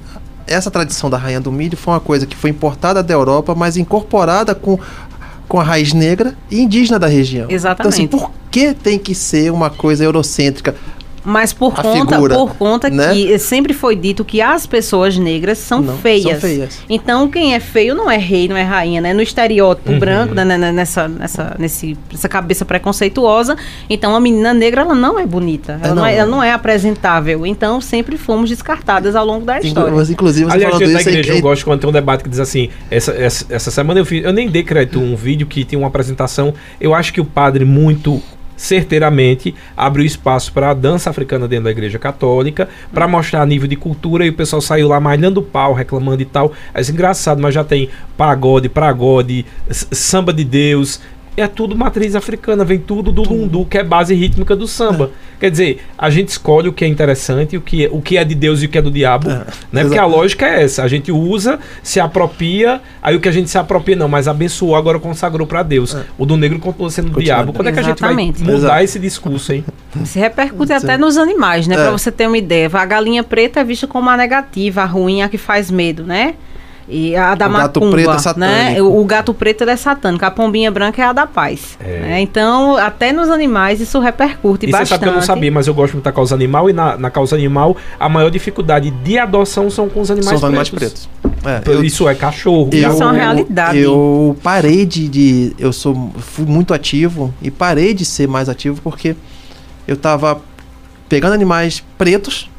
essa 0.47 0.71
tradição 0.71 1.09
da 1.09 1.17
rainha 1.17 1.41
do 1.41 1.51
milho 1.51 1.77
foi 1.77 1.95
uma 1.95 2.01
coisa 2.01 2.27
que 2.27 2.37
foi 2.37 2.51
importada 2.51 3.03
da 3.03 3.15
Europa, 3.15 3.55
mas 3.55 3.77
incorporada 3.77 4.55
com 4.55 4.79
com 5.47 5.61
a 5.61 5.63
raiz 5.63 5.93
negra 5.93 6.35
e 6.51 6.61
indígena 6.61 6.99
da 6.99 7.07
região. 7.07 7.51
Exatamente. 7.51 8.03
Então 8.03 8.19
assim, 8.19 8.29
por 8.29 8.33
que 8.51 8.73
tem 8.73 8.99
que 8.99 9.15
ser 9.15 9.53
uma 9.53 9.69
coisa 9.69 10.03
eurocêntrica? 10.03 10.75
Mas 11.25 11.53
por 11.55 11.73
A 11.79 11.83
conta, 11.83 12.15
figura, 12.17 12.35
por 12.35 12.55
conta 12.57 12.91
né? 12.91 13.15
que 13.15 13.39
sempre 13.39 13.73
foi 13.73 13.97
dito 13.97 14.25
que 14.25 14.43
as 14.43 14.67
pessoas 14.67 15.17
negras 15.17 15.57
são 15.59 15.81
Não, 15.81 15.97
feias. 15.97 16.23
são 16.33 16.41
feias. 16.41 16.79
Então 16.89 17.29
quem 17.29 17.55
é 17.55 17.61
feio 17.61 17.95
não 17.95 18.11
é 18.11 18.19
rei, 18.19 18.47
não 18.47 18.57
é 18.57 18.63
rainha, 18.63 19.01
né? 19.01 19.15
No 19.15 19.23
estereótipo 19.23 19.91
Uhum. 19.91 19.99
branco, 19.99 20.35
né, 20.35 20.45
né, 20.45 20.59
né, 20.59 20.71
nessa, 20.73 21.09
nessa, 21.09 21.57
nesse, 21.59 21.97
essa 22.13 22.29
cabeça 22.29 22.65
preconceituosa, 22.65 23.57
então 23.89 24.15
a 24.15 24.21
menina 24.21 24.53
negra 24.53 24.83
ela 24.83 24.95
não 24.95 25.19
é 25.19 25.27
bonita, 25.27 25.79
ela, 25.83 25.87
É, 25.87 25.89
não. 25.89 25.95
não. 25.97 26.07
é, 26.07 26.17
ela 26.17 26.31
não 26.31 26.43
é 26.43 26.53
apresentável. 26.53 27.47
Então 27.47 27.81
sempre 27.81 28.19
fomos 28.19 28.51
descartadas 28.51 29.17
ao 29.17 29.25
longo 29.25 29.47
da 29.47 29.59
história. 29.61 29.91
Inclu- 29.91 30.13
Inclusive, 30.13 30.45
você 30.47 30.53
Aliás, 30.55 30.75
falando 30.75 30.93
da 30.93 31.01
isso, 31.01 31.09
igreja 31.09 31.33
é- 31.33 31.37
eu 31.39 31.41
gosto 31.41 31.65
quando 31.65 31.81
tem 31.81 31.89
um 31.89 31.93
debate 31.93 32.23
que 32.23 32.29
diz 32.29 32.39
assim, 32.41 32.69
essa, 32.91 33.13
essa, 33.13 33.47
essa 33.49 33.71
semana 33.71 33.99
eu 34.01 34.05
fiz, 34.05 34.23
eu 34.25 34.33
nem 34.33 34.49
dei 34.49 34.63
crédito 34.63 34.99
um 35.01 35.17
vídeo 35.17 35.47
que 35.47 35.65
tinha 35.65 35.79
uma 35.79 35.89
apresentação, 35.89 36.53
eu 36.81 36.95
acho 36.95 37.13
que 37.13 37.21
o 37.21 37.25
padre 37.25 37.65
muito 37.65 38.23
certeiramente 38.57 39.55
abriu 39.77 40.05
espaço 40.05 40.53
para 40.53 40.71
a 40.71 40.75
dança 40.75 41.11
africana 41.11 41.49
dentro 41.49 41.65
da 41.65 41.71
igreja 41.71 41.99
católica, 41.99 42.69
para 42.93 43.09
mostrar 43.09 43.47
nível 43.47 43.69
de 43.69 43.77
cultura 43.77 44.25
e 44.25 44.31
o 44.31 44.35
pessoal 44.35 44.63
saiu 44.63 44.89
lá 44.89 45.01
malhando 45.01 45.43
pau, 45.43 45.73
reclamando 45.73 46.23
e 46.23 46.27
tal. 46.27 46.53
É 46.73 46.81
engraçado, 46.81 47.41
mas 47.41 47.55
já 47.55 47.65
tem 47.65 47.89
pagode, 48.17 48.69
pragode, 48.69 49.45
samba 49.71 50.33
de 50.33 50.45
Deus, 50.45 51.01
é 51.37 51.47
tudo 51.47 51.77
matriz 51.77 52.15
africana, 52.15 52.65
vem 52.65 52.79
tudo 52.79 53.11
do 53.11 53.23
lundu, 53.23 53.65
que 53.65 53.79
é 53.79 53.83
base 53.85 54.15
rítmica 54.15 54.55
do 54.55 54.69
samba. 54.69 55.11
Quer 55.41 55.51
dizer, 55.51 55.83
a 55.99 56.09
gente 56.09 56.29
escolhe 56.29 56.69
o 56.69 56.73
que 56.73 56.85
é 56.85 56.89
interessante, 56.89 57.57
o 57.57 57.61
que 57.61 57.85
é, 57.87 57.89
o 57.93 58.01
que 58.01 58.17
é 58.17 58.25
de 58.25 58.35
Deus 58.35 58.63
e 58.63 58.67
o 58.67 58.69
que 58.69 58.79
é 58.79 58.83
do 58.83 58.91
diabo, 58.91 59.29
É, 59.31 59.45
né? 59.73 59.83
Porque 59.83 59.99
a 59.99 60.07
lógica 60.07 60.47
é 60.47 60.63
essa, 60.63 60.83
a 60.83 60.89
gente 60.89 61.11
usa, 61.13 61.59
se 61.83 61.99
apropria, 62.01 62.81
aí 63.03 63.17
o 63.17 63.21
que 63.21 63.29
a 63.29 63.33
gente 63.33 63.51
se 63.51 63.59
apropria 63.59 63.97
não, 63.97 64.09
mas 64.09 64.29
abençoou, 64.29 64.77
agora 64.77 64.99
consagrou 64.99 65.47
para 65.47 65.63
Deus. 65.63 65.97
O 66.17 66.25
do 66.25 66.37
negro 66.37 66.59
continua 66.61 66.91
sendo 66.91 67.07
do 67.07 67.15
Continua. 67.15 67.25
diabo. 67.37 67.53
Quando 67.53 67.69
é 67.69 67.73
que 67.73 67.81
a 67.81 67.83
gente 67.83 68.01
vai 68.01 68.11
Exatamente. 68.13 68.43
mudar 68.43 68.57
Exato. 68.57 68.85
esse 68.85 68.99
discurso, 68.99 69.53
hein? 69.53 69.65
Se 70.05 70.19
repercute 70.19 70.69
Sim. 70.69 70.75
até 70.75 70.97
nos 70.97 71.17
animais, 71.17 71.67
né? 71.67 71.75
É. 71.75 71.79
Pra 71.79 71.91
você 71.91 72.11
ter 72.11 72.27
uma 72.27 72.39
ideia. 72.39 72.71
A 72.73 72.85
galinha 72.87 73.23
preta 73.23 73.61
é 73.61 73.65
vista 73.65 73.87
como 73.87 74.09
a 74.09 74.17
negativa, 74.17 74.83
a 74.83 74.87
ruim, 74.87 75.23
a 75.23 75.29
que 75.29 75.37
faz 75.39 75.71
medo, 75.71 76.05
né? 76.05 76.35
E 76.87 77.17
a 77.17 77.35
da 77.35 77.47
O 77.49 77.51
gato 77.53 77.81
macumba, 77.81 77.97
preto 77.97 78.11
é 78.11 78.13
né? 78.13 78.19
satânico. 78.19 78.83
O, 78.85 79.01
o 79.01 79.05
gato 79.07 79.33
preto 79.33 79.63
ele 79.63 79.71
é 79.71 79.77
satânico, 79.77 80.25
a 80.25 80.31
pombinha 80.31 80.71
branca 80.71 81.01
é 81.03 81.05
a 81.07 81.13
da 81.15 81.27
paz. 81.27 81.79
É. 81.81 82.01
né? 82.01 82.21
Então, 82.21 82.77
até 82.77 83.11
nos 83.11 83.31
animais 83.31 83.81
isso 83.81 83.99
repercute 84.01 84.67
E 84.67 84.69
você 84.69 84.73
bastante. 84.73 84.89
sabe 84.89 85.03
que 85.05 85.09
eu 85.09 85.15
não 85.15 85.23
sabia, 85.23 85.51
mas 85.51 85.67
eu 85.67 85.73
gosto 85.73 85.95
muito 85.95 86.05
da 86.05 86.13
causa 86.13 86.35
animal, 86.35 86.69
e 86.69 86.75
na, 86.75 86.97
na 86.99 87.11
causa 87.11 87.35
animal, 87.35 87.75
a 87.99 88.07
maior 88.09 88.31
dificuldade 88.31 88.91
de 88.91 89.19
adoção 89.19 89.71
são 89.71 89.89
com 89.89 90.01
os 90.03 90.11
animais 90.11 90.29
são 90.29 90.37
os 90.37 90.45
animais 90.45 90.69
pretos. 90.69 91.09
pretos. 91.23 91.43
É, 91.47 91.63
eu- 91.71 91.83
Isso 91.85 92.07
é 92.09 92.15
cachorro, 92.15 92.69
Eu- 92.73 92.83
gato. 92.83 92.93
Isso 92.95 93.03
é 93.03 93.07
uma 93.07 93.13
realidade. 93.15 93.79
Eu 93.79 94.37
parei 94.43 94.85
de, 94.85 95.09
de- 95.09 95.57
Eu 95.59 95.73
sou, 95.73 96.13
fui 96.19 96.45
muito 96.45 96.75
ativo 96.75 97.33
e 97.41 97.51
parei 97.51 97.95
de 97.95 98.05
ser 98.05 98.29
mais 98.29 98.49
ativo 98.49 98.81
porque 98.83 99.17
eu 99.89 99.97
tava 99.97 100.41
pegando 101.09 101.33
animais 101.33 101.83
pretos 101.97 102.51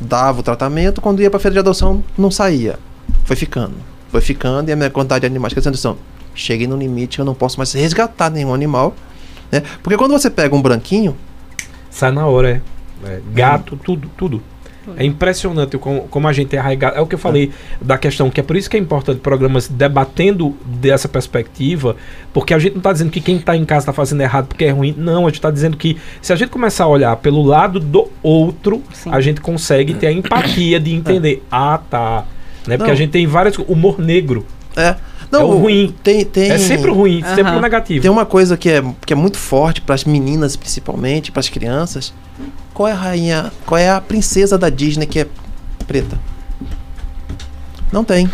dava 0.00 0.40
o 0.40 0.42
tratamento, 0.42 1.00
quando 1.00 1.20
ia 1.20 1.30
para 1.30 1.38
feira 1.38 1.52
de 1.52 1.58
adoção, 1.58 2.02
não 2.16 2.30
saía. 2.30 2.78
Foi 3.24 3.36
ficando, 3.36 3.74
foi 4.10 4.20
ficando, 4.20 4.68
e 4.68 4.72
a 4.72 4.76
minha 4.76 4.90
quantidade 4.90 5.20
de 5.20 5.26
animais 5.26 5.52
crescendo. 5.52 5.76
Então, 5.78 5.96
cheguei 6.34 6.66
no 6.66 6.76
limite, 6.76 7.18
eu 7.18 7.24
não 7.24 7.34
posso 7.34 7.58
mais 7.58 7.72
resgatar 7.72 8.30
nenhum 8.30 8.52
animal. 8.52 8.94
Né? 9.50 9.62
Porque 9.82 9.96
quando 9.96 10.12
você 10.12 10.30
pega 10.30 10.54
um 10.54 10.62
branquinho, 10.62 11.16
Sai 11.90 12.12
na 12.12 12.26
hora, 12.26 12.50
é. 12.50 12.60
É, 13.04 13.20
Gato, 13.32 13.76
tudo, 13.76 14.10
tudo. 14.16 14.42
É 14.96 15.04
impressionante 15.04 15.76
como, 15.78 16.02
como 16.08 16.26
a 16.26 16.32
gente 16.32 16.56
é 16.56 16.58
arraigado. 16.58 16.96
É 16.96 17.00
o 17.00 17.06
que 17.06 17.14
eu 17.14 17.18
falei 17.18 17.52
da 17.80 17.96
questão, 17.96 18.30
que 18.30 18.40
é 18.40 18.42
por 18.42 18.56
isso 18.56 18.68
que 18.68 18.76
é 18.76 18.80
importante 18.80 19.20
programas 19.20 19.68
debatendo 19.68 20.56
dessa 20.64 21.08
perspectiva, 21.08 21.96
porque 22.32 22.54
a 22.54 22.58
gente 22.58 22.72
não 22.72 22.78
está 22.78 22.92
dizendo 22.92 23.10
que 23.10 23.20
quem 23.20 23.36
está 23.36 23.56
em 23.56 23.64
casa 23.64 23.84
está 23.84 23.92
fazendo 23.92 24.22
errado 24.22 24.46
porque 24.46 24.64
é 24.64 24.70
ruim. 24.70 24.94
Não, 24.96 25.26
a 25.26 25.28
gente 25.28 25.34
está 25.38 25.50
dizendo 25.50 25.76
que 25.76 25.96
se 26.20 26.32
a 26.32 26.36
gente 26.36 26.50
começar 26.50 26.84
a 26.84 26.88
olhar 26.88 27.14
pelo 27.16 27.42
lado 27.42 27.78
do 27.78 28.08
outro, 28.22 28.82
Sim. 28.92 29.10
a 29.12 29.20
gente 29.20 29.40
consegue 29.40 29.94
ter 29.94 30.08
a 30.08 30.12
empatia 30.12 30.80
de 30.80 30.92
entender. 30.92 31.44
Ah, 31.50 31.78
tá. 31.78 32.24
Né? 32.66 32.76
Porque 32.76 32.90
Não. 32.90 32.94
a 32.94 32.94
gente 32.96 33.10
tem 33.10 33.26
vários. 33.26 33.56
Humor 33.68 33.98
negro. 33.98 34.46
é. 34.76 34.96
Não, 35.30 35.42
É 35.42 35.44
o 35.44 35.58
ruim. 35.58 35.94
Tem, 36.02 36.24
tem, 36.24 36.50
É 36.50 36.58
sempre 36.58 36.90
ruim, 36.90 37.22
sempre 37.22 37.42
Aham. 37.52 37.58
o 37.58 37.60
negativo. 37.60 38.02
Tem 38.02 38.10
uma 38.10 38.26
coisa 38.26 38.56
que 38.56 38.68
é, 38.68 38.82
que 39.06 39.12
é 39.12 39.16
muito 39.16 39.36
forte 39.38 39.80
para 39.80 39.94
as 39.94 40.04
meninas, 40.04 40.56
principalmente, 40.56 41.30
para 41.30 41.38
as 41.38 41.48
crianças. 41.48 42.12
Qual 42.74 42.88
é 42.88 42.92
a 42.92 42.96
rainha, 42.96 43.52
qual 43.64 43.78
é 43.78 43.88
a 43.90 44.00
princesa 44.00 44.58
da 44.58 44.68
Disney 44.68 45.06
que 45.06 45.20
é 45.20 45.26
preta? 45.86 46.18
Não 47.92 48.02
tem. 48.04 48.28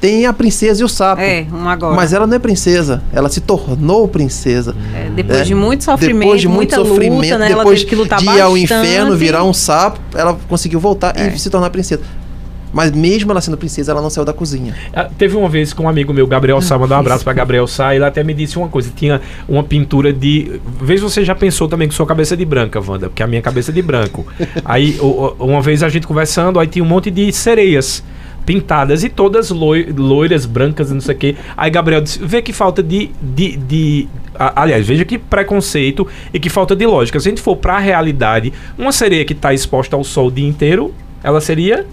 Tem 0.00 0.26
a 0.26 0.32
princesa 0.32 0.80
e 0.82 0.84
o 0.84 0.88
sapo. 0.88 1.20
É, 1.22 1.46
um 1.52 1.68
agora. 1.68 1.94
Mas 1.94 2.12
ela 2.12 2.26
não 2.26 2.36
é 2.36 2.38
princesa, 2.38 3.02
ela 3.12 3.28
se 3.30 3.40
tornou 3.40 4.06
princesa. 4.08 4.74
É, 4.94 5.10
depois 5.10 5.40
É. 5.40 5.44
de 5.44 5.54
muito 5.54 5.84
sofrimento, 5.84 6.20
depois 6.20 6.40
de 6.40 6.48
muito 6.48 6.56
muita 6.58 6.76
sofrimento, 6.76 7.22
luta, 7.22 7.38
né? 7.38 7.46
ela 7.50 7.56
depois 7.64 7.78
teve 7.80 7.90
que 7.90 7.96
lutar 7.96 8.18
de 8.18 8.24
ir 8.24 8.26
bastante. 8.28 8.42
ao 8.42 8.56
inferno, 8.56 9.16
virar 9.16 9.44
um 9.44 9.52
sapo, 9.54 9.98
ela 10.14 10.38
conseguiu 10.48 10.78
voltar 10.80 11.18
É. 11.18 11.28
e 11.34 11.38
se 11.38 11.48
tornar 11.48 11.70
princesa. 11.70 12.02
Mas 12.74 12.90
mesmo 12.92 13.30
ela 13.30 13.40
sendo 13.40 13.56
princesa, 13.56 13.92
ela 13.92 14.02
não 14.02 14.10
saiu 14.10 14.24
da 14.24 14.32
cozinha. 14.32 14.74
Ah, 14.92 15.08
Teve 15.16 15.36
uma 15.36 15.48
vez 15.48 15.72
com 15.72 15.84
um 15.84 15.88
amigo 15.88 16.12
meu, 16.12 16.26
Gabriel 16.26 16.60
Sá, 16.60 16.76
mandar 16.76 16.96
um 16.96 17.00
abraço 17.06 17.22
pra 17.22 17.32
Gabriel 17.32 17.66
Sá, 17.68 17.94
ele 17.94 18.04
até 18.04 18.24
me 18.24 18.34
disse 18.34 18.58
uma 18.58 18.68
coisa, 18.68 18.90
tinha 18.94 19.20
uma 19.48 19.62
pintura 19.62 20.12
de... 20.12 20.60
Vez 20.82 21.00
você 21.00 21.24
já 21.24 21.34
pensou 21.34 21.68
também 21.68 21.86
que 21.88 21.94
sua 21.94 22.04
cabeça 22.04 22.34
é 22.34 22.36
de 22.36 22.44
branca, 22.44 22.80
Wanda, 22.80 23.08
porque 23.08 23.22
a 23.22 23.26
minha 23.26 23.40
cabeça 23.40 23.70
é 23.70 23.74
de 23.74 23.80
branco. 23.80 24.26
aí, 24.64 24.98
uma 25.38 25.62
vez 25.62 25.82
a 25.84 25.88
gente 25.88 26.06
conversando, 26.06 26.58
aí 26.58 26.66
tinha 26.66 26.84
um 26.84 26.88
monte 26.88 27.10
de 27.10 27.32
sereias 27.32 28.02
pintadas 28.44 29.02
e 29.04 29.08
todas 29.08 29.50
loi- 29.50 29.90
loiras, 29.96 30.44
brancas 30.44 30.90
e 30.90 30.94
não 30.94 31.00
sei 31.00 31.14
o 31.14 31.18
quê. 31.18 31.36
Aí 31.56 31.70
Gabriel 31.70 32.00
disse, 32.00 32.18
vê 32.22 32.42
que 32.42 32.52
falta 32.52 32.82
de... 32.82 33.10
de, 33.22 33.56
de 33.56 34.08
a- 34.34 34.62
aliás, 34.62 34.86
veja 34.86 35.04
que 35.04 35.16
preconceito 35.16 36.06
e 36.32 36.40
que 36.40 36.50
falta 36.50 36.74
de 36.76 36.84
lógica. 36.84 37.18
Se 37.20 37.28
a 37.28 37.30
gente 37.30 37.40
for 37.40 37.56
pra 37.56 37.78
realidade, 37.78 38.52
uma 38.76 38.92
sereia 38.92 39.24
que 39.24 39.34
tá 39.34 39.54
exposta 39.54 39.96
ao 39.96 40.02
sol 40.04 40.26
o 40.26 40.30
dia 40.32 40.46
inteiro, 40.46 40.92
ela 41.22 41.40
seria 41.40 41.86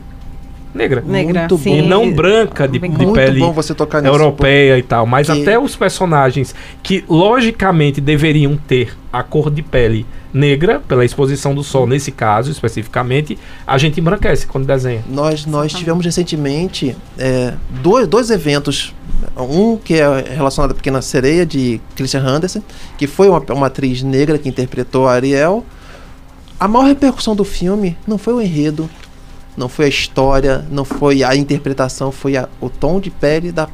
negra. 0.74 1.04
Negra, 1.06 1.40
Muito 1.42 1.58
sim. 1.58 1.80
E 1.80 1.82
não 1.82 2.12
branca 2.12 2.68
de, 2.68 2.80
de 2.80 2.88
Muito 2.90 3.14
pele 3.14 3.40
bom 3.40 3.52
você 3.52 3.74
tocar 3.74 4.02
nisso. 4.02 4.14
europeia 4.14 4.78
e 4.78 4.84
tal, 4.84 5.06
mas 5.06 5.28
Que- 5.28 5.42
até 5.42 5.60
os 5.60 5.76
personagens 5.76 6.54
que 6.82 7.04
logicamente 7.10 8.00
deveriam 8.02 8.56
ter 8.58 8.96
a 9.12 9.22
cor 9.24 9.50
de 9.52 9.62
pele 9.62 10.06
negra, 10.34 10.80
pela 10.88 11.04
exposição 11.04 11.54
do 11.54 11.62
sol 11.64 11.86
nesse 11.86 12.10
caso 12.12 12.50
especificamente, 12.52 13.38
a 13.68 13.78
gente 13.78 14.00
embranquece 14.00 14.48
quando 14.48 14.66
desenha. 14.66 15.04
Nós, 15.10 15.46
nós 15.46 15.74
tivemos 15.74 16.06
recentemente 16.06 16.96
é, 17.18 17.54
dois, 17.82 18.08
dois 18.08 18.30
eventos. 18.30 18.94
Um 19.38 19.78
que 19.78 19.96
é 19.96 20.34
relacionado 20.36 20.72
à 20.72 20.74
Pequena 20.74 21.02
Sereia, 21.02 21.46
de 21.46 21.80
Christian 21.96 22.22
Andersen, 22.26 22.64
que 22.98 23.06
foi 23.08 23.30
uma, 23.30 23.40
uma 23.52 23.68
atriz 23.68 24.02
negra 24.02 24.38
que 24.38 24.48
interpretou 24.50 25.08
a 25.08 25.14
Ariel. 25.14 25.64
A 26.60 26.68
maior 26.68 26.86
repercussão 26.86 27.36
do 27.36 27.44
filme 27.44 27.98
não 28.08 28.18
foi 28.18 28.34
o 28.34 28.42
enredo, 28.42 28.90
não 29.58 29.68
foi 29.70 29.86
a 29.86 29.90
história, 29.90 30.66
não 30.72 30.86
foi 30.86 31.24
a 31.24 31.36
interpretação, 31.36 32.12
foi 32.12 32.38
a- 32.38 32.48
o 32.60 32.70
tom 32.70 33.00
de 33.00 33.10
pele 33.10 33.52
da, 33.52 33.68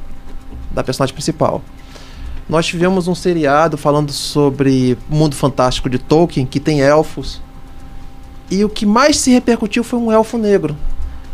da 0.71 0.83
personagem 0.83 1.13
principal. 1.13 1.61
Nós 2.49 2.65
tivemos 2.65 3.07
um 3.07 3.15
seriado 3.15 3.77
falando 3.77 4.11
sobre 4.11 4.97
o 5.09 5.15
mundo 5.15 5.35
fantástico 5.35 5.89
de 5.89 5.99
Tolkien, 5.99 6.45
que 6.45 6.59
tem 6.59 6.79
elfos. 6.81 7.41
E 8.49 8.63
o 8.63 8.69
que 8.69 8.85
mais 8.85 9.17
se 9.17 9.31
repercutiu 9.31 9.83
foi 9.83 9.99
um 9.99 10.11
elfo 10.11 10.37
negro. 10.37 10.75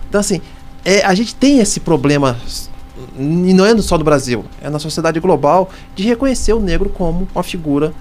Então, 0.09 0.19
assim, 0.19 0.41
é, 0.83 1.05
a 1.05 1.13
gente 1.13 1.35
tem 1.35 1.59
esse 1.59 1.79
problema, 1.79 2.35
e 3.17 3.53
não 3.53 3.65
é 3.65 3.77
só 3.79 3.97
do 3.97 4.03
Brasil, 4.03 4.43
é 4.61 4.69
na 4.69 4.79
sociedade 4.79 5.19
global, 5.19 5.69
de 5.95 6.03
reconhecer 6.03 6.53
o 6.53 6.59
negro 6.59 6.89
como 6.89 7.27
uma 7.33 7.43
figura 7.43 7.93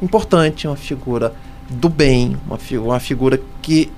importante, 0.00 0.66
uma 0.68 0.76
figura 0.76 1.34
do 1.68 1.88
bem, 1.88 2.36
uma, 2.46 2.56
fi- 2.56 2.78
uma 2.78 3.00
figura 3.00 3.40
que 3.60 3.90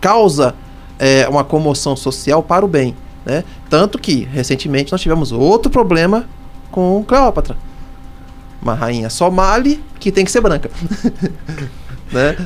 causa 0.00 0.54
é, 1.02 1.28
uma 1.28 1.42
comoção 1.42 1.96
social 1.96 2.44
para 2.44 2.64
o 2.64 2.68
bem. 2.68 2.94
Né? 3.26 3.42
Tanto 3.68 3.98
que, 3.98 4.22
recentemente, 4.32 4.92
nós 4.92 5.00
tivemos 5.00 5.32
outro 5.32 5.68
problema 5.68 6.26
com 6.70 7.02
Cleópatra. 7.02 7.56
Uma 8.62 8.74
rainha 8.74 9.10
somali 9.10 9.82
que 9.98 10.12
tem 10.12 10.24
que 10.24 10.30
ser 10.30 10.40
branca. 10.40 10.70
né? 12.12 12.36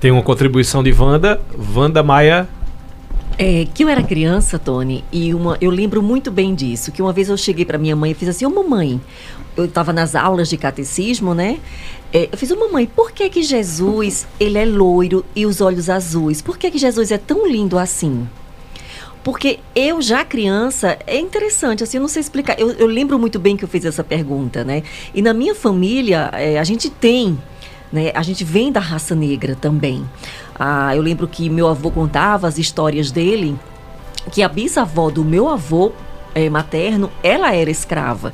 Tem 0.00 0.10
uma 0.10 0.22
contribuição 0.22 0.82
de 0.82 0.92
Wanda, 0.92 1.40
Wanda 1.72 2.02
Maia. 2.02 2.48
É, 3.38 3.66
que 3.72 3.82
eu 3.82 3.88
era 3.88 4.02
criança, 4.02 4.58
Tony, 4.58 5.04
e 5.10 5.34
uma, 5.34 5.56
eu 5.60 5.70
lembro 5.70 6.02
muito 6.02 6.30
bem 6.30 6.54
disso, 6.54 6.92
que 6.92 7.02
uma 7.02 7.12
vez 7.12 7.28
eu 7.28 7.36
cheguei 7.36 7.64
para 7.64 7.78
minha 7.78 7.96
mãe 7.96 8.12
e 8.12 8.14
fiz 8.14 8.28
assim, 8.28 8.44
ô 8.44 8.50
mamãe, 8.50 9.00
eu 9.56 9.64
estava 9.64 9.92
nas 9.92 10.14
aulas 10.14 10.48
de 10.48 10.56
catecismo, 10.56 11.34
né? 11.34 11.58
É, 12.12 12.28
eu 12.30 12.38
fiz, 12.38 12.50
ô 12.50 12.56
mamãe, 12.56 12.86
por 12.86 13.10
que 13.10 13.28
que 13.30 13.42
Jesus, 13.42 14.26
ele 14.38 14.58
é 14.58 14.64
loiro 14.64 15.24
e 15.34 15.46
os 15.46 15.60
olhos 15.60 15.88
azuis? 15.88 16.42
Por 16.42 16.58
que 16.58 16.70
que 16.70 16.78
Jesus 16.78 17.10
é 17.10 17.18
tão 17.18 17.46
lindo 17.46 17.78
assim? 17.78 18.28
Porque 19.24 19.60
eu 19.74 20.02
já 20.02 20.24
criança, 20.24 20.98
é 21.06 21.18
interessante, 21.18 21.82
assim, 21.82 21.96
eu 21.96 22.00
não 22.00 22.08
sei 22.08 22.20
explicar. 22.20 22.58
Eu, 22.58 22.72
eu 22.72 22.86
lembro 22.86 23.18
muito 23.18 23.38
bem 23.38 23.56
que 23.56 23.64
eu 23.64 23.68
fiz 23.68 23.84
essa 23.84 24.02
pergunta, 24.02 24.64
né? 24.64 24.82
E 25.14 25.22
na 25.22 25.32
minha 25.32 25.54
família, 25.54 26.28
é, 26.32 26.58
a 26.58 26.64
gente 26.64 26.90
tem, 26.90 27.38
né? 27.92 28.10
A 28.14 28.22
gente 28.22 28.42
vem 28.42 28.72
da 28.72 28.80
raça 28.80 29.14
negra 29.14 29.54
também. 29.54 30.04
Ah, 30.58 30.94
eu 30.94 31.02
lembro 31.02 31.26
que 31.26 31.48
meu 31.48 31.68
avô 31.68 31.90
contava 31.90 32.46
as 32.46 32.58
histórias 32.58 33.10
dele, 33.10 33.56
que 34.30 34.42
a 34.42 34.48
bisavó 34.48 35.10
do 35.10 35.24
meu 35.24 35.48
avô 35.48 35.92
eh, 36.34 36.48
materno, 36.50 37.10
ela 37.22 37.54
era 37.54 37.70
escrava. 37.70 38.32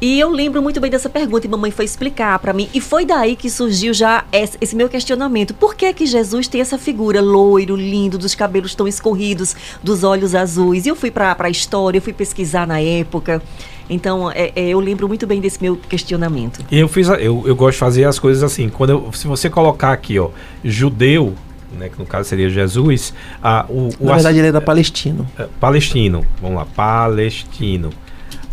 E 0.00 0.18
eu 0.18 0.30
lembro 0.30 0.60
muito 0.60 0.80
bem 0.80 0.90
dessa 0.90 1.08
pergunta 1.08 1.46
e 1.46 1.50
mamãe 1.50 1.70
foi 1.70 1.84
explicar 1.84 2.36
para 2.40 2.52
mim. 2.52 2.68
E 2.74 2.80
foi 2.80 3.06
daí 3.06 3.36
que 3.36 3.48
surgiu 3.48 3.94
já 3.94 4.24
esse, 4.32 4.74
meu 4.74 4.88
questionamento. 4.88 5.54
Por 5.54 5.76
que 5.76 5.92
que 5.92 6.06
Jesus 6.06 6.48
tem 6.48 6.60
essa 6.60 6.76
figura 6.76 7.20
loiro, 7.20 7.76
lindo, 7.76 8.18
dos 8.18 8.34
cabelos 8.34 8.74
tão 8.74 8.88
escorridos, 8.88 9.54
dos 9.80 10.02
olhos 10.02 10.34
azuis? 10.34 10.86
E 10.86 10.88
eu 10.88 10.96
fui 10.96 11.12
para 11.12 11.36
a 11.38 11.48
história, 11.48 11.98
eu 11.98 12.02
fui 12.02 12.12
pesquisar 12.12 12.66
na 12.66 12.80
época. 12.80 13.40
Então, 13.88 14.28
é, 14.32 14.50
é, 14.56 14.68
eu 14.70 14.80
lembro 14.80 15.06
muito 15.06 15.24
bem 15.24 15.40
desse 15.40 15.62
meu 15.62 15.76
questionamento. 15.76 16.64
E 16.68 16.80
eu 16.80 16.88
fiz, 16.88 17.06
eu, 17.08 17.44
eu 17.46 17.54
gosto 17.54 17.74
de 17.74 17.78
fazer 17.78 18.04
as 18.04 18.18
coisas 18.18 18.42
assim. 18.42 18.68
Quando 18.68 18.90
eu- 18.90 19.12
se 19.12 19.28
você 19.28 19.48
colocar 19.48 19.92
aqui, 19.92 20.18
ó, 20.18 20.30
judeu, 20.64 21.34
né, 21.78 21.88
que 21.88 21.98
no 21.98 22.06
caso 22.06 22.28
seria 22.28 22.48
Jesus, 22.50 23.12
a, 23.42 23.64
o, 23.68 23.88
o 23.98 24.06
Na 24.06 24.12
as- 24.12 24.16
verdade, 24.22 24.38
ele 24.38 24.48
era 24.48 24.60
palestino. 24.60 25.26
é, 25.38 25.46
palestino, 25.60 26.24
vamos 26.40 26.56
lá, 26.56 26.66
palestino. 26.66 27.90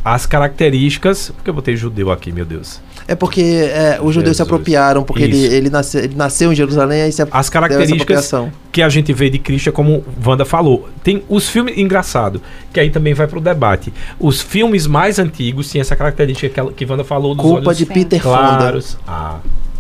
As 0.04 0.26
características, 0.26 1.30
por 1.30 1.44
que 1.44 1.50
eu 1.50 1.54
botei 1.54 1.76
judeu 1.76 2.10
aqui, 2.12 2.32
meu 2.32 2.46
Deus? 2.46 2.82
É 3.08 3.16
porque 3.16 3.42
é, 3.42 4.00
os 4.02 4.14
judeus 4.14 4.38
se 4.38 4.42
Jesus. 4.42 4.42
apropriaram, 4.42 5.04
porque 5.04 5.24
ele, 5.24 5.36
Isso. 5.38 5.52
ele, 5.54 5.70
nasceu, 5.70 6.04
ele 6.04 6.16
nasceu 6.16 6.54
em 6.54 6.56
Jerusalém 6.56 7.08
e 7.08 7.12
se 7.12 7.26
As 7.32 7.50
características 7.50 8.32
que 8.72 8.82
a 8.84 8.88
gente 8.90 9.12
vê 9.12 9.30
de 9.32 9.40
Cristo 9.40 9.70
é 9.70 9.72
como 9.72 10.04
Wanda 10.26 10.46
falou. 10.46 10.88
Tem 11.04 11.24
os 11.28 11.50
filmes, 11.50 11.76
engraçado, 11.78 12.40
que 12.72 12.80
aí 12.80 12.90
também 12.92 13.14
vai 13.16 13.28
pro 13.28 13.42
debate. 13.42 13.92
Os 14.20 14.42
filmes 14.42 14.86
mais 14.88 15.18
antigos 15.20 15.70
tinham 15.72 15.82
essa 15.82 15.96
característica 15.96 16.50
que, 16.54 16.60
ela- 16.60 16.72
que 16.72 16.86
Wanda 16.86 17.04
falou 17.04 17.36
Culpa 17.36 17.70
olhos 17.70 17.78
de 17.80 17.86
Peter 17.88 18.22
Fonda. 18.22 18.38
claros. 18.38 18.98
Ah, 19.08 19.38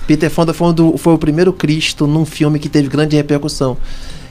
Peter 0.10 0.28
Fonda 0.32 0.56
foi, 0.56 0.69
um 0.69 0.74
do- 0.74 0.98
foi 0.98 1.13
o 1.13 1.19
primeiro 1.19 1.54
Cristo 1.54 2.08
num 2.08 2.26
filme 2.26 2.58
que 2.58 2.67
teve 2.67 2.88
grande 2.89 3.15
repercussão. 3.15 3.78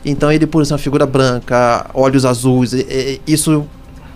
Então 0.04 0.32
ele, 0.32 0.44
por 0.44 0.66
ser 0.66 0.72
uma 0.72 0.78
figura 0.78 1.06
branca, 1.06 1.88
olhos 1.94 2.24
azuis, 2.24 2.72
e- 2.72 3.20
e- 3.24 3.32
isso 3.32 3.64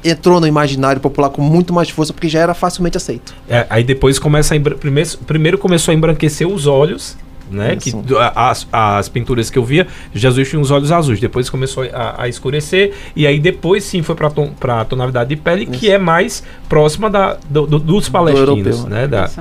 entrou 0.04 0.40
no 0.40 0.46
imaginário 0.48 1.00
popular 1.00 1.30
com 1.30 1.40
muito 1.40 1.72
mais 1.72 1.88
força, 1.88 2.12
porque 2.12 2.28
já 2.28 2.40
era 2.40 2.52
facilmente 2.52 2.96
aceito. 2.96 3.32
É, 3.48 3.64
aí 3.70 3.84
depois 3.84 4.18
começa 4.18 4.54
a 4.54 4.56
embra- 4.56 4.74
primeiro, 4.74 5.10
primeiro 5.24 5.56
começou 5.56 5.92
a 5.92 5.94
embranquecer 5.94 6.48
os 6.48 6.66
olhos, 6.66 7.16
né? 7.48 7.76
Que 7.76 7.90
Isso. 7.90 7.98
do- 7.98 8.18
as, 8.18 8.66
as 8.72 9.08
pinturas 9.08 9.48
que 9.48 9.56
eu 9.56 9.64
via, 9.64 9.86
Jesus 10.12 10.48
tinha 10.50 10.60
os 10.60 10.72
olhos 10.72 10.90
azuis. 10.90 11.20
Depois 11.20 11.48
começou 11.48 11.84
a, 11.92 12.22
a 12.24 12.28
escurecer 12.28 12.92
e 13.14 13.24
aí 13.24 13.38
depois 13.38 13.84
sim 13.84 14.02
foi 14.02 14.16
para 14.16 14.30
ton, 14.30 14.50
tonalidade 14.88 15.28
de 15.28 15.36
pele 15.36 15.66
que 15.66 15.88
é 15.88 15.96
mais 15.98 16.42
próxima 16.68 17.08
da, 17.08 17.36
do- 17.48 17.68
do- 17.68 17.78
dos 17.78 18.08
palestinos, 18.08 18.48
europeu. 18.78 18.88
né? 18.90 19.06
Da, 19.06 19.26
Isso. 19.26 19.40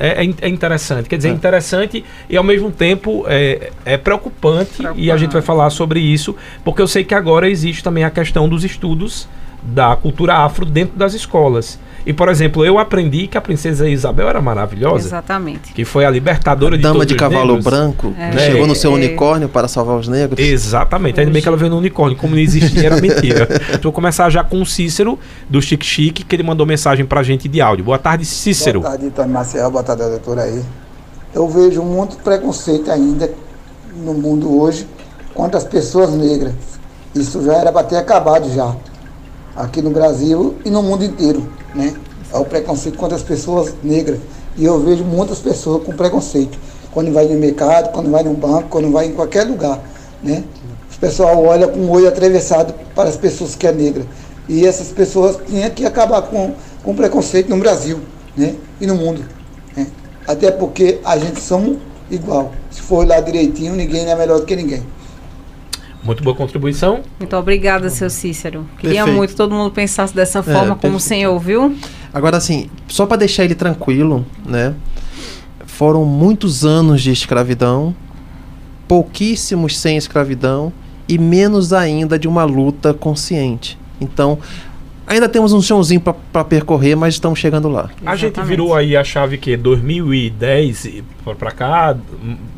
É, 0.00 0.24
é 0.24 0.34
é 0.40 0.48
interessante, 0.48 1.08
quer 1.08 1.16
dizer, 1.18 1.28
É. 1.28 1.32
interessante 1.32 2.04
e 2.28 2.36
ao 2.36 2.42
mesmo 2.42 2.70
tempo 2.72 3.24
é, 3.28 3.70
é 3.84 3.96
preocupante, 3.96 4.80
e 4.80 4.86
a 4.86 4.92
Preocupante. 4.92 5.18
gente 5.20 5.32
vai 5.32 5.42
falar 5.42 5.70
sobre 5.70 6.00
isso, 6.00 6.34
porque 6.64 6.82
eu 6.82 6.88
sei 6.88 7.04
que 7.04 7.14
agora 7.14 7.48
existe 7.48 7.84
também 7.84 8.02
a 8.02 8.10
questão 8.10 8.48
dos 8.48 8.64
estudos 8.64 9.28
da 9.62 9.94
cultura 9.94 10.34
afro 10.36 10.64
dentro 10.64 10.96
das 10.98 11.12
escolas. 11.14 11.78
E, 12.06 12.12
por 12.12 12.28
exemplo, 12.28 12.64
eu 12.64 12.78
aprendi 12.78 13.26
que 13.26 13.36
a 13.36 13.40
princesa 13.40 13.88
Isabel 13.88 14.28
era 14.28 14.40
maravilhosa. 14.40 15.06
Exatamente. 15.08 15.72
Que 15.72 15.84
foi 15.84 16.04
a 16.04 16.10
libertadora 16.10 16.76
de 16.76 16.82
Dama 16.82 16.94
todos 16.94 17.06
de 17.08 17.14
os 17.14 17.18
cavalo 17.20 17.54
negros. 17.56 17.64
branco, 17.64 18.14
É. 18.18 18.30
que 18.30 18.38
chegou 18.38 18.66
no 18.66 18.74
seu 18.74 18.92
É. 18.92 18.94
unicórnio 18.94 19.48
para 19.48 19.68
salvar 19.68 19.96
os 19.98 20.08
negros. 20.08 20.38
Exatamente. 20.38 21.20
Ainda 21.20 21.30
bem 21.32 21.42
que 21.42 21.48
ela 21.48 21.56
veio 21.56 21.70
no 21.70 21.78
unicórnio. 21.78 22.16
Como 22.16 22.34
não 22.34 22.40
existia, 22.42 22.86
era 22.86 23.00
mentira. 23.00 23.46
então, 23.68 23.80
vou 23.84 23.92
começar 23.92 24.30
já 24.30 24.42
com 24.42 24.60
o 24.62 24.66
Cícero, 24.66 25.18
do 25.48 25.60
Chique 25.60 25.84
Chique, 25.84 26.24
que 26.24 26.34
ele 26.36 26.42
mandou 26.42 26.66
mensagem 26.66 27.04
pra 27.04 27.22
gente 27.22 27.48
de 27.48 27.60
áudio. 27.60 27.84
Boa 27.84 27.98
tarde, 27.98 28.24
Cícero. 28.24 28.80
Boa 28.80 28.92
tarde, 28.92 29.10
Tony 29.10 29.30
Marcel. 29.32 29.70
Boa 29.70 29.82
tarde, 29.82 30.02
doutora 30.02 30.42
aí. 30.42 30.62
Eu 31.34 31.48
vejo 31.48 31.82
muito 31.82 32.16
preconceito 32.18 32.90
ainda 32.90 33.30
no 34.04 34.14
mundo 34.14 34.58
hoje 34.60 34.86
contra 35.34 35.58
as 35.58 35.64
pessoas 35.64 36.10
negras. 36.14 36.54
Isso 37.14 37.42
já 37.44 37.54
era 37.54 37.70
para 37.72 37.82
ter 37.84 37.96
acabado 37.96 38.52
já. 38.54 38.74
Aqui 39.56 39.82
no 39.82 39.90
Brasil 39.90 40.56
e 40.64 40.70
no 40.70 40.82
mundo 40.82 41.04
inteiro, 41.04 41.46
né? 41.74 41.94
É 42.32 42.36
o 42.38 42.44
preconceito 42.44 42.96
contra 42.96 43.16
as 43.16 43.22
pessoas 43.22 43.74
negras. 43.82 44.18
E 44.56 44.64
eu 44.64 44.78
vejo 44.80 45.04
muitas 45.04 45.38
pessoas 45.38 45.82
com 45.84 45.92
preconceito. 45.92 46.58
Quando 46.92 47.12
vai 47.12 47.26
no 47.26 47.38
mercado, 47.38 47.92
quando 47.92 48.10
vai 48.10 48.22
no 48.22 48.34
banco, 48.34 48.68
quando 48.68 48.90
vai 48.90 49.06
em 49.06 49.12
qualquer 49.12 49.44
lugar, 49.44 49.80
né? 50.22 50.44
O 50.94 50.98
pessoal 51.00 51.42
olha 51.44 51.66
com 51.66 51.78
o 51.80 51.90
olho 51.90 52.08
atravessado 52.08 52.74
para 52.94 53.08
as 53.08 53.16
pessoas 53.16 53.54
que 53.54 53.66
é 53.66 53.72
negra. 53.72 54.04
E 54.48 54.66
essas 54.66 54.88
pessoas 54.88 55.38
tinham 55.46 55.70
que 55.70 55.84
acabar 55.86 56.22
com 56.22 56.52
com 56.82 56.94
preconceito 56.94 57.48
no 57.48 57.58
Brasil, 57.58 58.00
né? 58.36 58.54
E 58.80 58.86
no 58.86 58.94
mundo. 58.94 59.24
né? 59.76 59.86
Até 60.26 60.50
porque 60.50 60.98
a 61.04 61.18
gente 61.18 61.40
somos 61.40 61.76
igual. 62.10 62.52
Se 62.70 62.80
for 62.80 62.98
olhar 63.04 63.20
direitinho, 63.20 63.74
ninguém 63.74 64.08
é 64.08 64.14
melhor 64.14 64.40
do 64.40 64.46
que 64.46 64.56
ninguém. 64.56 64.82
Muito 66.02 66.22
boa 66.22 66.34
contribuição. 66.34 67.00
Muito 67.18 67.36
obrigada, 67.36 67.90
seu 67.90 68.08
Cícero. 68.08 68.66
Queria 68.78 68.96
Perfeito. 69.00 69.16
muito 69.16 69.30
que 69.30 69.36
todo 69.36 69.54
mundo 69.54 69.70
pensasse 69.70 70.14
dessa 70.14 70.42
forma, 70.42 70.74
como 70.74 70.96
o 70.96 71.00
senhor, 71.00 71.38
viu? 71.38 71.76
Agora, 72.12 72.38
assim, 72.38 72.70
só 72.88 73.04
para 73.06 73.18
deixar 73.18 73.44
ele 73.44 73.54
tranquilo, 73.54 74.24
né? 74.46 74.74
Foram 75.66 76.04
muitos 76.04 76.64
anos 76.64 77.02
de 77.02 77.10
escravidão, 77.10 77.94
pouquíssimos 78.88 79.78
sem 79.78 79.96
escravidão 79.96 80.72
e 81.08 81.18
menos 81.18 81.72
ainda 81.72 82.18
de 82.18 82.26
uma 82.26 82.44
luta 82.44 82.94
consciente. 82.94 83.78
Então, 84.00 84.38
ainda 85.14 85.28
temos 85.28 85.52
um 85.52 85.60
chãozinho 85.60 86.00
para 86.00 86.44
percorrer, 86.44 86.94
mas 86.96 87.14
estamos 87.14 87.38
chegando 87.38 87.68
lá. 87.68 87.90
A 88.06 88.16
gente 88.16 88.40
virou 88.42 88.74
aí 88.74 88.96
a 88.96 89.04
chave 89.04 89.36
que 89.38 89.56
2010 89.56 90.84
e 90.84 91.04
pra- 91.24 91.34
pra 91.34 91.50
cá, 91.50 91.96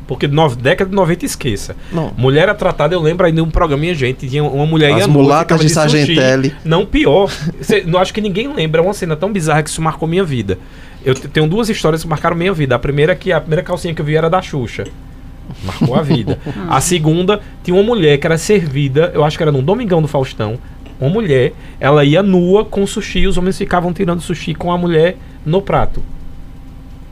porque 0.07 0.29
no, 0.29 0.55
década 0.55 0.91
de 0.91 0.95
90 0.97 1.25
esqueça. 1.25 1.75
Não. 1.93 2.13
Mulher 2.17 2.43
era 2.43 2.55
tratada, 2.55 2.95
eu 2.95 3.01
lembro 3.01 3.27
ainda 3.27 3.41
de 3.41 3.47
um 3.47 3.51
programinha, 3.51 3.95
gente, 3.95 4.29
tinha 4.29 4.45
uma 4.45 4.67
mulher 4.67 4.93
As 4.93 5.07
mulatas 5.07 5.61
ficava 5.61 5.65
de 5.65 5.71
Sargentelli. 5.71 6.55
Não, 6.65 6.85
pior. 6.85 7.31
Cê- 7.61 7.85
não 7.87 7.99
acho 7.99 8.13
que 8.13 8.21
ninguém 8.21 8.53
lembra, 8.53 8.81
é 8.81 8.85
uma 8.85 8.95
cena 8.95 9.17
tão 9.17 9.33
bizarra 9.33 9.63
que 9.63 9.71
isso 9.71 9.81
marcou 9.83 10.07
minha 10.09 10.25
vida. 10.25 10.59
Eu 11.05 11.15
te- 11.15 11.29
tenho 11.29 11.49
duas 11.49 11.69
histórias 11.69 12.03
que 12.03 12.09
marcaram 12.09 12.37
minha 12.37 12.53
vida. 12.53 12.75
A 12.75 12.79
primeira 12.79 13.13
é 13.13 13.17
que 13.17 13.33
a 13.33 13.41
primeira 13.41 13.63
calcinha 13.63 13.95
que 13.95 14.01
eu 14.01 14.05
vi 14.05 14.15
era 14.17 14.29
da 14.31 14.41
Xuxa. 14.43 14.85
Marcou 15.65 15.95
a 15.97 16.03
vida. 16.03 16.39
a 16.69 16.81
segunda, 16.81 17.41
tinha 17.65 17.75
uma 17.75 17.83
mulher 17.83 18.19
que 18.19 18.27
era 18.27 18.39
servida, 18.39 19.11
eu 19.15 19.25
acho 19.25 19.37
que 19.37 19.43
era 19.43 19.51
num 19.53 19.63
Domingão 19.63 20.01
do 20.01 20.09
Faustão. 20.09 20.59
Uma 21.03 21.11
mulher, 21.11 21.53
ela 21.81 22.05
ia 22.05 22.23
nua 22.23 22.65
com 22.65 22.87
sushi, 22.87 23.19
e 23.21 23.27
os 23.27 23.37
homens 23.37 23.59
ficavam 23.59 23.93
tirando 23.93 24.21
sushi 24.21 24.55
com 24.55 24.71
a 24.71 24.79
mulher 24.79 25.17
no 25.45 25.61
prato. 25.61 26.01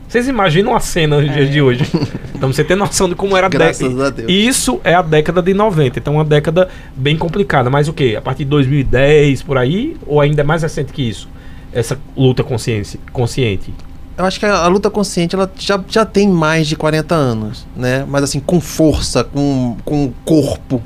Vocês 0.07 0.29
imaginam 0.29 0.73
a 0.73 0.79
cena 0.79 1.19
nos 1.19 1.29
dias 1.29 1.49
de 1.51 1.61
hoje? 1.61 1.85
Então 2.33 2.51
você 2.51 2.63
tem 2.63 2.75
noção 2.75 3.07
de 3.07 3.15
como 3.15 3.37
era 3.37 3.47
a 3.47 3.49
Graças 3.49 3.87
década. 3.87 4.07
a 4.07 4.09
Deus. 4.09 4.31
Isso 4.31 4.81
é 4.83 4.95
a 4.95 5.01
década 5.01 5.41
de 5.41 5.53
90, 5.53 5.99
então 5.99 6.15
uma 6.15 6.25
década 6.25 6.69
bem 6.95 7.17
complicada. 7.17 7.69
Mas 7.69 7.87
o 7.87 7.93
que? 7.93 8.15
A 8.15 8.21
partir 8.21 8.45
de 8.45 8.49
2010 8.49 9.43
por 9.43 9.57
aí? 9.57 9.95
Ou 10.07 10.19
ainda 10.21 10.41
é 10.41 10.43
mais 10.43 10.63
recente 10.63 10.91
que 10.93 11.01
isso? 11.01 11.29
Essa 11.73 11.99
luta 12.15 12.43
consciência, 12.43 12.99
consciente. 13.11 13.73
Eu 14.17 14.25
acho 14.25 14.39
que 14.39 14.45
a, 14.45 14.55
a 14.55 14.67
luta 14.67 14.89
consciente 14.89 15.35
ela 15.35 15.51
já, 15.55 15.79
já 15.87 16.05
tem 16.05 16.27
mais 16.29 16.65
de 16.67 16.75
40 16.75 17.13
anos, 17.13 17.67
né? 17.75 18.05
Mas 18.07 18.23
assim, 18.23 18.39
com 18.39 18.59
força, 18.59 19.23
com, 19.23 19.77
com 19.85 20.11
corpo 20.25 20.81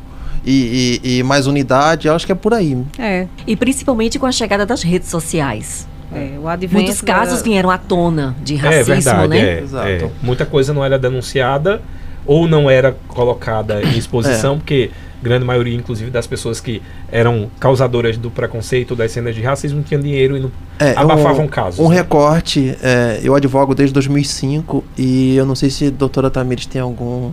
e, 0.45 0.99
e- 1.03 1.17
e 1.19 1.23
mais 1.23 1.47
unidade, 1.47 2.07
eu 2.07 2.13
acho 2.15 2.25
que 2.25 2.31
é 2.31 2.35
por 2.35 2.53
aí. 2.53 2.77
É. 2.99 3.27
E 3.47 3.55
principalmente 3.55 4.19
com 4.19 4.25
a 4.25 4.31
chegada 4.31 4.65
das 4.65 4.83
redes 4.83 5.09
sociais. 5.09 5.87
é 6.13 6.37
o 6.39 6.47
advento 6.47 6.81
Muitos 6.83 7.01
casos 7.01 7.39
da- 7.39 7.43
vieram 7.43 7.69
à 7.71 7.77
tona 7.77 8.35
de 8.43 8.55
é 8.55 8.57
racismo, 8.59 8.93
verdade, 8.93 9.27
né? 9.27 9.39
é, 9.39 9.59
Exato. 9.61 9.87
é. 9.87 10.09
Muita 10.21 10.45
coisa 10.45 10.73
não 10.73 10.85
era 10.85 10.97
denunciada 10.99 11.81
ou 12.25 12.47
não 12.47 12.69
era 12.69 12.95
colocada 13.07 13.81
em 13.81 13.87
É. 13.95 13.97
exposição, 13.97 14.57
porque 14.57 14.91
grande 15.21 15.43
maioria, 15.43 15.75
inclusive, 15.75 16.11
das 16.11 16.27
pessoas 16.27 16.59
que 16.59 16.81
eram 17.11 17.49
causadoras 17.59 18.15
do 18.17 18.29
preconceito, 18.29 18.95
das 18.95 19.11
cenas 19.11 19.33
de 19.33 19.41
racismo, 19.41 19.77
não 19.77 19.83
tinham 19.83 19.99
dinheiro 20.01 20.37
e 20.37 20.39
não 20.39 20.51
É, 20.79 20.91
abafavam 20.95 21.45
um, 21.45 21.47
casos. 21.47 21.79
Um 21.79 21.89
né? 21.89 21.95
recorte, 21.95 22.77
é, 22.83 23.19
eu 23.23 23.33
advogo 23.33 23.73
desde 23.73 23.91
2005 23.93 24.83
e 24.95 25.35
eu 25.35 25.45
não 25.45 25.55
sei 25.55 25.71
se 25.71 25.87
a 25.87 25.89
doutora 25.89 26.29
Tamires 26.29 26.67
tem 26.67 26.79
algum 26.79 27.31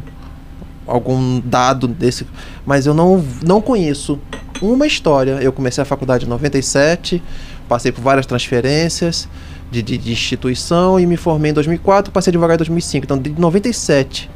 algum 0.86 1.40
dado 1.40 1.86
desse, 1.86 2.26
mas 2.66 2.86
eu 2.86 2.94
não, 2.94 3.24
não 3.44 3.60
conheço 3.60 4.18
uma 4.60 4.86
história. 4.86 5.32
Eu 5.42 5.52
comecei 5.52 5.82
a 5.82 5.84
faculdade 5.84 6.24
em 6.24 6.28
97, 6.28 7.22
passei 7.68 7.92
por 7.92 8.02
várias 8.02 8.26
transferências 8.26 9.28
de, 9.70 9.82
de, 9.82 9.96
de 9.96 10.12
instituição 10.12 11.00
e 11.00 11.06
me 11.06 11.16
formei 11.16 11.50
em 11.50 11.54
2004, 11.54 12.12
passei 12.12 12.30
a 12.30 12.32
advogar 12.32 12.54
em 12.54 12.58
2005. 12.58 13.04
Então, 13.04 13.18
de 13.18 13.30
97 13.30 14.30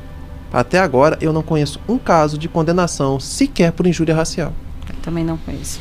até 0.52 0.78
agora, 0.78 1.18
eu 1.20 1.32
não 1.32 1.42
conheço 1.42 1.80
um 1.88 1.98
caso 1.98 2.38
de 2.38 2.48
condenação 2.48 3.20
sequer 3.20 3.72
por 3.72 3.86
injúria 3.86 4.14
racial. 4.14 4.52
Também 5.02 5.24
não 5.24 5.36
conheço. 5.36 5.80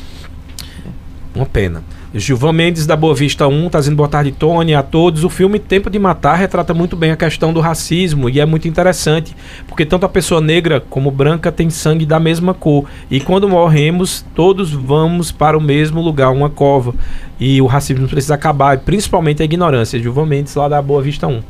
Uma 1.34 1.46
pena. 1.46 1.82
Gilvan 2.18 2.52
Mendes 2.52 2.86
da 2.86 2.96
Boa 2.96 3.14
Vista 3.14 3.46
1, 3.46 3.68
tá 3.68 3.78
dizendo 3.78 3.96
boa 3.96 4.08
tarde, 4.08 4.32
Tony, 4.32 4.74
a 4.74 4.82
todos. 4.82 5.22
O 5.22 5.28
filme 5.28 5.58
Tempo 5.58 5.90
de 5.90 5.98
Matar 5.98 6.36
retrata 6.36 6.72
muito 6.72 6.96
bem 6.96 7.10
a 7.10 7.16
questão 7.16 7.52
do 7.52 7.60
racismo 7.60 8.30
e 8.30 8.40
é 8.40 8.46
muito 8.46 8.66
interessante, 8.66 9.36
porque 9.68 9.84
tanto 9.84 10.06
a 10.06 10.08
pessoa 10.08 10.40
negra 10.40 10.80
como 10.88 11.10
branca 11.10 11.52
tem 11.52 11.68
sangue 11.68 12.06
da 12.06 12.18
mesma 12.18 12.54
cor. 12.54 12.86
E 13.10 13.20
quando 13.20 13.48
morremos, 13.48 14.24
todos 14.34 14.72
vamos 14.72 15.30
para 15.30 15.58
o 15.58 15.60
mesmo 15.60 16.00
lugar, 16.00 16.30
uma 16.30 16.48
cova. 16.48 16.94
E 17.38 17.60
o 17.60 17.66
racismo 17.66 18.08
precisa 18.08 18.34
acabar, 18.34 18.78
principalmente 18.78 19.42
a 19.42 19.44
ignorância. 19.44 19.98
Gilvan 20.00 20.26
Mendes 20.26 20.54
lá 20.54 20.68
da 20.68 20.80
Boa 20.80 21.02
Vista 21.02 21.26
1. 21.26 21.42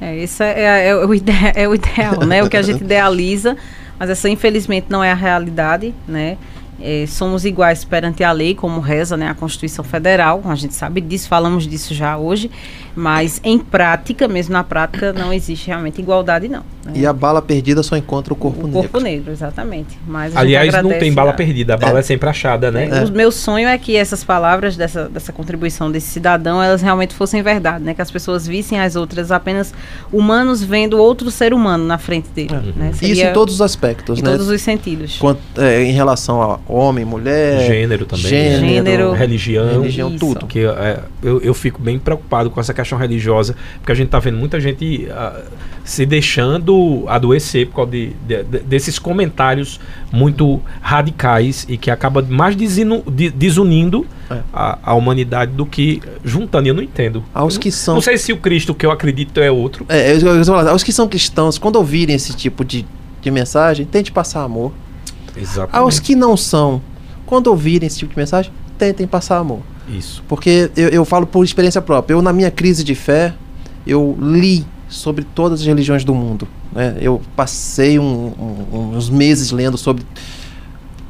É, 0.00 0.16
isso 0.16 0.42
é, 0.42 0.60
é- 0.60 0.88
é 0.88 0.96
o, 0.96 1.14
ide 1.14 1.32
é 1.54 1.68
o 1.68 1.74
ideal, 1.74 2.20
né? 2.26 2.42
O 2.42 2.48
que 2.48 2.56
a 2.56 2.62
gente 2.62 2.82
idealiza, 2.82 3.56
mas 3.98 4.10
essa 4.10 4.28
infelizmente 4.28 4.86
não 4.88 5.02
é 5.02 5.10
a 5.10 5.14
realidade, 5.14 5.94
né? 6.06 6.36
É, 6.80 7.06
somos 7.06 7.44
iguais 7.44 7.84
perante 7.84 8.22
a 8.22 8.30
lei, 8.30 8.54
como 8.54 8.80
reza 8.80 9.16
né, 9.16 9.28
a 9.28 9.34
Constituição 9.34 9.84
Federal, 9.84 10.42
a 10.44 10.54
gente 10.54 10.74
sabe 10.74 11.00
disso, 11.00 11.28
falamos 11.28 11.66
disso 11.66 11.92
já 11.92 12.16
hoje, 12.16 12.50
mas 12.98 13.40
em 13.44 13.58
prática, 13.60 14.26
mesmo 14.26 14.52
na 14.52 14.64
prática, 14.64 15.12
não 15.12 15.32
existe 15.32 15.68
realmente 15.68 16.00
igualdade, 16.00 16.48
não. 16.48 16.64
né? 16.84 16.92
E 16.96 17.06
a 17.06 17.12
bala 17.12 17.40
perdida 17.40 17.80
só 17.82 17.96
encontra 17.96 18.32
o 18.32 18.36
corpo 18.36 18.62
o 18.62 18.66
negro. 18.66 18.80
corpo 18.82 18.98
negro, 18.98 19.30
exatamente. 19.30 19.96
Mas 20.04 20.36
Aliás, 20.36 20.72
não 20.82 20.90
tem 20.98 21.12
bala 21.12 21.30
a- 21.30 21.34
perdida, 21.34 21.74
a 21.74 21.76
bala 21.76 22.00
é, 22.00 22.02
sempre 22.02 22.28
achada, 22.28 22.72
né? 22.72 22.88
é, 22.90 23.04
O 23.04 23.12
meu 23.12 23.30
sonho 23.30 23.68
é 23.68 23.78
que 23.78 23.96
essas 23.96 24.24
palavras 24.24 24.76
dessa, 24.76 25.08
dessa 25.08 25.32
contribuição 25.32 25.92
desse 25.92 26.08
cidadão, 26.08 26.60
elas 26.60 26.82
realmente 26.82 27.14
fossem 27.14 27.40
verdade, 27.40 27.84
né? 27.84 27.94
Que 27.94 28.02
as 28.02 28.10
pessoas 28.10 28.46
vissem 28.48 28.80
as 28.80 28.96
outras 28.96 29.30
apenas 29.30 29.72
humanos 30.12 30.62
vendo 30.62 30.98
outro 30.98 31.30
ser 31.30 31.54
humano 31.54 31.84
na 31.84 31.98
frente 31.98 32.28
dele. 32.30 32.72
Né? 32.74 32.90
Isso 32.90 32.98
Seria 33.00 33.30
em 33.30 33.32
todos 33.32 33.54
os 33.54 33.60
aspectos, 33.60 34.18
em 34.18 34.22
né? 34.22 34.30
todos 34.30 34.48
os 34.48 34.60
sentidos. 34.60 35.18
Quanto- 35.18 35.38
é, 35.56 35.84
em 35.84 35.92
relação 35.92 36.42
a 36.42 36.58
homem, 36.66 37.04
mulher, 37.04 37.66
Gênero 37.66 38.06
também. 38.06 38.26
gênero, 38.26 38.66
Gênero, 38.66 39.12
religião. 39.12 39.68
religião, 39.82 40.08
Isso. 40.10 40.18
tudo. 40.18 40.40
Porque 40.40 40.60
é, 40.60 41.00
eu, 41.22 41.40
eu 41.42 41.54
fico 41.54 41.80
bem 41.80 41.98
preocupado 41.98 42.50
com 42.50 42.58
essa 42.60 42.72
questão 42.74 42.87
religiosa, 42.96 43.54
porque 43.80 43.92
a 43.92 43.94
gente 43.94 44.08
tá 44.08 44.18
vendo 44.18 44.38
muita 44.38 44.58
gente 44.60 45.06
ah, 45.10 45.42
se 45.84 46.04
deixando 46.06 47.04
adoecer 47.08 47.66
por 47.68 47.76
causa 47.76 47.90
de, 47.90 48.12
de- 48.26 48.42
de- 48.44 48.58
desses 48.60 48.98
comentários 48.98 49.80
muito 50.12 50.60
radicais 50.80 51.64
e 51.68 51.76
que 51.76 51.90
acaba 51.90 52.22
mais 52.22 52.54
desinu- 52.56 53.02
desunindo 53.34 54.06
É. 54.30 54.40
a, 54.52 54.78
a 54.82 54.94
humanidade 54.94 55.52
do 55.52 55.64
que 55.66 56.02
juntando. 56.24 56.68
Eu 56.68 56.74
não 56.74 56.82
entendo. 56.82 57.24
Aos 57.34 57.56
que 57.58 57.70
são 57.72 57.94
Não 57.94 58.02
sei 58.02 58.18
se 58.18 58.32
o 58.32 58.36
Cristo 58.36 58.74
que 58.74 58.84
eu 58.84 58.90
acredito 58.90 59.40
é 59.40 59.50
outro. 59.50 59.86
É, 59.88 60.12
eu, 60.12 60.18
eu, 60.20 60.36
eu, 60.36 60.44
falar, 60.44 60.68
aos 60.70 60.82
que 60.82 60.92
são 60.92 61.08
cristãos, 61.08 61.58
quando 61.58 61.76
ouvirem 61.76 62.14
esse 62.16 62.34
tipo 62.36 62.64
de, 62.64 62.84
de 63.22 63.30
mensagem, 63.30 63.86
tente 63.86 64.12
passar 64.12 64.42
amor. 64.42 64.72
Exatamente. 65.36 65.76
Aos 65.76 65.98
que 66.00 66.14
não 66.14 66.36
são, 66.36 66.82
quando 67.24 67.46
ouvirem 67.48 67.86
esse 67.86 67.98
tipo 67.98 68.12
de 68.12 68.18
mensagem, 68.18 68.52
tentem 68.76 69.06
passar 69.06 69.38
amor. 69.38 69.60
Isso. 69.90 70.22
Porque 70.28 70.70
eu, 70.76 70.88
eu 70.88 71.04
falo 71.04 71.26
por 71.26 71.44
experiência 71.44 71.80
própria. 71.82 72.14
Eu, 72.14 72.22
na 72.22 72.32
minha 72.32 72.50
crise 72.50 72.82
de 72.84 72.94
fé, 72.94 73.34
eu 73.86 74.16
li 74.20 74.64
sobre 74.88 75.24
todas 75.34 75.60
as 75.60 75.66
religiões 75.66 76.04
do 76.04 76.14
mundo. 76.14 76.46
né? 76.72 76.96
Eu 77.00 77.20
passei 77.34 77.98
um- 77.98 78.32
um- 78.72 78.96
uns 78.96 79.08
meses 79.08 79.50
lendo 79.50 79.78
sobre 79.78 80.04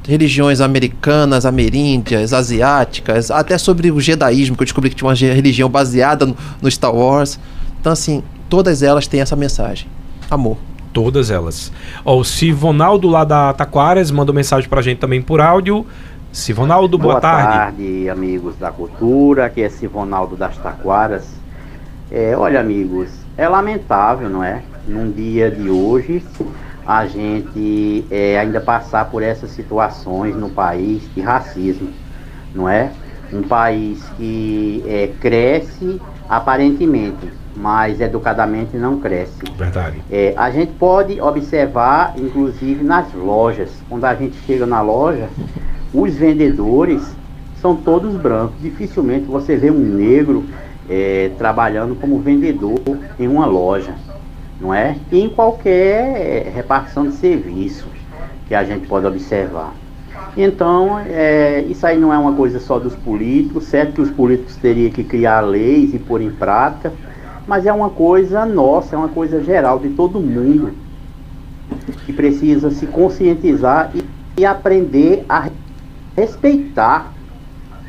religiões 0.07 0.61
americanas, 0.61 1.45
ameríndias, 1.45 2.33
asiáticas, 2.33 3.31
até 3.31 3.59
sobre 3.59 3.91
o 3.91 4.01
jedaísmo, 4.01 4.57
que 4.57 4.63
eu 4.63 4.67
descobri 4.67 4.89
que 4.91 4.97
tinha 4.97 5.09
uma 5.09 5.15
religião 5.15 5.69
baseada 5.69 6.25
no, 6.25 6.37
no 6.63 6.71
Star 6.71 6.95
Wars. 6.95 7.39
Então, 7.81 7.93
assim, 7.93 8.23
todas 8.49 8.83
elas 8.83 9.07
têm 9.07 9.21
essa 9.21 9.37
mensagem. 9.37 9.87
Amor. 10.31 10.57
Todas 10.93 11.31
elas. 11.31 11.71
Ó, 12.05 12.19
o 12.19 12.25
Sivonaldo 12.25 13.09
lá 13.09 13.23
da 13.25 13.53
Taquaras 13.53 14.11
mandou 14.11 14.35
mensagem 14.35 14.69
pra 14.69 14.81
gente 14.81 14.99
também 14.99 15.21
por 15.21 15.41
áudio. 15.41 15.85
Sivonaldo, 16.33 16.99
boa, 16.99 17.15
Boa 17.15 17.21
tarde. 17.21 17.53
tarde, 17.53 18.09
amigos 18.11 18.57
da 18.57 18.71
cultura. 18.71 19.47
Aqui 19.47 19.63
é 19.63 19.69
Sivonaldo 19.69 20.37
das 20.37 20.57
Taquaras. 20.59 21.27
É, 22.11 22.37
olha, 22.37 22.61
amigos, 22.61 23.11
é 23.37 23.49
lamentável, 23.49 24.29
não 24.29 24.45
é? 24.45 24.63
Num 24.87 25.11
dia 25.11 25.51
de 25.51 25.69
hoje, 25.71 26.23
a 26.87 27.07
gente 27.07 28.05
é, 28.11 28.39
ainda 28.39 28.61
passar 28.61 29.07
por 29.11 29.23
essas 29.23 29.51
situações 29.51 30.35
no 30.37 30.51
país 30.51 31.03
de 31.15 31.21
racismo, 31.21 31.91
não 32.55 32.69
é? 32.69 32.91
Um 33.33 33.43
país 33.43 34.03
que 34.17 34.83
é, 34.87 35.11
cresce 35.21 36.01
aparentemente, 36.29 37.31
mas 37.57 38.01
educadamente 38.01 38.77
não 38.77 39.01
cresce. 39.01 39.43
Verdade. 39.57 40.03
É, 40.11 40.33
a 40.37 40.51
gente 40.51 40.73
pode 40.73 41.21
observar, 41.21 42.15
inclusive 42.17 42.83
nas 42.85 43.13
lojas, 43.13 43.71
quando 43.89 44.05
a 44.05 44.15
gente 44.15 44.37
chega 44.47 44.65
na 44.65 44.81
loja, 44.81 45.29
os 45.93 46.15
vendedores 46.15 47.03
são 47.61 47.77
todos 47.77 48.15
brancos. 48.17 48.61
Dificilmente 48.61 49.25
você 49.25 49.57
vê 49.57 49.71
um 49.71 49.79
negro 49.79 50.45
é, 50.89 51.31
trabalhando 51.39 51.95
como 51.97 52.19
vendedor 52.19 52.81
em 53.19 53.29
uma 53.29 53.47
loja, 53.47 53.95
não 54.61 54.73
é? 54.73 54.97
Em 55.13 55.29
qualquer 55.29 56.47
é, 56.47 56.51
repartição 56.55 57.07
de 57.07 57.15
serviço 57.15 57.87
que 58.47 58.55
a 58.55 58.65
gente 58.65 58.87
pode 58.87 59.07
observar. 59.07 59.75
Então, 60.37 60.99
é, 60.99 61.65
isso 61.69 61.87
aí 61.87 61.99
não 61.99 62.13
é 62.13 62.19
uma 62.19 62.33
coisa 62.33 62.61
só 62.61 62.79
dos 62.79 62.95
políticos, 62.95 63.65
certo 63.65 63.95
que 63.95 64.01
os 64.01 64.11
políticos 64.11 64.57
teriam 64.57 64.91
que 64.91 65.03
criar 65.03 65.41
leis 65.41 65.93
e 65.93 65.99
pôr 65.99 66.21
em 66.21 66.31
prática, 66.31 66.93
mas 67.47 67.67
é 67.67 67.73
uma 67.73 67.91
coisa 67.91 68.47
nossa, 68.47 68.95
é 68.95 68.99
uma 68.99 69.09
coisa 69.09 69.43
geral 69.43 69.79
de 69.79 69.89
todo 69.91 70.21
mundo 70.21 70.73
que 72.07 72.13
precisa 72.13 72.71
se 72.71 72.87
conscientizar 72.87 73.91
e, 73.95 74.05
e 74.41 74.47
aprender 74.47 75.25
a 75.29 75.49
respeitar 76.19 77.13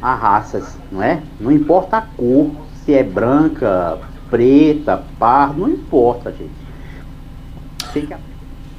as 0.01 0.19
raças, 0.19 0.77
não 0.91 1.03
é? 1.03 1.21
Não 1.39 1.51
importa 1.51 1.97
a 1.97 2.01
cor, 2.01 2.51
se 2.85 2.93
é 2.93 3.03
branca, 3.03 3.99
preta, 4.29 5.03
pardo, 5.17 5.61
não 5.61 5.69
importa, 5.69 6.31
gente. 6.31 6.51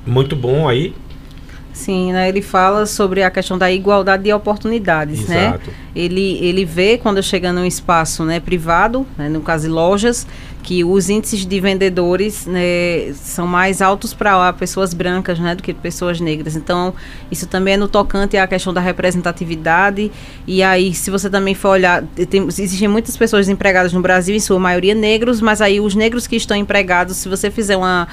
Muito 0.07 0.37
bom 0.37 0.69
aí. 0.69 0.95
Sim, 1.81 2.13
né, 2.13 2.29
ele 2.29 2.43
fala 2.43 2.85
sobre 2.85 3.23
a 3.23 3.31
questão 3.31 3.57
da 3.57 3.73
igualdade 3.73 4.25
de 4.25 4.33
oportunidades, 4.35 5.27
né? 5.27 5.49
Exato. 5.49 5.71
Ele, 5.97 6.39
ele 6.43 6.63
vê 6.63 6.99
quando 6.99 7.23
chega 7.23 7.55
num 7.55 7.65
espaço 7.65 8.23
né, 8.23 8.39
privado, 8.39 9.07
né, 9.17 9.31
no 9.31 9.41
caso 9.41 9.67
de 9.67 9.71
lojas, 9.73 10.27
que 10.63 10.85
os 10.85 11.09
índices 11.09 11.47
de 11.47 11.59
vendedores 11.59 12.45
né, 12.45 13.15
são 13.15 13.47
mais 13.47 13.81
altos 13.81 14.13
para 14.13 14.53
pessoas 14.53 14.93
brancas 14.93 15.39
né, 15.39 15.55
do 15.55 15.63
que 15.63 15.73
pessoas 15.73 16.21
negras. 16.21 16.55
Então, 16.55 16.93
isso 17.31 17.47
também 17.47 17.75
é 17.75 17.77
no 17.79 17.89
tocante 17.89 18.37
à 18.37 18.47
questão 18.47 18.75
da 18.75 18.81
representatividade. 18.81 20.13
E 20.47 20.63
aí, 20.63 20.93
se 20.93 21.11
você 21.11 21.31
também 21.31 21.55
for 21.55 21.71
olhar, 21.71 22.05
tem, 22.29 22.47
existem 22.47 22.89
muitas 22.89 23.17
pessoas 23.17 23.49
empregadas 23.49 23.95
no 23.95 24.03
Brasil, 24.03 24.37
em 24.37 24.41
sua 24.41 24.59
maioria 24.59 24.95
negros, 24.95 25.41
mas 25.41 25.63
aí 25.63 25.81
os 25.81 25.95
negros 25.95 26.27
que 26.27 26.37
estão 26.37 26.55
empregados, 26.55 27.17
se 27.17 27.27
você 27.27 27.51
fizer 27.51 27.79
uma 27.79 28.07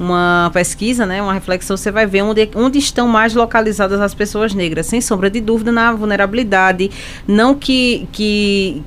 uma 0.00 0.50
pesquisa, 0.54 1.04
né, 1.04 1.20
uma 1.20 1.34
reflexão, 1.34 1.76
você 1.76 1.90
vai 1.90 2.06
ver 2.06 2.22
onde, 2.22 2.48
onde 2.54 2.78
estão 2.78 3.06
mais 3.06 3.34
localizadas 3.34 4.00
as 4.00 4.14
pessoas 4.14 4.54
negras, 4.54 4.86
sem 4.86 4.98
sombra 5.00 5.28
de 5.28 5.42
dúvida, 5.42 5.70
na 5.70 5.92
vulnerabilidade. 5.92 6.90
Não 7.28 7.54
que, 7.54 8.08
que 8.10 8.82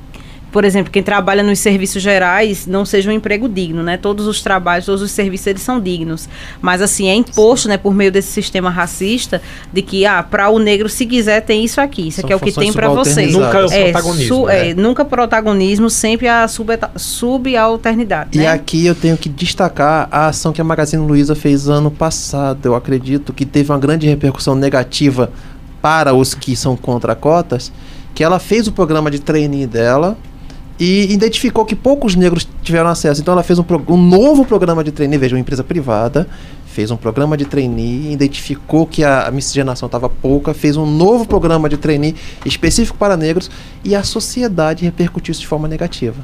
por 0.54 0.64
exemplo, 0.64 0.92
quem 0.92 1.02
trabalha 1.04 1.42
nos 1.44 1.58
serviços 1.60 2.02
gerais 2.02 2.66
não 2.68 2.86
seja 2.86 3.10
um 3.10 3.14
emprego 3.14 3.50
digno, 3.50 3.82
né? 3.84 3.98
Todos 3.98 4.28
os 4.28 4.42
trabalhos, 4.42 4.86
todos 4.86 5.02
os 5.02 5.12
serviços, 5.12 5.48
eles 5.48 5.62
são 5.64 5.80
dignos. 5.80 6.30
Mas, 6.62 6.82
assim, 6.82 7.08
é 7.10 7.16
imposto, 7.16 7.68
né, 7.68 7.76
por 7.76 7.94
meio 7.94 8.12
desse 8.12 8.32
sistema 8.32 8.70
racista, 8.70 9.42
de 9.74 9.82
que, 9.82 10.06
ah, 10.06 10.22
para 10.24 10.50
o 10.50 10.60
negro, 10.60 10.88
se 10.88 11.06
quiser, 11.08 11.42
tem 11.42 11.66
isso 11.66 11.82
aqui. 11.82 12.08
Isso 12.08 12.22
São 12.22 12.26
aqui 12.28 12.34
é 12.34 12.36
o 12.36 12.40
que 12.40 12.52
tem 12.52 12.72
para 12.72 12.88
você. 12.88 13.26
Nunca 13.26 13.58
é 13.58 13.66
o 13.66 13.72
É, 13.72 13.84
protagonismo. 13.92 14.36
su- 14.36 14.46
né? 14.46 14.70
é, 14.70 14.74
nunca 14.76 15.04
protagonismo, 15.04 15.90
sempre 15.90 16.28
a 16.28 16.48
subalternidade, 16.48 18.30
E 18.38 18.38
né? 18.40 18.48
aqui 18.48 18.86
eu 18.86 18.96
tenho 18.96 19.18
que 19.18 19.28
destacar 19.30 20.08
a 20.12 20.28
ação 20.28 20.54
que 20.54 20.62
a 20.62 20.64
Magazine 20.64 21.06
Luiza 21.06 21.36
fez 21.36 21.68
ano 21.68 21.90
passado. 21.92 22.60
Eu 22.66 22.76
acredito 22.76 23.34
que 23.34 23.46
teve 23.46 23.72
uma 23.72 23.80
grande 23.80 24.08
repercussão 24.08 24.56
negativa 24.56 25.32
para 25.82 26.14
os 26.14 26.34
que 26.34 26.56
são 26.56 26.76
contra 26.78 27.16
cotas, 27.16 27.72
que 28.16 28.24
ela 28.24 28.40
fez 28.40 28.68
o 28.68 28.72
programa 28.72 29.10
de 29.10 29.20
trainee 29.20 29.66
dela 29.66 30.16
e 30.80 31.14
identificou 31.14 31.66
que 31.66 31.76
poucos 31.76 32.16
negros 32.16 32.48
tiveram 32.62 32.90
acesso. 32.90 33.22
Então 33.22 33.34
ela 33.34 33.44
fez 33.44 33.60
um, 33.60 33.66
um 33.88 33.98
novo 33.98 34.46
programa 34.46 34.84
de 34.84 34.92
trainee, 34.92 35.18
veja, 35.18 35.36
uma 35.36 35.40
empresa 35.40 35.64
privada, 35.64 36.28
fez 36.66 36.90
um 36.90 36.98
programa 36.98 37.38
de 37.38 37.46
trainee, 37.46 38.12
identificou 38.12 38.86
que 38.88 39.04
a, 39.04 39.28
a 39.28 39.32
miscigenação 39.32 39.86
estava 39.86 40.10
pouca, 40.10 40.54
fez 40.54 40.76
um 40.76 40.86
novo 40.86 41.26
programa 41.26 41.70
de 41.70 41.78
trainee 41.78 42.16
específico 42.46 42.98
para 42.98 43.16
negros 43.16 43.50
e 43.84 43.96
a 43.96 44.04
sociedade 44.04 44.84
repercutiu 44.84 45.32
isso 45.32 45.42
de 45.42 45.48
forma 45.48 45.68
negativa. 45.68 46.18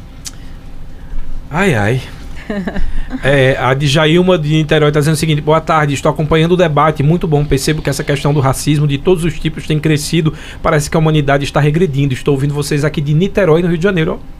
Ai, 1.49 1.73
ai. 1.75 2.01
É, 3.23 3.57
a 3.59 3.73
de 3.73 3.87
Jailma 3.87 4.37
de 4.37 4.49
Niterói 4.49 4.89
está 4.89 4.99
dizendo 4.99 5.15
o 5.15 5.17
seguinte: 5.17 5.41
boa 5.41 5.59
tarde, 5.59 5.95
estou 5.95 6.11
acompanhando 6.11 6.51
o 6.51 6.57
debate, 6.57 7.01
muito 7.01 7.27
bom. 7.27 7.43
Percebo 7.43 7.81
que 7.81 7.89
essa 7.89 8.03
questão 8.03 8.33
do 8.33 8.39
racismo 8.39 8.87
de 8.87 8.99
todos 8.99 9.23
os 9.23 9.39
tipos 9.39 9.65
tem 9.65 9.79
crescido. 9.79 10.33
Parece 10.61 10.89
que 10.89 10.95
a 10.95 10.99
humanidade 10.99 11.43
está 11.43 11.59
regredindo. 11.59 12.13
Estou 12.13 12.35
ouvindo 12.35 12.53
vocês 12.53 12.85
aqui 12.85 13.01
de 13.01 13.13
Niterói, 13.15 13.61
no 13.63 13.67
Rio 13.67 13.77
de 13.77 13.83
Janeiro. 13.83 14.19
Ó, 14.19 14.38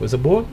coisa 0.00 0.16
boa. 0.16 0.44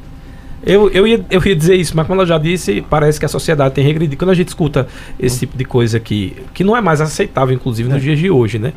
Eu, 0.66 0.89
eu, 0.89 1.08
ia, 1.08 1.24
eu 1.30 1.41
ia 1.45 1.56
dizer 1.56 1.76
isso, 1.76 1.95
mas 1.95 2.06
como 2.06 2.22
eu 2.22 2.26
já 2.26 2.38
disse, 2.38 2.84
parece 2.89 3.20
que 3.20 3.26
a 3.26 3.30
sociedade 3.30 3.74
tem 3.74 3.84
regredido. 3.84 4.18
Quando 4.18 4.32
a 4.32 4.34
gente 4.34 4.50
escuta 4.50 4.88
esse 5.20 5.39
tipo 5.39 5.58
de 5.58 5.64
coisa 5.64 5.98
aqui, 5.98 6.36
que 6.54 6.64
não 6.64 6.76
é 6.76 6.82
mais 6.82 7.00
aceitável, 7.00 7.56
inclusive, 7.56 7.88
nos 7.88 8.02
dias 8.02 8.20
de 8.20 8.30
hoje, 8.30 8.60
né? 8.60 8.74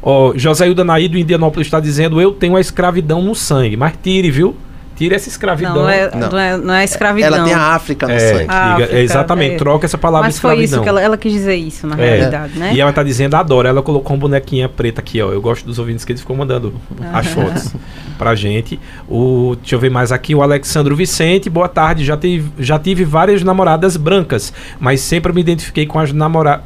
Ó, 0.00 0.32
José 0.36 0.66
Hilda 0.66 0.84
Naí 0.84 1.08
do 1.08 1.18
Indianópolis 1.18 1.66
está 1.66 1.80
dizendo: 1.80 2.20
Eu 2.20 2.32
tenho 2.32 2.56
a 2.56 2.60
escravidão 2.60 3.20
no 3.20 3.34
sangue, 3.34 3.76
mas 3.76 3.94
tire, 4.02 4.30
viu? 4.30 4.56
Tire 4.96 5.14
essa 5.14 5.28
escravidão. 5.28 5.74
Não, 5.74 5.82
não 5.82 5.90
é, 5.90 6.10
Não. 6.14 6.28
não 6.30 6.38
é, 6.38 6.56
não 6.56 6.74
é 6.74 6.84
escravidão. 6.84 7.34
Ela 7.34 7.44
tem 7.44 7.52
a 7.54 7.60
África 7.74 8.06
no 8.06 8.12
É, 8.14 8.18
sangue. 8.18 8.44
Ah, 8.48 8.74
África, 8.74 8.98
exatamente, 9.00 9.54
é. 9.54 9.58
troca 9.58 9.86
essa 9.86 9.98
palavra 9.98 10.28
Mas 10.28 10.38
foi 10.38 10.54
isso 10.54 10.64
escravidão. 10.76 10.82
que 10.82 10.88
ela, 10.88 11.02
ela 11.02 11.16
quis 11.16 11.32
dizer 11.32 11.56
isso, 11.56 11.86
na 11.86 11.96
É. 12.00 12.16
realidade, 12.16 12.58
né? 12.58 12.72
E 12.74 12.80
ela 12.80 12.92
tá 12.92 13.02
dizendo, 13.02 13.34
adora. 13.34 13.68
Ela 13.68 13.82
colocou 13.82 14.14
uma 14.14 14.20
bonequinha 14.20 14.68
preta 14.68 15.00
aqui, 15.00 15.20
ó. 15.20 15.32
Eu 15.32 15.40
gosto 15.40 15.64
dos 15.66 15.78
ouvintes 15.78 16.04
que 16.04 16.12
eles 16.12 16.20
ficam 16.20 16.36
mandando 16.36 16.74
as 17.12 17.26
fotos 17.26 17.74
pra 18.16 18.34
gente. 18.34 18.78
O, 19.08 19.56
deixa 19.60 19.74
eu 19.74 19.80
ver 19.80 19.90
mais 19.90 20.12
aqui. 20.12 20.34
O 20.34 20.42
Alexandro 20.42 20.94
Vicente, 20.94 21.50
boa 21.50 21.68
tarde. 21.68 22.04
Já 22.04 22.16
tive, 22.16 22.50
já 22.58 22.78
tive 22.78 23.04
várias 23.04 23.42
namoradas 23.42 23.96
brancas, 23.96 24.52
mas 24.78 25.00
sempre 25.00 25.32
me 25.32 25.40
identifiquei 25.40 25.86
com 25.86 25.98
as 25.98 26.12
namoradas. 26.12 26.64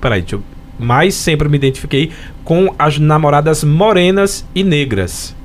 Peraí, 0.00 0.20
deixa 0.22 0.36
eu. 0.36 0.42
Mas 0.78 1.14
sempre 1.14 1.48
me 1.48 1.56
identifiquei 1.56 2.10
com 2.42 2.74
as 2.78 2.98
namoradas 2.98 3.62
morenas 3.62 4.44
e 4.54 4.64
negras. 4.64 5.36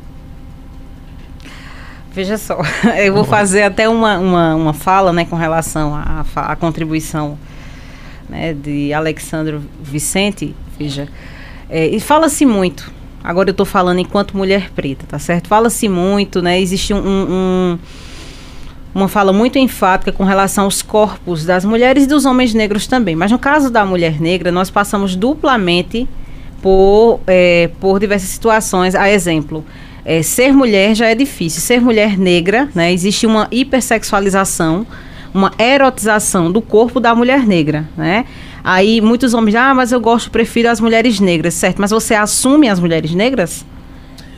Veja 2.15 2.37
só, 2.37 2.61
eu 2.97 3.13
vou 3.13 3.25
fazer 3.25 3.63
até 3.63 3.89
uma, 3.89 4.17
uma, 4.17 4.55
uma 4.55 4.73
fala 4.73 5.11
né, 5.11 5.25
com 5.25 5.35
relação 5.35 5.93
à, 5.93 6.23
à 6.35 6.55
contribuição 6.55 7.37
né, 8.29 8.53
de 8.53 8.93
Alexandre 8.93 9.59
Vicente. 9.83 10.55
Veja, 10.79 11.09
é, 11.69 11.87
e 11.87 11.99
fala-se 11.99 12.45
muito, 12.45 12.89
agora 13.23 13.49
eu 13.49 13.51
estou 13.51 13.65
falando 13.65 13.99
enquanto 13.99 14.37
mulher 14.37 14.69
preta, 14.73 15.05
tá 15.07 15.19
certo? 15.19 15.47
Fala-se 15.49 15.89
muito, 15.89 16.41
né? 16.41 16.59
Existe 16.59 16.93
um- 16.93 16.97
um- 16.99 17.79
uma 18.93 19.09
fala 19.09 19.33
muito 19.33 19.57
enfática 19.59 20.09
com 20.13 20.23
relação 20.23 20.63
aos 20.63 20.81
corpos 20.81 21.43
das 21.43 21.65
mulheres 21.65 22.05
e 22.05 22.07
dos 22.07 22.25
homens 22.25 22.53
negros 22.53 22.87
também. 22.87 23.13
Mas 23.13 23.29
no 23.29 23.37
caso 23.37 23.69
da 23.69 23.83
mulher 23.85 24.21
negra, 24.21 24.53
nós 24.53 24.69
passamos 24.69 25.17
duplamente 25.17 26.07
por, 26.61 27.19
é, 27.27 27.69
por 27.81 27.99
diversas 27.99 28.29
situações. 28.29 28.95
A 28.95 29.09
exemplo, 29.09 29.65
é, 30.05 30.21
ser 30.21 30.53
mulher 30.53 30.95
já 30.95 31.07
é 31.07 31.15
difícil. 31.15 31.61
Ser 31.61 31.81
mulher 31.81 32.17
negra, 32.17 32.69
né, 32.75 32.93
existe 32.93 33.25
uma 33.25 33.47
hipersexualização, 33.51 34.85
uma 35.33 35.51
erotização 35.59 36.51
do 36.51 36.61
corpo 36.61 36.99
da 36.99 37.13
mulher 37.15 37.45
negra, 37.45 37.87
né? 37.97 38.25
Aí 38.63 39.01
muitos 39.01 39.33
homens, 39.33 39.55
ah, 39.55 39.73
mas 39.73 39.91
eu 39.91 39.99
gosto, 39.99 40.31
prefiro 40.31 40.69
as 40.69 40.79
mulheres 40.79 41.19
negras, 41.19 41.53
certo? 41.53 41.79
Mas 41.79 41.91
você 41.91 42.15
assume 42.15 42.69
as 42.69 42.79
mulheres 42.79 43.13
negras, 43.13 43.65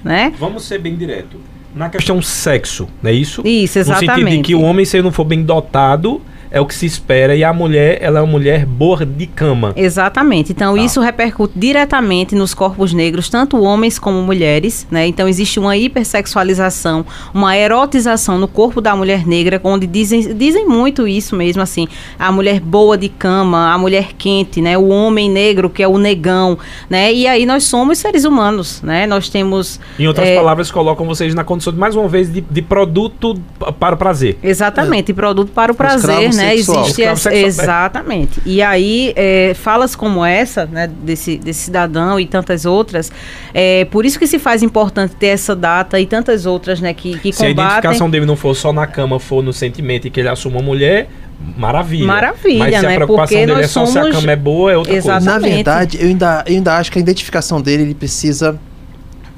né? 0.03 0.33
Vamos 0.39 0.65
ser 0.65 0.79
bem 0.79 0.95
direto. 0.95 1.37
Na 1.75 1.89
questão 1.89 2.19
sexo, 2.21 2.89
não 3.03 3.11
é 3.11 3.13
isso? 3.13 3.41
Isso, 3.45 3.77
No 3.79 3.85
sentido 3.85 3.99
de 3.99 4.05
exatamente. 4.05 4.41
que 4.43 4.55
o 4.55 4.61
homem, 4.61 4.83
se 4.83 4.97
ele 4.97 5.03
não 5.03 5.11
for 5.11 5.23
bem 5.23 5.43
dotado, 5.43 6.19
é 6.49 6.59
o 6.61 6.65
que 6.65 6.75
se 6.75 6.85
espera, 6.85 7.35
e 7.35 7.43
a 7.43 7.51
mulher, 7.53 7.97
ela 8.01 8.19
é 8.19 8.21
uma 8.21 8.31
mulher 8.31 8.65
boa 8.65 9.05
de 9.05 9.27
cama. 9.27 9.73
Exatamente. 9.75 10.51
Então, 10.51 10.75
Tá. 10.75 10.81
isso 10.81 11.01
repercute 11.01 11.53
diretamente 11.55 12.35
nos 12.35 12.53
corpos 12.53 12.93
negros, 12.93 13.29
tanto 13.29 13.61
homens 13.61 13.99
como 13.99 14.21
mulheres, 14.21 14.87
né? 14.89 15.07
Então, 15.07 15.27
existe 15.27 15.59
uma 15.59 15.75
hipersexualização, 15.77 17.05
uma 17.33 17.55
erotização 17.55 18.37
no 18.37 18.47
corpo 18.47 18.81
da 18.81 18.95
mulher 18.95 19.25
negra, 19.25 19.59
onde 19.63 19.85
dizem, 19.87 20.35
dizem 20.35 20.67
muito 20.67 21.07
isso 21.07 21.35
mesmo, 21.35 21.61
assim, 21.61 21.87
a 22.17 22.31
mulher 22.31 22.59
boa 22.59 22.97
de 22.97 23.09
cama, 23.09 23.73
a 23.73 23.77
mulher 23.77 24.13
quente, 24.17 24.61
né? 24.61 24.77
O 24.77 24.87
homem 24.89 25.29
negro, 25.29 25.69
que 25.69 25.83
é 25.83 25.87
o 25.87 25.97
negão, 25.97 26.57
né? 26.89 27.13
E 27.13 27.27
aí 27.27 27.45
nós 27.45 27.63
somos 27.63 27.97
seres 27.97 28.23
humanos, 28.23 28.81
né? 28.81 29.05
Nós 29.07 29.29
temos... 29.29 29.79
Em 29.99 30.07
outras 30.07 30.27
é, 30.27 30.35
palavras, 30.35 30.71
colocam 30.71 31.05
vocês 31.05 31.33
na 31.33 31.43
condição 31.43 31.73
de, 31.73 31.79
mais 31.79 31.95
uma 31.95 32.07
vez, 32.07 32.31
de, 32.31 32.41
de 32.41 32.61
produto 32.61 33.35
para 33.79 33.95
o 33.95 33.97
prazer. 33.97 34.37
Exatamente, 34.41 35.11
e 35.11 35.13
produto 35.13 35.51
para 35.51 35.71
o 35.71 35.75
prazer, 35.75 36.33
né? 36.37 36.55
sexual. 36.55 36.83
Existe 36.83 37.03
essa, 37.03 37.29
sexual. 37.29 37.45
exatamente. 37.47 38.41
E 38.45 38.61
aí 38.61 39.13
é, 39.15 39.53
falas 39.53 39.95
como 39.95 40.23
essa, 40.23 40.65
né, 40.65 40.87
desse, 40.87 41.37
desse 41.37 41.59
cidadão 41.65 42.19
e 42.19 42.25
tantas 42.25 42.65
outras, 42.65 43.11
é 43.53 43.85
por 43.85 44.05
isso 44.05 44.17
que 44.19 44.27
se 44.27 44.39
faz 44.39 44.63
importante 44.63 45.15
ter 45.15 45.27
essa 45.27 45.55
data 45.55 45.99
e 45.99 46.05
tantas 46.05 46.45
outras, 46.45 46.79
né, 46.79 46.93
que, 46.93 47.17
que 47.19 47.33
Se 47.33 47.45
a 47.45 47.49
combatem. 47.49 47.69
identificação 47.71 48.09
dele 48.09 48.25
não 48.25 48.35
for 48.35 48.55
só 48.55 48.71
na 48.71 48.87
cama, 48.87 49.19
for 49.19 49.43
no 49.43 49.51
sentimento 49.51 50.07
e 50.07 50.09
que 50.09 50.19
ele 50.19 50.29
assuma 50.29 50.57
uma 50.57 50.63
mulher, 50.63 51.09
maravilha. 51.57 52.05
Maravilha, 52.07 52.59
Mas 52.59 52.69
se 52.79 52.85
a 52.85 52.89
né? 52.89 52.95
preocupação 52.95 53.37
Porque 53.37 53.45
dele 53.45 53.61
é 53.61 53.67
só 53.67 53.85
se 53.85 53.97
a 53.97 54.01
somos- 54.03 54.17
cama 54.19 54.31
é 54.31 54.35
boa, 54.35 54.71
é 54.71 54.77
outra 54.77 54.93
Exato. 54.93 55.11
coisa. 55.11 55.25
Na 55.25 55.31
Exatamente. 55.37 55.55
verdade, 55.55 55.97
eu 56.01 56.07
ainda, 56.07 56.43
eu 56.47 56.55
ainda 56.55 56.77
acho 56.77 56.91
que 56.91 56.97
a 56.97 57.01
identificação 57.01 57.61
dele, 57.61 57.83
ele 57.83 57.95
precisa. 57.95 58.59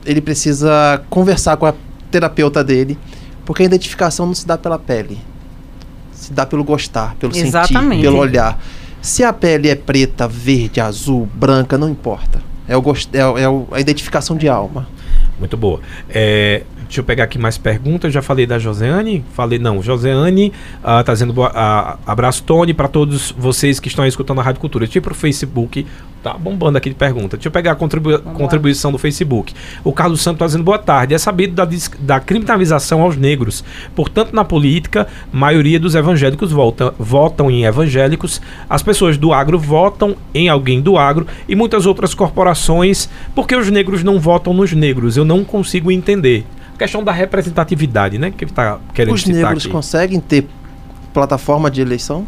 Ele 0.06 0.22
precisa 0.22 1.02
conversar 1.10 1.58
com 1.58 1.66
a 1.66 1.74
terapeuta 2.10 2.64
dele. 2.64 2.98
Porque 3.46 3.64
a 3.64 3.66
identificação 3.66 4.26
não 4.28 4.34
se 4.34 4.46
dá 4.48 4.58
pela 4.58 4.78
pele. 4.80 5.18
Se 6.20 6.34
dá 6.34 6.46
pelo 6.46 6.64
gostar, 6.64 7.16
pelo 7.16 7.34
sentir, 7.34 7.48
Exatamente. 7.48 8.02
pelo 8.02 8.18
olhar. 8.18 8.62
Se 9.02 9.24
a 9.24 9.32
pele 9.32 9.70
é 9.70 9.76
preta, 9.76 10.28
verde, 10.28 10.82
azul, 10.82 11.28
branca, 11.34 11.78
não 11.78 11.88
importa. 11.90 12.42
É, 12.68 12.76
o 12.76 12.82
gost... 12.82 13.10
é, 13.14 13.26
o- 13.26 13.38
é 13.72 13.78
a 13.78 13.80
identificação 13.80 14.36
de 14.36 14.48
alma. 14.50 14.88
Muito 15.40 15.56
boa. 15.56 15.80
É, 16.10 16.64
deixa 16.90 17.02
eu 17.02 17.04
pegar 17.04 17.26
aqui 17.26 17.38
mais 17.38 17.56
perguntas. 17.56 18.12
Já 18.12 18.20
falei 18.22 18.48
da 18.48 18.58
Joseane? 18.58 19.24
Falei, 19.34 19.60
não. 19.60 19.82
Joseane 19.82 20.52
ah, 20.84 21.04
tá 21.04 21.14
dizendo 21.14 21.32
boa, 21.32 21.52
ah, 21.54 21.98
abraço, 22.06 22.44
Tony, 22.44 22.74
para 22.74 22.88
todos 22.88 23.32
vocês 23.38 23.80
que 23.80 23.88
estão 23.88 24.04
aí 24.04 24.10
escutando 24.10 24.40
a 24.40 24.44
Rádio 24.44 24.60
Cultura. 24.60 24.86
Deixa 24.86 24.98
eu 24.98 25.02
ir 25.02 25.04
pro 25.04 25.14
Facebook. 25.14 25.86
Tá 26.24 26.34
bombando 26.34 26.78
aqui 26.80 26.90
de 26.90 26.96
pergunta. 26.96 27.38
Deixa 27.38 27.48
eu 27.48 27.52
pegar 27.52 27.74
a 27.74 27.76
contribu- 27.76 28.20
contribuição 28.20 28.92
do 28.92 28.98
Facebook. 28.98 29.54
O 29.84 29.94
Carlos 29.94 30.22
Santos 30.22 30.40
tá 30.40 30.48
dizendo 30.48 30.64
boa 30.64 30.80
tarde. 30.80 31.14
É 31.14 31.18
sabido 31.18 31.54
da, 31.54 31.66
da 32.00 32.20
criminalização 32.20 33.02
aos 33.04 33.16
negros. 33.16 33.64
Portanto, 33.96 34.34
na 34.34 34.44
política, 34.44 35.08
maioria 35.32 35.80
dos 35.80 35.94
evangélicos 35.94 36.52
volta, 36.52 36.94
votam 36.98 37.50
em 37.52 37.66
evangélicos. 37.66 38.42
As 38.68 38.82
pessoas 38.82 39.16
do 39.16 39.32
agro 39.32 39.60
votam 39.60 40.16
em 40.34 40.50
alguém 40.50 40.82
do 40.82 40.98
agro 40.98 41.26
e 41.48 41.56
muitas 41.56 41.86
outras 41.86 42.14
corporações. 42.16 43.08
Porque 43.36 43.56
os 43.56 43.70
negros 43.70 44.04
não 44.04 44.20
votam 44.20 44.54
nos 44.54 44.74
negros? 44.74 45.16
Eu 45.16 45.24
não 45.24 45.46
consigo 45.46 45.92
entender. 45.92 46.46
Questão 46.80 47.04
da 47.04 47.12
representatividade, 47.12 48.18
né? 48.18 48.32
Que 48.36 48.46
tá 48.46 48.80
querendo 48.94 49.14
Os 49.14 49.22
citar 49.22 49.36
negros 49.36 49.64
aqui. 49.64 49.72
conseguem 49.72 50.20
ter 50.20 50.48
plataforma 51.14 51.70
de 51.70 51.82
eleição? 51.82 52.26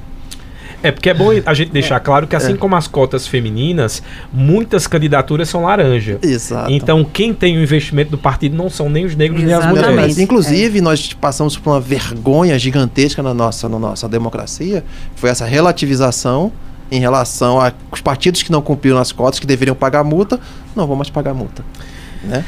É 0.84 0.91
porque 0.91 1.10
é 1.10 1.14
bom 1.14 1.30
a 1.45 1.54
gente 1.54 1.72
deixar 1.72 1.99
claro 1.99 2.26
que 2.26 2.36
assim 2.36 2.56
como 2.56 2.76
as 2.76 2.88
cotas 2.88 3.28
femininas, 3.28 4.02
muitas 4.34 4.88
candidaturas 4.88 5.47
são 5.47 5.64
laranja. 5.64 6.18
Exato. 6.22 6.72
Então, 6.72 7.04
quem 7.04 7.34
tem 7.34 7.58
o 7.58 7.62
investimento 7.62 8.12
do 8.12 8.18
partido 8.18 8.58
não 8.58 8.70
são 8.70 8.89
nem 8.89 9.06
os 9.06 9.16
negros 9.16 9.41
nem 9.43 9.54
as 9.54 9.60
Exatamente. 9.60 9.89
Mulheres. 9.89 10.16
mas, 10.16 10.20
inclusive, 10.20 10.82
nós 10.82 11.14
passamos 11.14 11.56
por 11.58 11.72
uma 11.72 11.80
vergonha 11.80 12.58
gigantesca 12.58 13.22
na 13.22 13.34
nossa, 13.34 13.70
na 13.70 13.78
nossa 13.78 14.10
democracia. 14.10 14.84
Foi 15.16 15.30
essa 15.30 15.45
relativização 15.45 16.52
em 16.91 16.99
relação 16.99 17.60
aos 17.62 18.02
partidos 18.02 18.43
que 18.43 18.52
não 18.52 18.62
cumpriram 18.62 18.97
as 18.97 19.12
cotas, 19.12 19.39
que 19.39 19.47
deveriam 19.47 19.76
pagar 19.76 20.04
multa, 20.04 20.39
não 20.76 20.88
vão 20.88 20.95
mais 20.95 21.10
pagar 21.10 21.34
multa. 21.34 21.64
Né? 22.24 22.43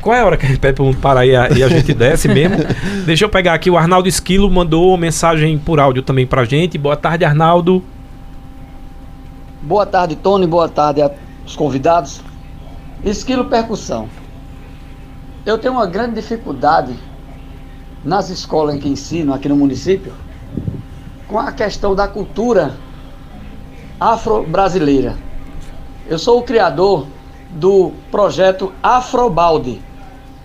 Qual 0.00 0.14
é 0.14 0.20
a 0.20 0.26
hora 0.26 0.36
que 0.36 0.46
a 0.46 0.48
gente 0.48 0.58
pede 0.58 0.74
para 0.74 0.92
parar 0.94 1.26
e 1.26 1.34
a, 1.34 1.48
e 1.50 1.62
a 1.62 1.68
gente 1.68 1.92
desce 1.94 2.28
mesmo? 2.28 2.56
Deixa 3.04 3.24
eu 3.24 3.28
pegar 3.28 3.54
aqui. 3.54 3.70
O 3.70 3.76
Arnaldo 3.76 4.08
Esquilo 4.08 4.50
mandou 4.50 4.96
mensagem 4.96 5.58
por 5.58 5.80
áudio 5.80 6.02
também 6.02 6.26
pra 6.26 6.44
gente. 6.44 6.78
Boa 6.78 6.96
tarde, 6.96 7.24
Arnaldo. 7.24 7.82
Boa 9.62 9.86
tarde, 9.86 10.16
Tony. 10.16 10.46
Boa 10.46 10.68
tarde 10.68 11.02
aos 11.02 11.56
convidados. 11.56 12.20
Esquilo 13.04 13.46
percussão. 13.46 14.08
Eu 15.44 15.58
tenho 15.58 15.74
uma 15.74 15.86
grande 15.86 16.16
dificuldade 16.16 16.94
nas 18.04 18.30
escolas 18.30 18.74
em 18.74 18.78
que 18.78 18.88
ensino 18.88 19.34
aqui 19.34 19.48
no 19.48 19.56
município 19.56 20.12
com 21.28 21.38
a 21.38 21.52
questão 21.52 21.94
da 21.94 22.06
cultura 22.06 22.76
afro-brasileira. 23.98 25.16
Eu 26.08 26.18
sou 26.18 26.38
o 26.38 26.42
criador 26.42 27.06
do 27.56 27.92
projeto 28.10 28.72
Afrobalde, 28.82 29.82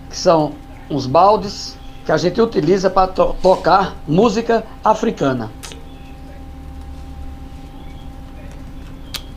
que 0.08 0.16
são 0.16 0.52
uns 0.90 1.06
baldes 1.06 1.76
que 2.04 2.10
a 2.12 2.16
gente 2.16 2.40
utiliza 2.40 2.90
para 2.90 3.08
to 3.08 3.36
tocar 3.42 3.94
música 4.08 4.64
africana. 4.82 5.50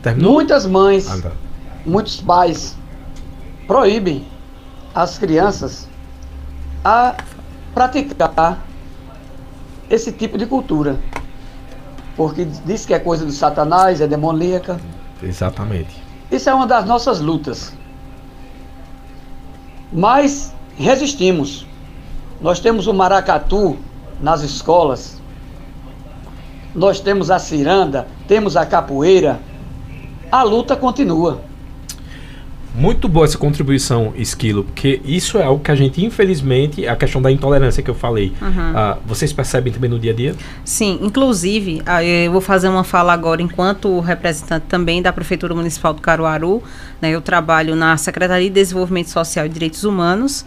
Terminou? 0.02 0.32
Muitas 0.32 0.66
mães 0.66 1.08
Ah, 1.10 1.20
tá. 1.20 1.32
muitos 1.84 2.20
pais 2.20 2.76
proíbem 3.66 4.26
as 4.94 5.18
crianças 5.18 5.88
a 6.84 7.14
praticar 7.74 8.58
esse 9.90 10.12
tipo 10.12 10.38
de 10.38 10.46
cultura. 10.46 10.98
Porque 12.16 12.44
diz 12.64 12.86
que 12.86 12.94
é 12.94 12.98
coisa 12.98 13.26
do 13.26 13.32
satanás, 13.32 14.00
é 14.00 14.06
demoníaca. 14.06 14.80
Exatamente. 15.22 16.05
Isso 16.30 16.50
é 16.50 16.54
uma 16.54 16.66
das 16.66 16.84
nossas 16.84 17.20
lutas. 17.20 17.72
Mas 19.92 20.52
resistimos. 20.76 21.66
Nós 22.40 22.60
temos 22.60 22.86
o 22.86 22.92
maracatu 22.92 23.76
nas 24.20 24.42
escolas. 24.42 25.20
Nós 26.74 27.00
temos 27.00 27.30
a 27.30 27.38
ciranda, 27.38 28.06
temos 28.28 28.56
a 28.56 28.66
capoeira. 28.66 29.40
A 30.30 30.42
luta 30.42 30.76
continua. 30.76 31.40
Muito 32.76 33.08
boa 33.08 33.24
essa 33.24 33.38
contribuição, 33.38 34.12
Esquilo, 34.16 34.64
porque 34.64 35.00
isso 35.02 35.38
é 35.38 35.44
algo 35.44 35.64
que 35.64 35.70
a 35.70 35.74
gente, 35.74 36.04
infelizmente, 36.04 36.86
a 36.86 36.94
questão 36.94 37.22
da 37.22 37.32
intolerância 37.32 37.82
que 37.82 37.88
eu 37.88 37.94
falei, 37.94 38.34
ah, 38.74 38.98
vocês 39.06 39.32
percebem 39.32 39.72
também 39.72 39.88
no 39.88 39.98
dia 39.98 40.12
a 40.12 40.14
dia? 40.14 40.34
Sim, 40.62 40.98
inclusive, 41.00 41.80
ah, 41.86 42.04
eu 42.04 42.30
vou 42.30 42.42
fazer 42.42 42.68
uma 42.68 42.84
fala 42.84 43.14
agora 43.14 43.40
enquanto 43.40 43.98
representante 44.00 44.66
também 44.68 45.00
da 45.00 45.10
Prefeitura 45.10 45.54
Municipal 45.54 45.94
do 45.94 46.02
Caruaru. 46.02 46.62
né, 47.00 47.10
eu 47.10 47.22
trabalho 47.22 47.74
na 47.74 47.96
Secretaria 47.96 48.48
de 48.48 48.54
Desenvolvimento 48.54 49.08
Social 49.08 49.46
e 49.46 49.48
Direitos 49.48 49.84
Humanos, 49.84 50.44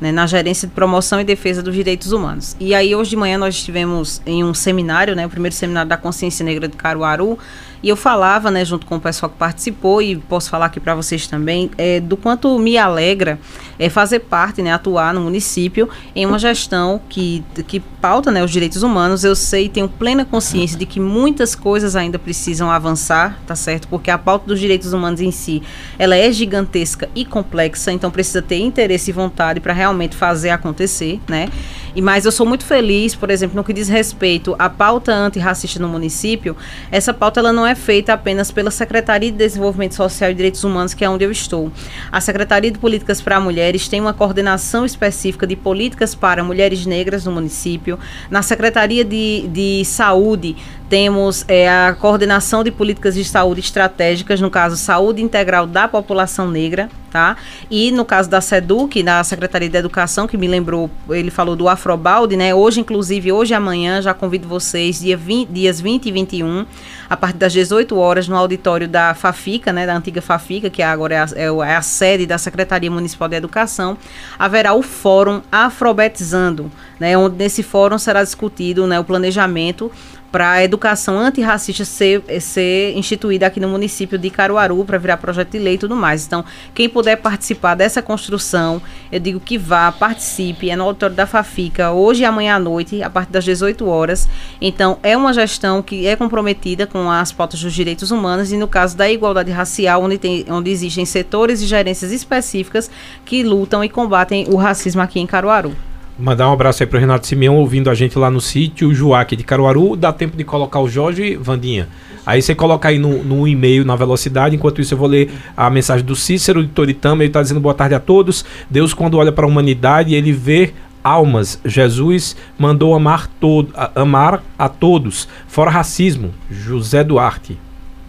né, 0.00 0.12
na 0.12 0.24
Gerência 0.26 0.68
de 0.68 0.74
Promoção 0.74 1.20
e 1.20 1.24
Defesa 1.24 1.62
dos 1.62 1.74
Direitos 1.74 2.12
Humanos. 2.12 2.56
E 2.60 2.74
aí, 2.74 2.94
hoje 2.94 3.10
de 3.10 3.16
manhã, 3.16 3.38
nós 3.38 3.56
estivemos 3.56 4.22
em 4.24 4.44
um 4.44 4.54
seminário, 4.54 5.16
né, 5.16 5.26
o 5.26 5.28
primeiro 5.28 5.54
seminário 5.54 5.88
da 5.88 5.96
Consciência 5.96 6.44
Negra 6.44 6.68
de 6.68 6.76
Caruaru, 6.76 7.38
e 7.82 7.88
eu 7.88 7.96
falava, 7.96 8.50
né, 8.50 8.64
junto 8.64 8.86
com 8.86 8.96
o 8.96 9.00
pessoal 9.00 9.28
que 9.28 9.36
participou, 9.36 10.00
e 10.00 10.16
posso 10.16 10.48
falar 10.48 10.66
aqui 10.66 10.78
para 10.78 10.94
vocês 10.94 11.26
também, 11.26 11.70
é, 11.76 11.98
do 11.98 12.16
quanto 12.16 12.56
me 12.58 12.78
alegra 12.78 13.40
é, 13.78 13.88
fazer 13.88 14.20
parte, 14.20 14.62
né, 14.62 14.72
atuar 14.72 15.12
no 15.12 15.20
município 15.20 15.88
em 16.14 16.24
uma 16.24 16.38
gestão 16.38 17.00
que, 17.08 17.44
que 17.66 17.80
pauta 17.80 18.30
né, 18.30 18.42
os 18.44 18.50
direitos 18.50 18.82
humanos. 18.82 19.24
Eu 19.24 19.34
sei 19.34 19.68
tenho 19.68 19.88
plena 19.88 20.24
consciência 20.24 20.78
de 20.78 20.86
que 20.86 21.00
muitas 21.00 21.54
coisas 21.54 21.96
ainda 21.96 22.18
precisam 22.18 22.70
avançar, 22.70 23.38
tá 23.46 23.56
certo? 23.56 23.88
Porque 23.88 24.10
a 24.10 24.18
pauta 24.18 24.46
dos 24.46 24.60
direitos 24.60 24.92
humanos 24.92 25.20
em 25.20 25.30
si, 25.30 25.62
ela 25.98 26.14
é 26.14 26.30
gigantesca 26.30 27.08
e 27.14 27.24
complexa, 27.24 27.90
então 27.90 28.10
precisa 28.10 28.40
ter 28.40 28.60
interesse 28.60 29.10
e 29.10 29.12
vontade 29.12 29.58
para 29.58 29.72
realmente 29.72 30.14
fazer 30.14 30.50
acontecer, 30.50 31.20
né? 31.28 31.48
E, 31.94 32.00
mas 32.00 32.24
eu 32.24 32.32
sou 32.32 32.46
muito 32.46 32.64
feliz, 32.64 33.14
por 33.14 33.30
exemplo, 33.30 33.56
no 33.56 33.64
que 33.64 33.72
diz 33.72 33.88
respeito 33.88 34.54
à 34.58 34.68
pauta 34.70 35.12
antirracista 35.12 35.78
no 35.78 35.88
município, 35.88 36.56
essa 36.90 37.12
pauta 37.12 37.40
ela 37.40 37.52
não 37.52 37.66
é 37.66 37.71
feita 37.74 38.12
apenas 38.12 38.50
pela 38.50 38.70
Secretaria 38.70 39.30
de 39.30 39.36
Desenvolvimento 39.36 39.94
Social 39.94 40.30
e 40.30 40.34
Direitos 40.34 40.64
Humanos, 40.64 40.94
que 40.94 41.04
é 41.04 41.10
onde 41.10 41.24
eu 41.24 41.30
estou. 41.30 41.70
A 42.10 42.20
Secretaria 42.20 42.70
de 42.70 42.78
Políticas 42.78 43.20
para 43.20 43.38
Mulheres 43.40 43.88
tem 43.88 44.00
uma 44.00 44.12
coordenação 44.12 44.84
específica 44.84 45.46
de 45.46 45.56
políticas 45.56 46.14
para 46.14 46.42
mulheres 46.44 46.86
negras 46.86 47.24
no 47.24 47.32
município. 47.32 47.98
Na 48.30 48.42
Secretaria 48.42 49.04
de, 49.04 49.48
de 49.48 49.84
Saúde 49.84 50.56
temos 50.92 51.42
é, 51.48 51.70
a 51.70 51.96
coordenação 51.98 52.62
de 52.62 52.70
políticas 52.70 53.14
de 53.14 53.24
saúde 53.24 53.60
estratégicas, 53.60 54.42
no 54.42 54.50
caso, 54.50 54.76
saúde 54.76 55.22
integral 55.22 55.66
da 55.66 55.88
população 55.88 56.50
negra, 56.50 56.90
tá? 57.10 57.34
E 57.70 57.90
no 57.90 58.04
caso 58.04 58.28
da 58.28 58.42
SEDUC, 58.42 59.02
na 59.02 59.24
Secretaria 59.24 59.70
de 59.70 59.78
Educação, 59.78 60.26
que 60.26 60.36
me 60.36 60.46
lembrou, 60.46 60.90
ele 61.08 61.30
falou 61.30 61.56
do 61.56 61.66
Afrobalde, 61.66 62.36
né? 62.36 62.54
Hoje, 62.54 62.80
inclusive, 62.80 63.32
hoje 63.32 63.54
e 63.54 63.56
amanhã, 63.56 64.02
já 64.02 64.12
convido 64.12 64.46
vocês, 64.46 65.00
dia 65.00 65.16
20, 65.16 65.48
dias 65.48 65.80
20 65.80 66.04
e 66.04 66.12
21, 66.12 66.66
a 67.08 67.16
partir 67.16 67.38
das 67.38 67.54
18 67.54 67.96
horas, 67.96 68.28
no 68.28 68.36
auditório 68.36 68.86
da 68.86 69.14
Fafica, 69.14 69.72
né? 69.72 69.86
Da 69.86 69.96
antiga 69.96 70.20
Fafica, 70.20 70.68
que 70.68 70.82
agora 70.82 71.14
é 71.14 71.18
a, 71.18 71.26
é 71.36 71.72
é 71.72 71.76
a 71.76 71.80
sede 71.80 72.26
da 72.26 72.36
Secretaria 72.36 72.90
Municipal 72.90 73.30
de 73.30 73.36
Educação, 73.36 73.96
haverá 74.38 74.74
o 74.74 74.82
Fórum 74.82 75.40
Afrobetizando, 75.50 76.70
né? 77.00 77.16
Onde 77.16 77.36
nesse 77.36 77.62
fórum 77.62 77.96
será 77.96 78.22
discutido 78.22 78.86
né, 78.86 79.00
o 79.00 79.04
planejamento 79.04 79.90
para 80.32 80.52
a 80.52 80.64
educação 80.64 81.18
antirracista 81.18 81.84
ser, 81.84 82.24
ser 82.40 82.96
instituída 82.96 83.46
aqui 83.46 83.60
no 83.60 83.68
município 83.68 84.16
de 84.16 84.30
Caruaru, 84.30 84.82
para 84.82 84.96
virar 84.96 85.18
projeto 85.18 85.50
de 85.50 85.58
lei 85.58 85.74
e 85.74 85.78
tudo 85.78 85.94
mais. 85.94 86.26
Então, 86.26 86.42
quem 86.74 86.88
puder 86.88 87.16
participar 87.16 87.74
dessa 87.74 88.00
construção, 88.00 88.80
eu 89.12 89.20
digo 89.20 89.38
que 89.38 89.58
vá, 89.58 89.92
participe, 89.92 90.70
é 90.70 90.74
no 90.74 90.84
auditório 90.84 91.14
da 91.14 91.26
Fafica, 91.26 91.92
hoje 91.92 92.22
e 92.22 92.24
amanhã 92.24 92.56
à 92.56 92.58
noite, 92.58 93.02
a 93.02 93.10
partir 93.10 93.30
das 93.30 93.44
18 93.44 93.86
horas. 93.86 94.26
Então, 94.58 94.98
é 95.02 95.14
uma 95.14 95.34
gestão 95.34 95.82
que 95.82 96.06
é 96.06 96.16
comprometida 96.16 96.86
com 96.86 97.10
as 97.10 97.30
pautas 97.30 97.60
dos 97.60 97.74
direitos 97.74 98.10
humanos 98.10 98.50
e 98.52 98.56
no 98.56 98.66
caso 98.66 98.96
da 98.96 99.10
igualdade 99.10 99.50
racial, 99.50 100.02
onde, 100.02 100.16
tem, 100.16 100.46
onde 100.48 100.70
existem 100.70 101.04
setores 101.04 101.60
e 101.60 101.66
gerências 101.66 102.10
específicas 102.10 102.90
que 103.26 103.42
lutam 103.42 103.84
e 103.84 103.88
combatem 103.88 104.46
o 104.48 104.56
racismo 104.56 105.02
aqui 105.02 105.20
em 105.20 105.26
Caruaru. 105.26 105.76
Mandar 106.18 106.48
um 106.48 106.52
abraço 106.52 106.82
aí 106.82 106.86
pro 106.86 106.98
Renato 106.98 107.26
Simeão 107.26 107.56
ouvindo 107.56 107.88
a 107.88 107.94
gente 107.94 108.18
lá 108.18 108.30
no 108.30 108.40
sítio, 108.40 108.88
o 108.88 108.94
Juaque 108.94 109.34
de 109.34 109.42
Caruaru. 109.42 109.96
Dá 109.96 110.12
tempo 110.12 110.36
de 110.36 110.44
colocar 110.44 110.80
o 110.80 110.88
Jorge 110.88 111.36
Vandinha. 111.36 111.88
Aí 112.24 112.40
você 112.40 112.54
coloca 112.54 112.88
aí 112.88 112.98
no, 112.98 113.24
no 113.24 113.48
e-mail 113.48 113.84
na 113.84 113.96
velocidade. 113.96 114.54
Enquanto 114.54 114.80
isso, 114.80 114.94
eu 114.94 114.98
vou 114.98 115.08
ler 115.08 115.32
a 115.56 115.68
mensagem 115.70 116.04
do 116.04 116.14
Cícero 116.14 116.62
de 116.62 116.68
Toritama. 116.68 117.22
Ele 117.22 117.30
está 117.30 117.42
dizendo 117.42 117.60
boa 117.60 117.74
tarde 117.74 117.94
a 117.94 118.00
todos. 118.00 118.44
Deus, 118.70 118.94
quando 118.94 119.16
olha 119.16 119.32
para 119.32 119.44
a 119.44 119.48
humanidade, 119.48 120.14
ele 120.14 120.32
vê 120.32 120.72
almas. 121.02 121.60
Jesus 121.64 122.36
mandou 122.58 122.94
amar, 122.94 123.26
todo, 123.40 123.72
amar 123.94 124.42
a 124.58 124.68
todos, 124.68 125.28
fora 125.48 125.70
racismo. 125.70 126.32
José 126.50 127.02
Duarte. 127.02 127.58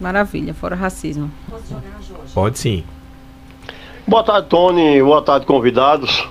Maravilha, 0.00 0.54
fora 0.54 0.76
racismo. 0.76 1.30
Pode 2.32 2.58
sim. 2.58 2.84
Boa 4.06 4.22
tarde, 4.22 4.48
Tony. 4.48 5.02
Boa 5.02 5.22
tarde, 5.22 5.46
convidados. 5.46 6.28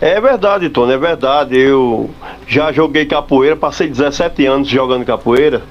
É 0.00 0.20
verdade, 0.20 0.68
Tony, 0.70 0.92
é 0.92 0.98
verdade. 0.98 1.58
Eu 1.58 2.10
já 2.46 2.72
joguei 2.72 3.04
capoeira, 3.04 3.56
passei 3.56 3.88
17 3.88 4.46
anos 4.46 4.68
jogando 4.68 5.04
capoeira. 5.04 5.62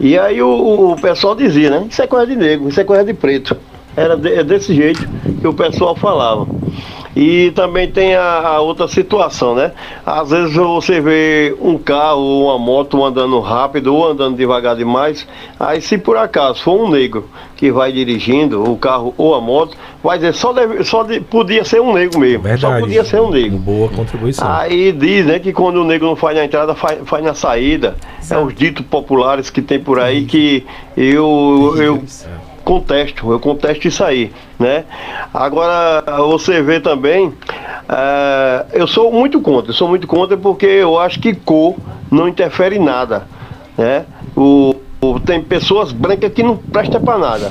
E 0.00 0.16
aí 0.18 0.40
o, 0.40 0.92
o 0.92 1.00
pessoal 1.00 1.34
dizia, 1.34 1.70
né? 1.70 1.86
Isso 1.90 2.00
é 2.00 2.06
coisa 2.06 2.26
de 2.26 2.36
negro, 2.36 2.68
isso 2.68 2.80
é 2.80 2.84
coisa 2.84 3.04
de 3.04 3.12
preto. 3.12 3.56
Era 3.96 4.16
de, 4.16 4.32
é 4.32 4.44
desse 4.44 4.72
jeito 4.74 5.08
que 5.40 5.46
o 5.46 5.52
pessoal 5.52 5.96
falava. 5.96 6.46
E 7.16 7.50
também 7.52 7.90
tem 7.90 8.14
a, 8.14 8.40
a, 8.40 8.60
outra 8.60 8.86
situação, 8.86 9.54
né? 9.54 9.72
Às 10.04 10.30
vezes 10.30 10.54
você 10.54 11.00
vê 11.00 11.56
um 11.60 11.78
carro 11.78 12.20
ou 12.20 12.44
uma 12.44 12.58
moto 12.58 13.04
andando 13.04 13.38
rápido 13.40 13.94
ou 13.94 14.08
andando 14.08 14.36
devagar 14.36 14.76
demais. 14.76 15.26
Aí 15.58 15.80
se 15.80 15.98
por 15.98 16.16
acaso 16.16 16.62
for 16.62 16.80
um 16.80 16.90
negro 16.90 17.28
que 17.56 17.72
vai 17.72 17.90
dirigindo 17.90 18.62
o 18.62 18.76
carro 18.76 19.12
ou 19.18 19.34
a 19.34 19.40
moto, 19.40 19.76
vai 20.02 20.18
dizer 20.18 20.32
só, 20.32 20.52
deve, 20.52 20.84
só 20.84 21.02
de, 21.02 21.20
podia 21.20 21.64
ser 21.64 21.80
um 21.80 21.92
negro 21.92 22.20
mesmo. 22.20 22.44
Verdade. 22.44 22.60
Só 22.60 22.80
podia 22.80 23.04
ser 23.04 23.20
um 23.20 23.30
negro. 23.30 23.58
Boa 23.58 23.88
contribuição. 23.88 24.46
Aí 24.48 24.92
diz, 24.92 25.26
né, 25.26 25.38
que 25.40 25.52
quando 25.52 25.78
o 25.78 25.84
negro 25.84 26.06
não 26.06 26.14
faz 26.14 26.36
na 26.36 26.44
entrada, 26.44 26.74
faz, 26.74 27.00
faz 27.04 27.24
na 27.24 27.34
saída. 27.34 27.96
Exato. 28.20 28.40
É 28.40 28.44
os 28.44 28.54
ditos 28.54 28.86
populares 28.86 29.50
que 29.50 29.60
tem 29.60 29.80
por 29.80 29.98
aí 29.98 30.24
que 30.24 30.64
eu, 30.96 31.74
eu 31.78 32.02
contesto, 32.68 33.32
eu 33.32 33.40
contesto 33.40 33.88
isso 33.88 34.04
aí, 34.04 34.30
né? 34.58 34.84
Agora, 35.32 36.04
você 36.18 36.60
vê 36.60 36.78
também, 36.78 37.28
uh, 37.28 38.66
eu 38.74 38.86
sou 38.86 39.10
muito 39.10 39.40
contra, 39.40 39.70
eu 39.70 39.74
sou 39.74 39.88
muito 39.88 40.06
contra 40.06 40.36
porque 40.36 40.66
eu 40.66 40.98
acho 40.98 41.18
que 41.18 41.32
cor 41.32 41.76
não 42.10 42.28
interfere 42.28 42.76
em 42.76 42.84
nada, 42.84 43.26
né? 43.76 44.04
O, 44.36 44.76
o 45.00 45.18
tem 45.18 45.42
pessoas 45.42 45.92
brancas 45.92 46.30
que 46.30 46.42
não 46.42 46.58
prestam 46.58 47.00
para 47.00 47.16
nada. 47.16 47.50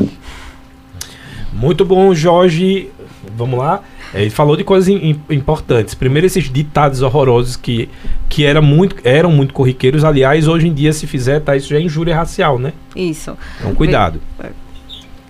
Muito 1.52 1.84
bom, 1.84 2.14
Jorge. 2.14 2.92
Vamos 3.36 3.58
lá. 3.58 3.82
Ele 4.14 4.30
falou 4.30 4.56
de 4.56 4.64
coisas 4.64 4.88
importantes. 5.32 5.96
Primeiro, 5.96 6.28
esses 6.28 6.52
ditados 6.52 7.02
horrorosos 7.02 7.56
que, 7.56 7.90
que 8.30 8.46
era 8.46 8.62
muito, 8.62 8.96
eram 9.04 9.32
muito 9.32 9.54
corriqueiros. 9.54 10.04
Aliás, 10.04 10.48
hoje 10.48 10.68
em 10.68 10.74
dia, 10.74 10.94
se 10.94 11.08
fizer, 11.08 11.40
tá, 11.40 11.56
isso 11.56 11.70
já 11.70 11.78
é 11.78 11.82
injúria 11.82 12.16
racial, 12.16 12.60
né? 12.60 12.74
Isso. 12.96 13.36
Então, 13.60 13.74
cuidado. 13.74 14.22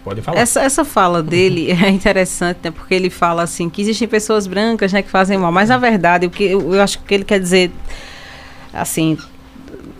Pode 0.07 0.21
falar. 0.21 0.39
Essa, 0.39 0.61
essa 0.61 0.85
fala 0.85 1.21
dele 1.21 1.69
é 1.83 1.89
interessante, 1.89 2.59
né? 2.63 2.71
Porque 2.71 2.95
ele 2.95 3.09
fala 3.09 3.43
assim 3.43 3.69
que 3.69 3.81
existem 3.81 4.07
pessoas 4.07 4.47
brancas, 4.47 4.93
né, 4.93 5.01
que 5.01 5.09
fazem 5.09 5.37
mal. 5.37 5.51
Mas 5.51 5.67
na 5.67 5.77
verdade, 5.77 6.25
o 6.25 6.29
que 6.29 6.45
eu, 6.45 6.73
eu 6.73 6.81
acho 6.81 6.99
que 6.99 7.13
ele 7.13 7.25
quer 7.25 7.41
dizer, 7.41 7.69
assim, 8.73 9.17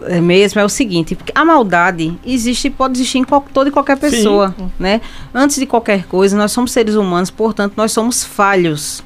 é 0.03 0.21
mesmo 0.21 0.61
é 0.61 0.63
o 0.63 0.69
seguinte, 0.69 1.17
a 1.35 1.43
maldade 1.43 2.17
existe, 2.25 2.69
pode 2.69 2.97
existir 2.97 3.17
em 3.17 3.25
toda 3.53 3.67
e 3.67 3.71
qualquer 3.71 3.97
pessoa, 3.97 4.55
Sim. 4.57 4.71
né? 4.79 5.01
Antes 5.35 5.57
de 5.57 5.65
qualquer 5.65 6.05
coisa, 6.05 6.37
nós 6.37 6.53
somos 6.53 6.71
seres 6.71 6.95
humanos, 6.95 7.29
portanto, 7.29 7.73
nós 7.75 7.91
somos 7.91 8.23
falhos. 8.23 9.03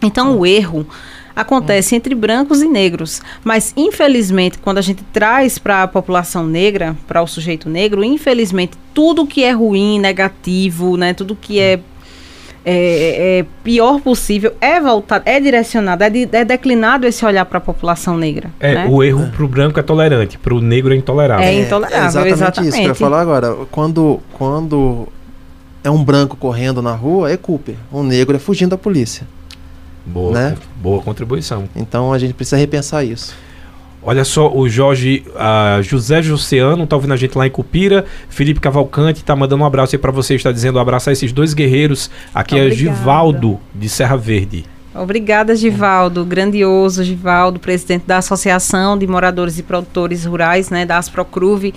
Então, 0.00 0.38
o 0.38 0.46
erro 0.46 0.86
acontece 1.34 1.94
entre 1.96 2.14
brancos 2.14 2.62
e 2.62 2.68
negros. 2.68 3.20
Mas, 3.42 3.72
infelizmente, 3.76 4.58
quando 4.58 4.78
a 4.78 4.82
gente 4.82 5.02
traz 5.12 5.58
para 5.58 5.82
a 5.82 5.88
população 5.88 6.46
negra, 6.46 6.96
para 7.06 7.22
o 7.22 7.26
sujeito 7.26 7.68
negro, 7.68 8.04
infelizmente, 8.04 8.76
tudo 8.92 9.26
que 9.26 9.42
é 9.42 9.50
ruim, 9.50 9.98
negativo, 9.98 10.96
né, 10.96 11.12
tudo 11.12 11.36
que 11.36 11.58
é, 11.58 11.80
é, 12.64 13.40
é 13.40 13.46
pior 13.62 14.00
possível 14.00 14.54
é 14.60 14.80
voltado, 14.80 15.24
é 15.26 15.40
direcionado, 15.40 16.04
é, 16.04 16.10
de, 16.10 16.28
é 16.32 16.44
declinado 16.44 17.06
esse 17.06 17.24
olhar 17.24 17.44
para 17.44 17.58
a 17.58 17.60
população 17.60 18.16
negra. 18.16 18.50
É, 18.60 18.74
né? 18.74 18.86
o 18.88 19.02
erro 19.02 19.28
para 19.30 19.44
o 19.44 19.48
branco 19.48 19.78
é 19.80 19.82
tolerante, 19.82 20.38
para 20.38 20.54
o 20.54 20.60
negro 20.60 20.94
é 20.94 20.96
intolerável. 20.96 21.44
É 21.44 21.52
intolerável, 21.52 21.98
é 21.98 22.06
exatamente, 22.06 22.32
exatamente. 22.32 22.68
isso 22.68 22.78
que 22.78 22.84
eu 22.84 22.88
ia 22.88 22.94
falar 22.94 23.20
agora. 23.20 23.56
Quando, 23.70 24.20
quando 24.32 25.08
é 25.82 25.90
um 25.90 26.02
branco 26.02 26.36
correndo 26.36 26.80
na 26.80 26.94
rua, 26.94 27.30
é 27.30 27.36
Cooper. 27.36 27.74
Um 27.92 28.02
negro 28.02 28.34
é 28.34 28.38
fugindo 28.38 28.70
da 28.70 28.78
polícia. 28.78 29.26
Boa, 30.06 30.32
né? 30.32 30.56
boa 30.76 31.02
contribuição. 31.02 31.68
Então 31.74 32.12
a 32.12 32.18
gente 32.18 32.34
precisa 32.34 32.56
repensar 32.56 33.04
isso. 33.04 33.34
Olha 34.06 34.22
só, 34.22 34.54
o 34.54 34.68
Jorge 34.68 35.24
uh, 35.30 35.82
José 35.82 36.22
Jussiano 36.22 36.86
tá 36.86 36.94
ouvindo 36.94 37.14
a 37.14 37.16
gente 37.16 37.38
lá 37.38 37.46
em 37.46 37.50
Cupira. 37.50 38.04
Felipe 38.28 38.60
Cavalcante 38.60 39.24
tá 39.24 39.34
mandando 39.34 39.62
um 39.62 39.66
abraço 39.66 39.96
aí 39.96 39.98
para 39.98 40.12
você, 40.12 40.34
está 40.34 40.52
dizendo 40.52 40.76
um 40.76 40.80
abraço 40.80 41.08
a 41.08 41.12
esses 41.12 41.32
dois 41.32 41.54
guerreiros. 41.54 42.10
Aqui 42.34 42.54
Obrigada. 42.54 42.74
é 42.74 42.76
Givaldo 42.76 43.58
de 43.74 43.88
Serra 43.88 44.16
Verde. 44.16 44.66
Obrigada, 44.94 45.56
Givaldo. 45.56 46.22
Grandioso, 46.24 47.02
Givaldo, 47.02 47.58
presidente 47.58 48.04
da 48.06 48.18
Associação 48.18 48.96
de 48.96 49.06
Moradores 49.06 49.58
e 49.58 49.62
Produtores 49.62 50.26
Rurais, 50.26 50.68
né, 50.68 50.84
da 50.84 50.98
Asprocruve 50.98 51.74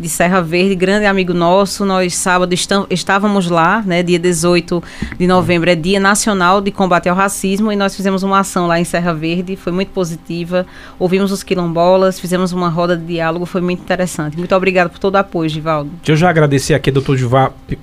de 0.00 0.08
Serra 0.08 0.40
Verde, 0.40 0.74
grande 0.74 1.04
amigo 1.04 1.34
nosso. 1.34 1.84
Nós 1.84 2.14
sábado 2.14 2.54
estávamos 2.88 3.50
lá, 3.50 3.82
né, 3.84 4.02
dia 4.02 4.18
18 4.18 4.82
de 5.18 5.26
novembro, 5.26 5.68
é 5.68 5.74
Dia 5.74 6.00
Nacional 6.00 6.60
de 6.60 6.70
Combate 6.70 7.08
ao 7.08 7.14
Racismo, 7.14 7.70
e 7.70 7.76
nós 7.76 7.94
fizemos 7.94 8.22
uma 8.22 8.40
ação 8.40 8.66
lá 8.66 8.80
em 8.80 8.84
Serra 8.84 9.12
Verde, 9.12 9.56
foi 9.56 9.72
muito 9.72 9.90
positiva. 9.90 10.66
Ouvimos 10.98 11.30
os 11.30 11.42
quilombolas, 11.42 12.18
fizemos 12.18 12.52
uma 12.52 12.68
roda 12.68 12.96
de 12.96 13.04
diálogo, 13.04 13.44
foi 13.44 13.60
muito 13.60 13.82
interessante. 13.82 14.38
Muito 14.38 14.54
obrigado 14.54 14.88
por 14.88 14.98
todo 14.98 15.16
o 15.16 15.18
apoio, 15.18 15.48
Givaldo. 15.50 15.90
Deixa 15.98 16.12
eu 16.12 16.16
já 16.16 16.30
agradecer 16.30 16.72
aqui 16.72 16.90
ao 16.90 16.94
doutor 16.94 17.18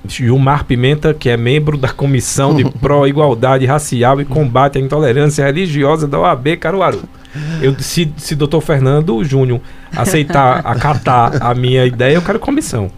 Gilmar 0.07 0.65
Pimenta, 0.65 1.13
que 1.13 1.30
é 1.30 1.38
membro 1.38 1.78
da 1.78 1.89
Comissão 1.89 2.55
de 2.55 2.63
Pró-Igualdade 2.80 3.65
Racial 3.65 4.20
e 4.20 4.26
Combate 4.26 4.80
à 4.80 4.82
Intolerância 4.82 5.45
Religiosa 5.45 6.07
da 6.07 6.20
OAB 6.20 6.57
Caruaru. 6.57 7.03
Eu, 7.62 7.78
se, 7.80 8.14
se 8.18 8.36
doutor 8.36 8.62
Fernando 8.62 9.24
Júnior 9.24 9.62
aceitar, 9.96 10.60
acatar 10.66 11.42
a 11.42 11.54
minha 11.54 11.86
ideia, 11.86 12.16
eu 12.16 12.22
quero 12.22 12.40
comissão. 12.40 12.92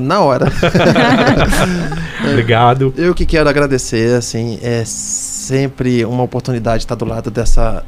Na 0.00 0.20
hora. 0.20 0.52
Obrigado. 2.30 2.92
Eu 2.96 3.14
que 3.14 3.24
quero 3.24 3.48
agradecer, 3.48 4.16
assim, 4.16 4.58
é 4.62 4.82
sempre 4.84 6.04
uma 6.04 6.22
oportunidade 6.22 6.82
estar 6.82 6.94
do 6.94 7.06
lado 7.06 7.30
dessa, 7.30 7.82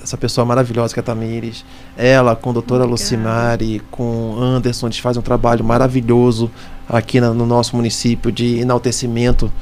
dessa 0.00 0.16
pessoa 0.16 0.44
maravilhosa 0.44 0.92
que 0.92 0.98
é 0.98 1.02
a 1.02 1.04
Tamires. 1.04 1.64
Ela, 1.96 2.34
com 2.34 2.50
a 2.50 2.52
doutora 2.54 2.84
Lucimari, 2.84 3.80
com 3.88 4.36
Anderson, 4.36 4.86
eles 4.86 4.98
fazem 4.98 5.20
um 5.20 5.22
trabalho 5.22 5.64
maravilhoso 5.64 6.50
aqui 6.88 7.20
na, 7.20 7.30
no 7.30 7.46
nosso 7.46 7.76
município 7.76 8.32
de 8.32 8.58
enaltecimento 8.58 9.52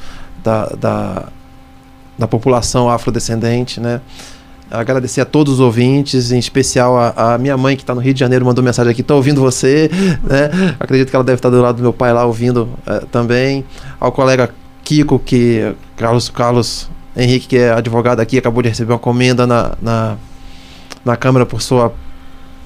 da, 0.43 0.67
da, 0.67 1.29
da 2.19 2.27
população 2.27 2.89
afrodescendente, 2.89 3.81
né? 3.81 4.01
Agradecer 4.71 5.21
a 5.21 5.25
todos 5.25 5.55
os 5.55 5.61
ouvintes, 5.61 6.33
em 6.33 6.39
especial 6.39 6.97
a, 6.99 7.35
a 7.35 7.39
minha 7.39 7.57
mãe 7.57 7.77
que 7.77 7.83
está 7.83 7.95
no 7.95 8.01
Rio 8.01 8.15
de 8.15 8.21
Janeiro 8.21 8.45
mandou 8.45 8.65
mensagem 8.65 8.91
aqui, 8.91 9.01
estou 9.01 9.17
ouvindo 9.17 9.41
você, 9.41 9.91
né? 10.23 10.77
Acredito 10.79 11.11
que 11.11 11.17
ela 11.17 11.25
deve 11.25 11.39
estar 11.39 11.51
do 11.51 11.61
lado 11.61 11.77
do 11.77 11.83
meu 11.83 11.93
pai 11.93 12.13
lá 12.13 12.25
ouvindo 12.25 12.69
uh, 12.87 13.07
também. 13.07 13.65
Ao 14.01 14.11
colega 14.11 14.51
Kiko, 14.83 15.19
que 15.19 15.75
Carlos 15.97 16.29
Carlos 16.29 16.89
Henrique, 17.17 17.49
que 17.49 17.57
é 17.57 17.73
advogado 17.73 18.21
aqui, 18.21 18.39
acabou 18.39 18.63
de 18.63 18.69
receber 18.69 18.93
uma 18.93 18.99
comenda 18.99 19.47
na, 19.47 19.73
na, 19.81 20.17
na 21.05 21.17
Câmara 21.17 21.47
por 21.47 21.63
sua 21.63 21.93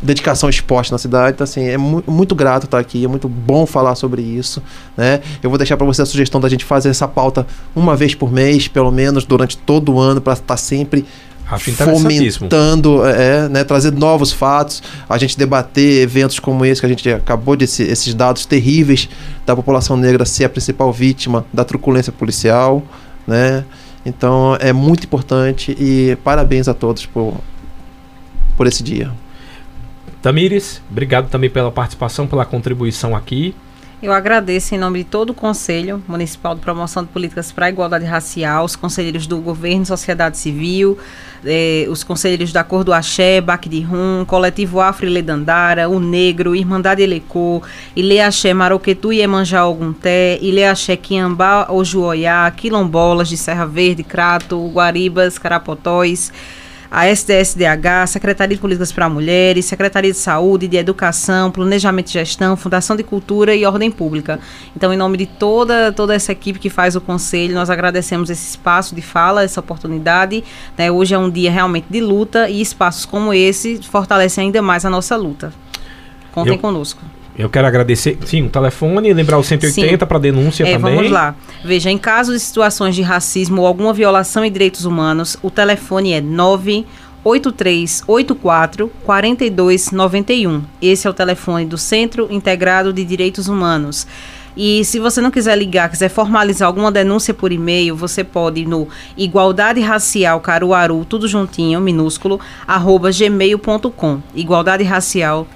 dedicação 0.03 0.49
esporte 0.49 0.91
na 0.91 0.99
cidade. 0.99 1.35
Então, 1.35 1.45
assim, 1.45 1.65
é 1.65 1.77
mu 1.77 2.03
muito 2.07 2.35
grato 2.35 2.65
estar 2.65 2.79
aqui, 2.79 3.05
é 3.05 3.09
muito 3.09 3.29
bom 3.29 3.67
falar 3.67 3.95
sobre 3.95 4.23
isso. 4.23 4.63
Né? 4.97 5.21
Eu 5.43 5.51
vou 5.51 5.59
deixar 5.59 5.77
para 5.77 5.87
você 5.87 6.03
a 6.03 6.07
sugestão 6.07 6.41
da 6.41 6.49
gente 6.49 6.65
fazer 6.65 6.89
essa 6.89 7.07
pauta 7.07 7.47
uma 7.75 7.95
vez 7.95 8.15
por 8.15 8.33
mês, 8.33 8.67
pelo 8.67 8.91
menos, 8.91 9.25
durante 9.25 9.57
todo 9.57 9.93
o 9.93 10.01
ano, 10.01 10.21
para 10.21 10.33
estar 10.33 10.57
sempre 10.57 11.05
Acho 11.51 11.73
fomentando, 11.73 13.05
é, 13.05 13.49
né, 13.49 13.65
trazer 13.65 13.93
novos 13.93 14.33
fatos, 14.33 14.83
a 15.09 15.19
gente 15.19 15.37
debater 15.37 16.03
eventos 16.03 16.39
como 16.39 16.65
esse 16.65 16.81
que 16.81 16.87
a 16.87 16.89
gente 16.89 17.11
acabou 17.11 17.57
de 17.57 17.65
esses 17.65 18.15
dados 18.15 18.47
terríveis 18.47 19.09
da 19.45 19.57
população 19.57 19.97
negra 19.97 20.25
ser 20.25 20.45
a 20.45 20.49
principal 20.49 20.93
vítima 20.93 21.45
da 21.53 21.65
truculência 21.65 22.13
policial, 22.13 22.83
né? 23.27 23.65
Então 24.07 24.57
é 24.61 24.73
muito 24.73 25.05
importante 25.05 25.77
e 25.79 26.17
parabéns 26.25 26.69
a 26.69 26.75
todos 26.75 27.05
por, 27.05 27.35
por 28.57 28.67
esse 28.67 28.83
dia. 28.83 29.11
Tamires, 30.23 30.81
obrigado 30.91 31.29
também 31.29 31.51
pela 31.51 31.71
participação, 31.71 32.27
pela 32.27 32.45
contribuição 32.45 33.17
aqui. 33.17 33.55
Eu 34.03 34.15
agradeço 34.15 34.75
em 34.75 34.79
nome 34.79 35.01
de 35.01 35.05
todo 35.05 35.31
o 35.31 35.35
Conselho 35.35 36.03
Municipal 36.09 36.55
de 36.55 36.63
Promoção 36.63 37.03
de 37.05 37.11
Políticas 37.11 37.53
para 37.53 37.67
a 37.67 37.69
Igualdade 37.69 38.07
Racial, 38.07 38.65
os 38.65 38.75
conselheiros 38.75 39.27
do 39.27 39.37
Governo 39.43 39.83
e 39.83 39.87
Sociedade 39.87 40.39
Civil, 40.39 40.97
eh, 41.45 41.85
os 41.87 42.03
conselheiros 42.03 42.51
da 42.51 42.65
Cor 42.65 42.83
do 42.83 42.95
Axé, 42.95 43.43
Baque 43.43 43.69
de 43.69 43.83
Rum, 43.83 44.25
Coletivo 44.27 44.81
Afro 44.81 45.07
Ledandara, 45.07 45.87
o 45.87 46.01
Negro, 46.01 46.57
Irmandade 46.57 47.03
Elecô, 47.03 47.63
Ile 47.95 48.19
Axé 48.23 48.55
Maroquetu 48.55 49.13
e 49.13 49.21
Emanjá 49.21 49.67
Ogunté, 49.67 50.39
Ile 50.41 50.65
Axé 50.65 50.97
Quiambá 50.97 51.71
Ojuoiá, 51.71 52.51
Quilombolas 52.53 53.29
de 53.29 53.37
Serra 53.37 53.67
Verde, 53.67 54.03
Crato, 54.03 54.67
Guaribas, 54.69 55.37
Carapotóis, 55.37 56.33
a 56.91 57.07
SDSDH, 57.07 58.09
Secretaria 58.09 58.57
de 58.57 58.61
Políticas 58.61 58.91
para 58.91 59.09
Mulheres, 59.09 59.65
Secretaria 59.67 60.11
de 60.11 60.19
Saúde, 60.19 60.67
de 60.67 60.77
Educação, 60.77 61.51
Planejamento 61.51 62.09
e 62.09 62.13
Gestão, 62.13 62.57
Fundação 62.57 62.97
de 62.97 63.05
Cultura 63.05 63.55
e 63.55 63.65
Ordem 63.65 63.91
Pública. 63.91 64.41
Então, 64.75 64.93
em 64.93 64.97
nome 64.97 65.17
de 65.17 65.27
toda, 65.27 65.93
toda 65.93 66.15
essa 66.15 66.33
equipe 66.33 66.59
que 66.59 66.69
faz 66.69 66.97
o 66.97 67.01
conselho, 67.01 67.55
nós 67.55 67.71
agradecemos 67.71 68.29
esse 68.29 68.51
espaço 68.51 68.95
de 68.95 69.03
fala, 69.03 69.45
essa 69.45 69.61
oportunidade. 69.61 70.43
Né? 70.77 70.91
Hoje 70.91 71.15
é 71.15 71.19
um 71.19 71.31
dia 71.31 71.51
realmente 71.51 71.87
de 71.89 72.01
luta 72.01 72.49
e 72.51 72.61
espaços 72.61 73.07
como 73.07 73.33
esse 73.33 73.81
fortalecem 73.83 74.47
ainda 74.47 74.61
mais 74.61 74.85
a 74.85 74.91
nossa 74.91 75.17
luta. 75.17 75.53
Contem 76.33 76.55
Eu- 76.55 76.59
conosco. 76.59 77.01
Eu 77.41 77.49
quero 77.49 77.67
agradecer, 77.67 78.19
sim, 78.27 78.43
o 78.45 78.51
telefone, 78.51 79.11
lembrar 79.15 79.39
o 79.39 79.43
180 79.43 80.07
para 80.07 80.19
denúncia 80.19 80.63
É, 80.65 80.73
também. 80.77 80.95
vamos 80.97 81.11
lá. 81.11 81.35
Veja, 81.65 81.91
em 81.91 81.97
caso 81.97 82.35
de 82.35 82.39
situações 82.39 82.95
de 82.95 83.01
racismo 83.01 83.63
ou 83.63 83.67
alguma 83.67 83.95
violação 83.95 84.45
em 84.45 84.53
direitos 84.53 84.85
humanos, 84.85 85.39
o 85.43 85.51
telefone 85.51 86.13
é 86.13 86.21
98384 86.21 88.91
4291. 89.05 90.63
Esse 90.83 91.07
é 91.07 91.11
o 91.11 91.15
telefone 91.15 91.65
do 91.65 91.79
Centro 91.79 92.27
Integrado 92.31 92.93
de 92.93 93.03
Direitos 93.05 93.49
Humanos. 93.49 94.07
E 94.57 94.85
se 94.85 94.99
você 94.99 95.21
não 95.23 95.31
quiser 95.31 95.57
ligar, 95.57 95.89
quiser 95.89 96.09
formalizar 96.11 96.67
alguma 96.67 96.91
denúncia 96.93 97.33
por 97.33 97.53
e-mail, 97.53 97.95
você 97.97 98.23
pode 98.25 98.61
ir 98.63 98.67
no 98.67 98.87
Igualdade 99.17 99.81
Racial 99.81 100.41
Caruaru, 100.41 101.07
tudo 101.09 101.27
juntinho, 101.29 101.81
minúsculo, 101.81 102.39
arroba 102.67 103.11
gmail.com. 103.13 104.19
Igualdade 104.35 104.83
Racial 104.85 105.47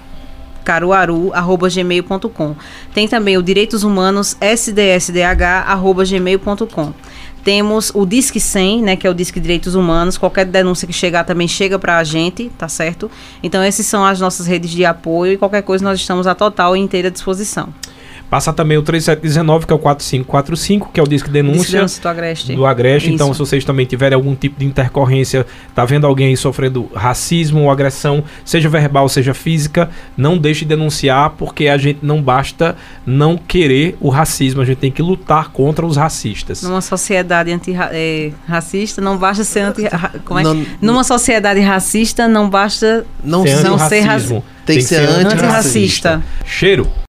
caruaru@gmail.com. 0.65 2.55
Tem 2.93 3.07
também 3.07 3.37
o 3.37 3.43
Direitos 3.43 3.83
Humanos 3.83 4.35
sdsdh@gmail.com. 4.41 6.93
Temos 7.43 7.91
o 7.93 8.05
Disque 8.07 8.39
100, 8.39 8.81
né, 8.81 8.95
que 8.95 9.05
é 9.05 9.09
o 9.09 9.13
Disque 9.13 9.39
Direitos 9.39 9.75
Humanos. 9.75 10.17
Qualquer 10.17 10.45
denúncia 10.45 10.87
que 10.87 10.93
chegar 10.93 11.23
também 11.23 11.47
chega 11.47 11.77
para 11.77 11.99
a 11.99 12.03
gente, 12.03 12.49
tá 12.57 12.67
certo? 12.67 13.11
Então 13.43 13.61
essas 13.61 13.85
são 13.85 14.03
as 14.03 14.19
nossas 14.19 14.47
redes 14.47 14.71
de 14.71 14.83
apoio 14.83 15.33
e 15.33 15.37
qualquer 15.37 15.61
coisa 15.61 15.83
nós 15.83 15.99
estamos 15.99 16.25
à 16.25 16.33
total 16.33 16.75
e 16.75 16.79
inteira 16.79 17.11
disposição. 17.11 17.69
Passa 18.35 18.51
também 18.51 18.77
o 18.77 18.81
3719, 18.81 19.65
que 19.65 19.71
é 19.71 19.75
o 19.77 19.79
4545, 19.79 20.89
que 20.91 20.99
é 20.99 21.03
o 21.03 21.07
disque 21.07 21.29
denúncia. 21.29 21.57
Disque 21.61 21.71
Denúncia 21.77 22.01
do 22.01 22.09
Agreste. 22.09 22.53
do 22.53 22.65
Agreste. 22.65 23.13
Então, 23.13 23.31
se 23.31 23.39
vocês 23.39 23.63
também 23.63 23.85
tiverem 23.85 24.13
algum 24.13 24.35
tipo 24.35 24.59
de 24.59 24.65
intercorrência, 24.65 25.45
tá 25.73 25.85
vendo 25.85 26.05
alguém 26.05 26.27
aí 26.27 26.35
sofrendo 26.35 26.91
racismo 26.93 27.61
ou 27.61 27.71
agressão, 27.71 28.25
seja 28.43 28.67
verbal, 28.67 29.07
seja 29.07 29.33
física, 29.33 29.89
não 30.17 30.37
deixe 30.37 30.65
de 30.65 30.69
denunciar, 30.75 31.29
porque 31.37 31.69
a 31.69 31.77
gente 31.77 31.99
não 32.01 32.21
basta 32.21 32.75
não 33.05 33.37
querer 33.37 33.95
o 34.01 34.09
racismo, 34.09 34.61
a 34.61 34.65
gente 34.65 34.79
tem 34.79 34.91
que 34.91 35.01
lutar 35.01 35.51
contra 35.51 35.85
os 35.85 35.95
racistas. 35.95 36.61
Numa 36.61 36.81
sociedade 36.81 37.53
antirracista, 37.53 38.99
não 38.99 39.17
basta 39.17 39.45
ser 39.45 39.61
anti 39.61 39.83
como 40.25 40.41
é? 40.41 40.43
Não- 40.43 40.65
Numa 40.81 41.05
sociedade 41.05 41.61
racista, 41.61 42.27
não 42.27 42.49
basta 42.49 43.05
Não 43.23 43.47
Ser 43.47 43.63
não 43.63 43.79
ser 43.79 43.99
antirracismo. 43.99 44.43
Tem 44.65 44.77
que 44.77 44.83
ser 44.83 44.95
antirracista. 45.07 45.35
antirracista. 45.35 46.23
Cheiro. 46.43 46.91